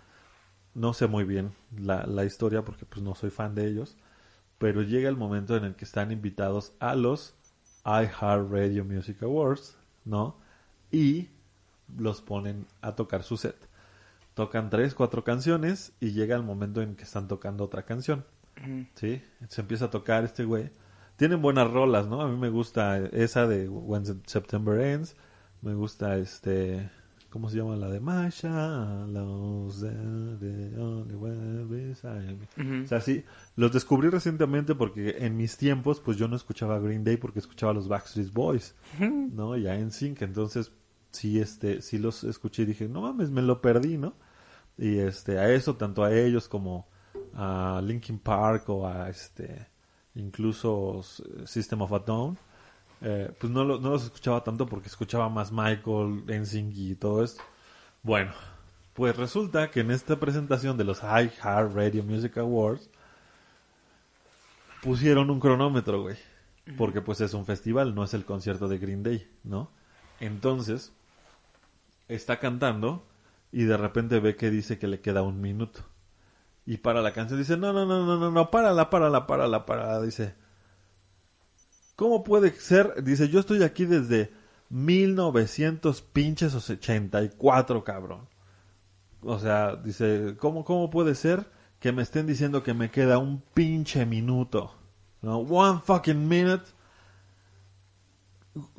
[0.74, 3.96] No sé muy bien la, la historia porque pues no soy fan de ellos,
[4.58, 7.34] pero llega el momento en el que están invitados a los
[7.84, 10.36] iHeartRadio Music Awards, ¿no?
[10.90, 11.28] Y
[11.96, 13.56] los ponen a tocar su set.
[14.34, 18.24] Tocan tres, cuatro canciones y llega el momento en que están tocando otra canción.
[18.94, 20.70] Sí, se empieza a tocar este güey.
[21.16, 22.20] Tienen buenas rolas, ¿no?
[22.22, 25.16] A mí me gusta esa de When September Ends.
[25.62, 26.88] Me gusta este.
[27.30, 27.76] ¿Cómo se llama?
[27.76, 32.84] La de My Shallows, the- the only way beside me.
[32.84, 33.22] O sea, sí,
[33.56, 37.72] los descubrí recientemente porque en mis tiempos, pues yo no escuchaba Green Day porque escuchaba
[37.74, 38.74] los Backstreet Boys,
[39.34, 39.56] ¿no?
[39.58, 40.72] Y a NSYNC, entonces
[41.12, 44.14] sí, este, sí los escuché y dije, no mames, me lo perdí, ¿no?
[44.78, 46.86] Y este, a eso, tanto a ellos como
[47.34, 49.66] a Linkin Park o a este,
[50.14, 51.02] incluso
[51.46, 52.38] System of a Down,
[53.00, 57.22] eh, pues no, lo- no los escuchaba tanto porque escuchaba más Michael, NSYNC y todo
[57.24, 57.42] esto.
[58.02, 58.32] Bueno,
[58.94, 62.88] pues resulta que en esta presentación de los iHeart Radio Music Awards
[64.82, 66.16] pusieron un cronómetro, güey.
[66.76, 69.70] Porque pues es un festival, no es el concierto de Green Day, ¿no?
[70.20, 70.92] Entonces,
[72.08, 73.06] está cantando
[73.52, 75.80] y de repente ve que dice que le queda un minuto.
[76.68, 80.02] Y para la canción dice, no, no, no, no, no, no, párala, párala, párala, párala.
[80.02, 80.34] Dice,
[81.96, 83.02] ¿cómo puede ser?
[83.02, 84.30] Dice, yo estoy aquí desde
[84.68, 88.28] 1900 pinches 84, cabrón.
[89.22, 91.46] O sea, dice, ¿cómo, ¿cómo puede ser
[91.80, 94.74] que me estén diciendo que me queda un pinche minuto?
[95.22, 95.38] ¿No?
[95.38, 96.64] One fucking minute.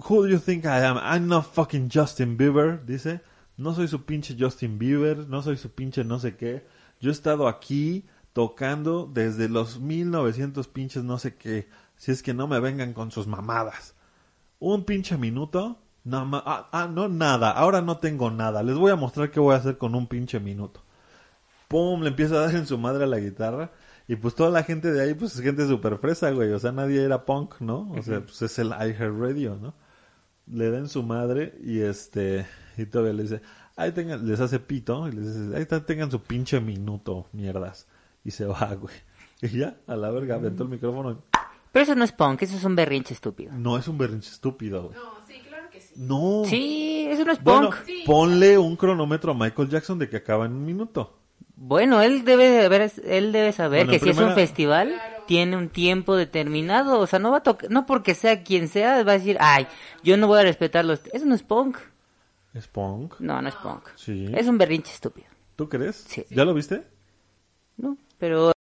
[0.07, 0.97] Who do you think I am?
[0.97, 3.21] I'm not fucking Justin Bieber, dice.
[3.57, 6.77] No soy su pinche Justin Bieber, no soy su pinche no sé qué.
[6.99, 11.67] Yo he estado aquí tocando desde los 1900 pinches no sé qué.
[11.97, 13.95] Si es que no me vengan con sus mamadas.
[14.59, 15.77] Un pinche minuto.
[16.03, 17.51] No, ma- ah, ah, no, nada.
[17.51, 18.63] Ahora no tengo nada.
[18.63, 20.81] Les voy a mostrar qué voy a hacer con un pinche minuto.
[21.67, 23.71] Pum, le empieza a dar en su madre a la guitarra.
[24.07, 26.51] Y pues toda la gente de ahí, pues es gente súper fresa, güey.
[26.51, 27.91] O sea, nadie era punk, ¿no?
[27.91, 29.73] O sea, pues es el iHeartRadio, ¿no?
[30.47, 32.47] Le da en su madre y este,
[32.77, 33.41] y todavía le dice,
[33.81, 37.87] ahí tengan, les hace pito y les dice, ahí está, tengan su pinche minuto, mierdas.
[38.23, 38.95] Y se va, güey.
[39.41, 41.11] Y ya, a la verga, aventó el micrófono.
[41.13, 41.15] y-
[41.71, 43.51] Pero eso no es punk, eso es un berrinche estúpido.
[43.53, 44.95] No es un berrinche estúpido, güey.
[44.95, 45.93] No, sí, claro que sí.
[45.97, 46.43] No.
[46.45, 47.75] Sí, eso no es Bueno, punk.
[47.85, 48.03] Sí.
[48.05, 51.15] ponle un cronómetro a Michael Jackson de que acaba en un minuto.
[51.61, 54.35] Bueno, él debe de ver, él debe saber Bueno, que en si es un primera-
[54.35, 55.23] festival Claro.
[55.27, 59.03] tiene un tiempo determinado, o sea, no va a tocar, no porque sea quien sea
[59.03, 59.67] va a decir, ay,
[60.01, 61.77] yo no voy a respetar los, eso no es punk.
[62.53, 63.19] ¿Es punk?
[63.19, 63.83] No, no es punk.
[63.95, 64.31] Sí.
[64.35, 65.27] Es un berrinche estúpido.
[65.55, 66.05] ¿Tú crees?
[66.07, 66.25] Sí.
[66.29, 66.83] ¿Ya lo viste?
[67.77, 68.51] No, pero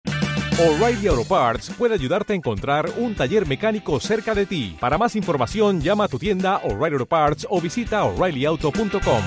[0.60, 4.76] O'Reilly Auto Parts puede ayudarte a encontrar un taller mecánico cerca de ti.
[4.80, 9.22] Para más información, llama a tu tienda O'Reilly Auto Parts o visita oreillyauto.com.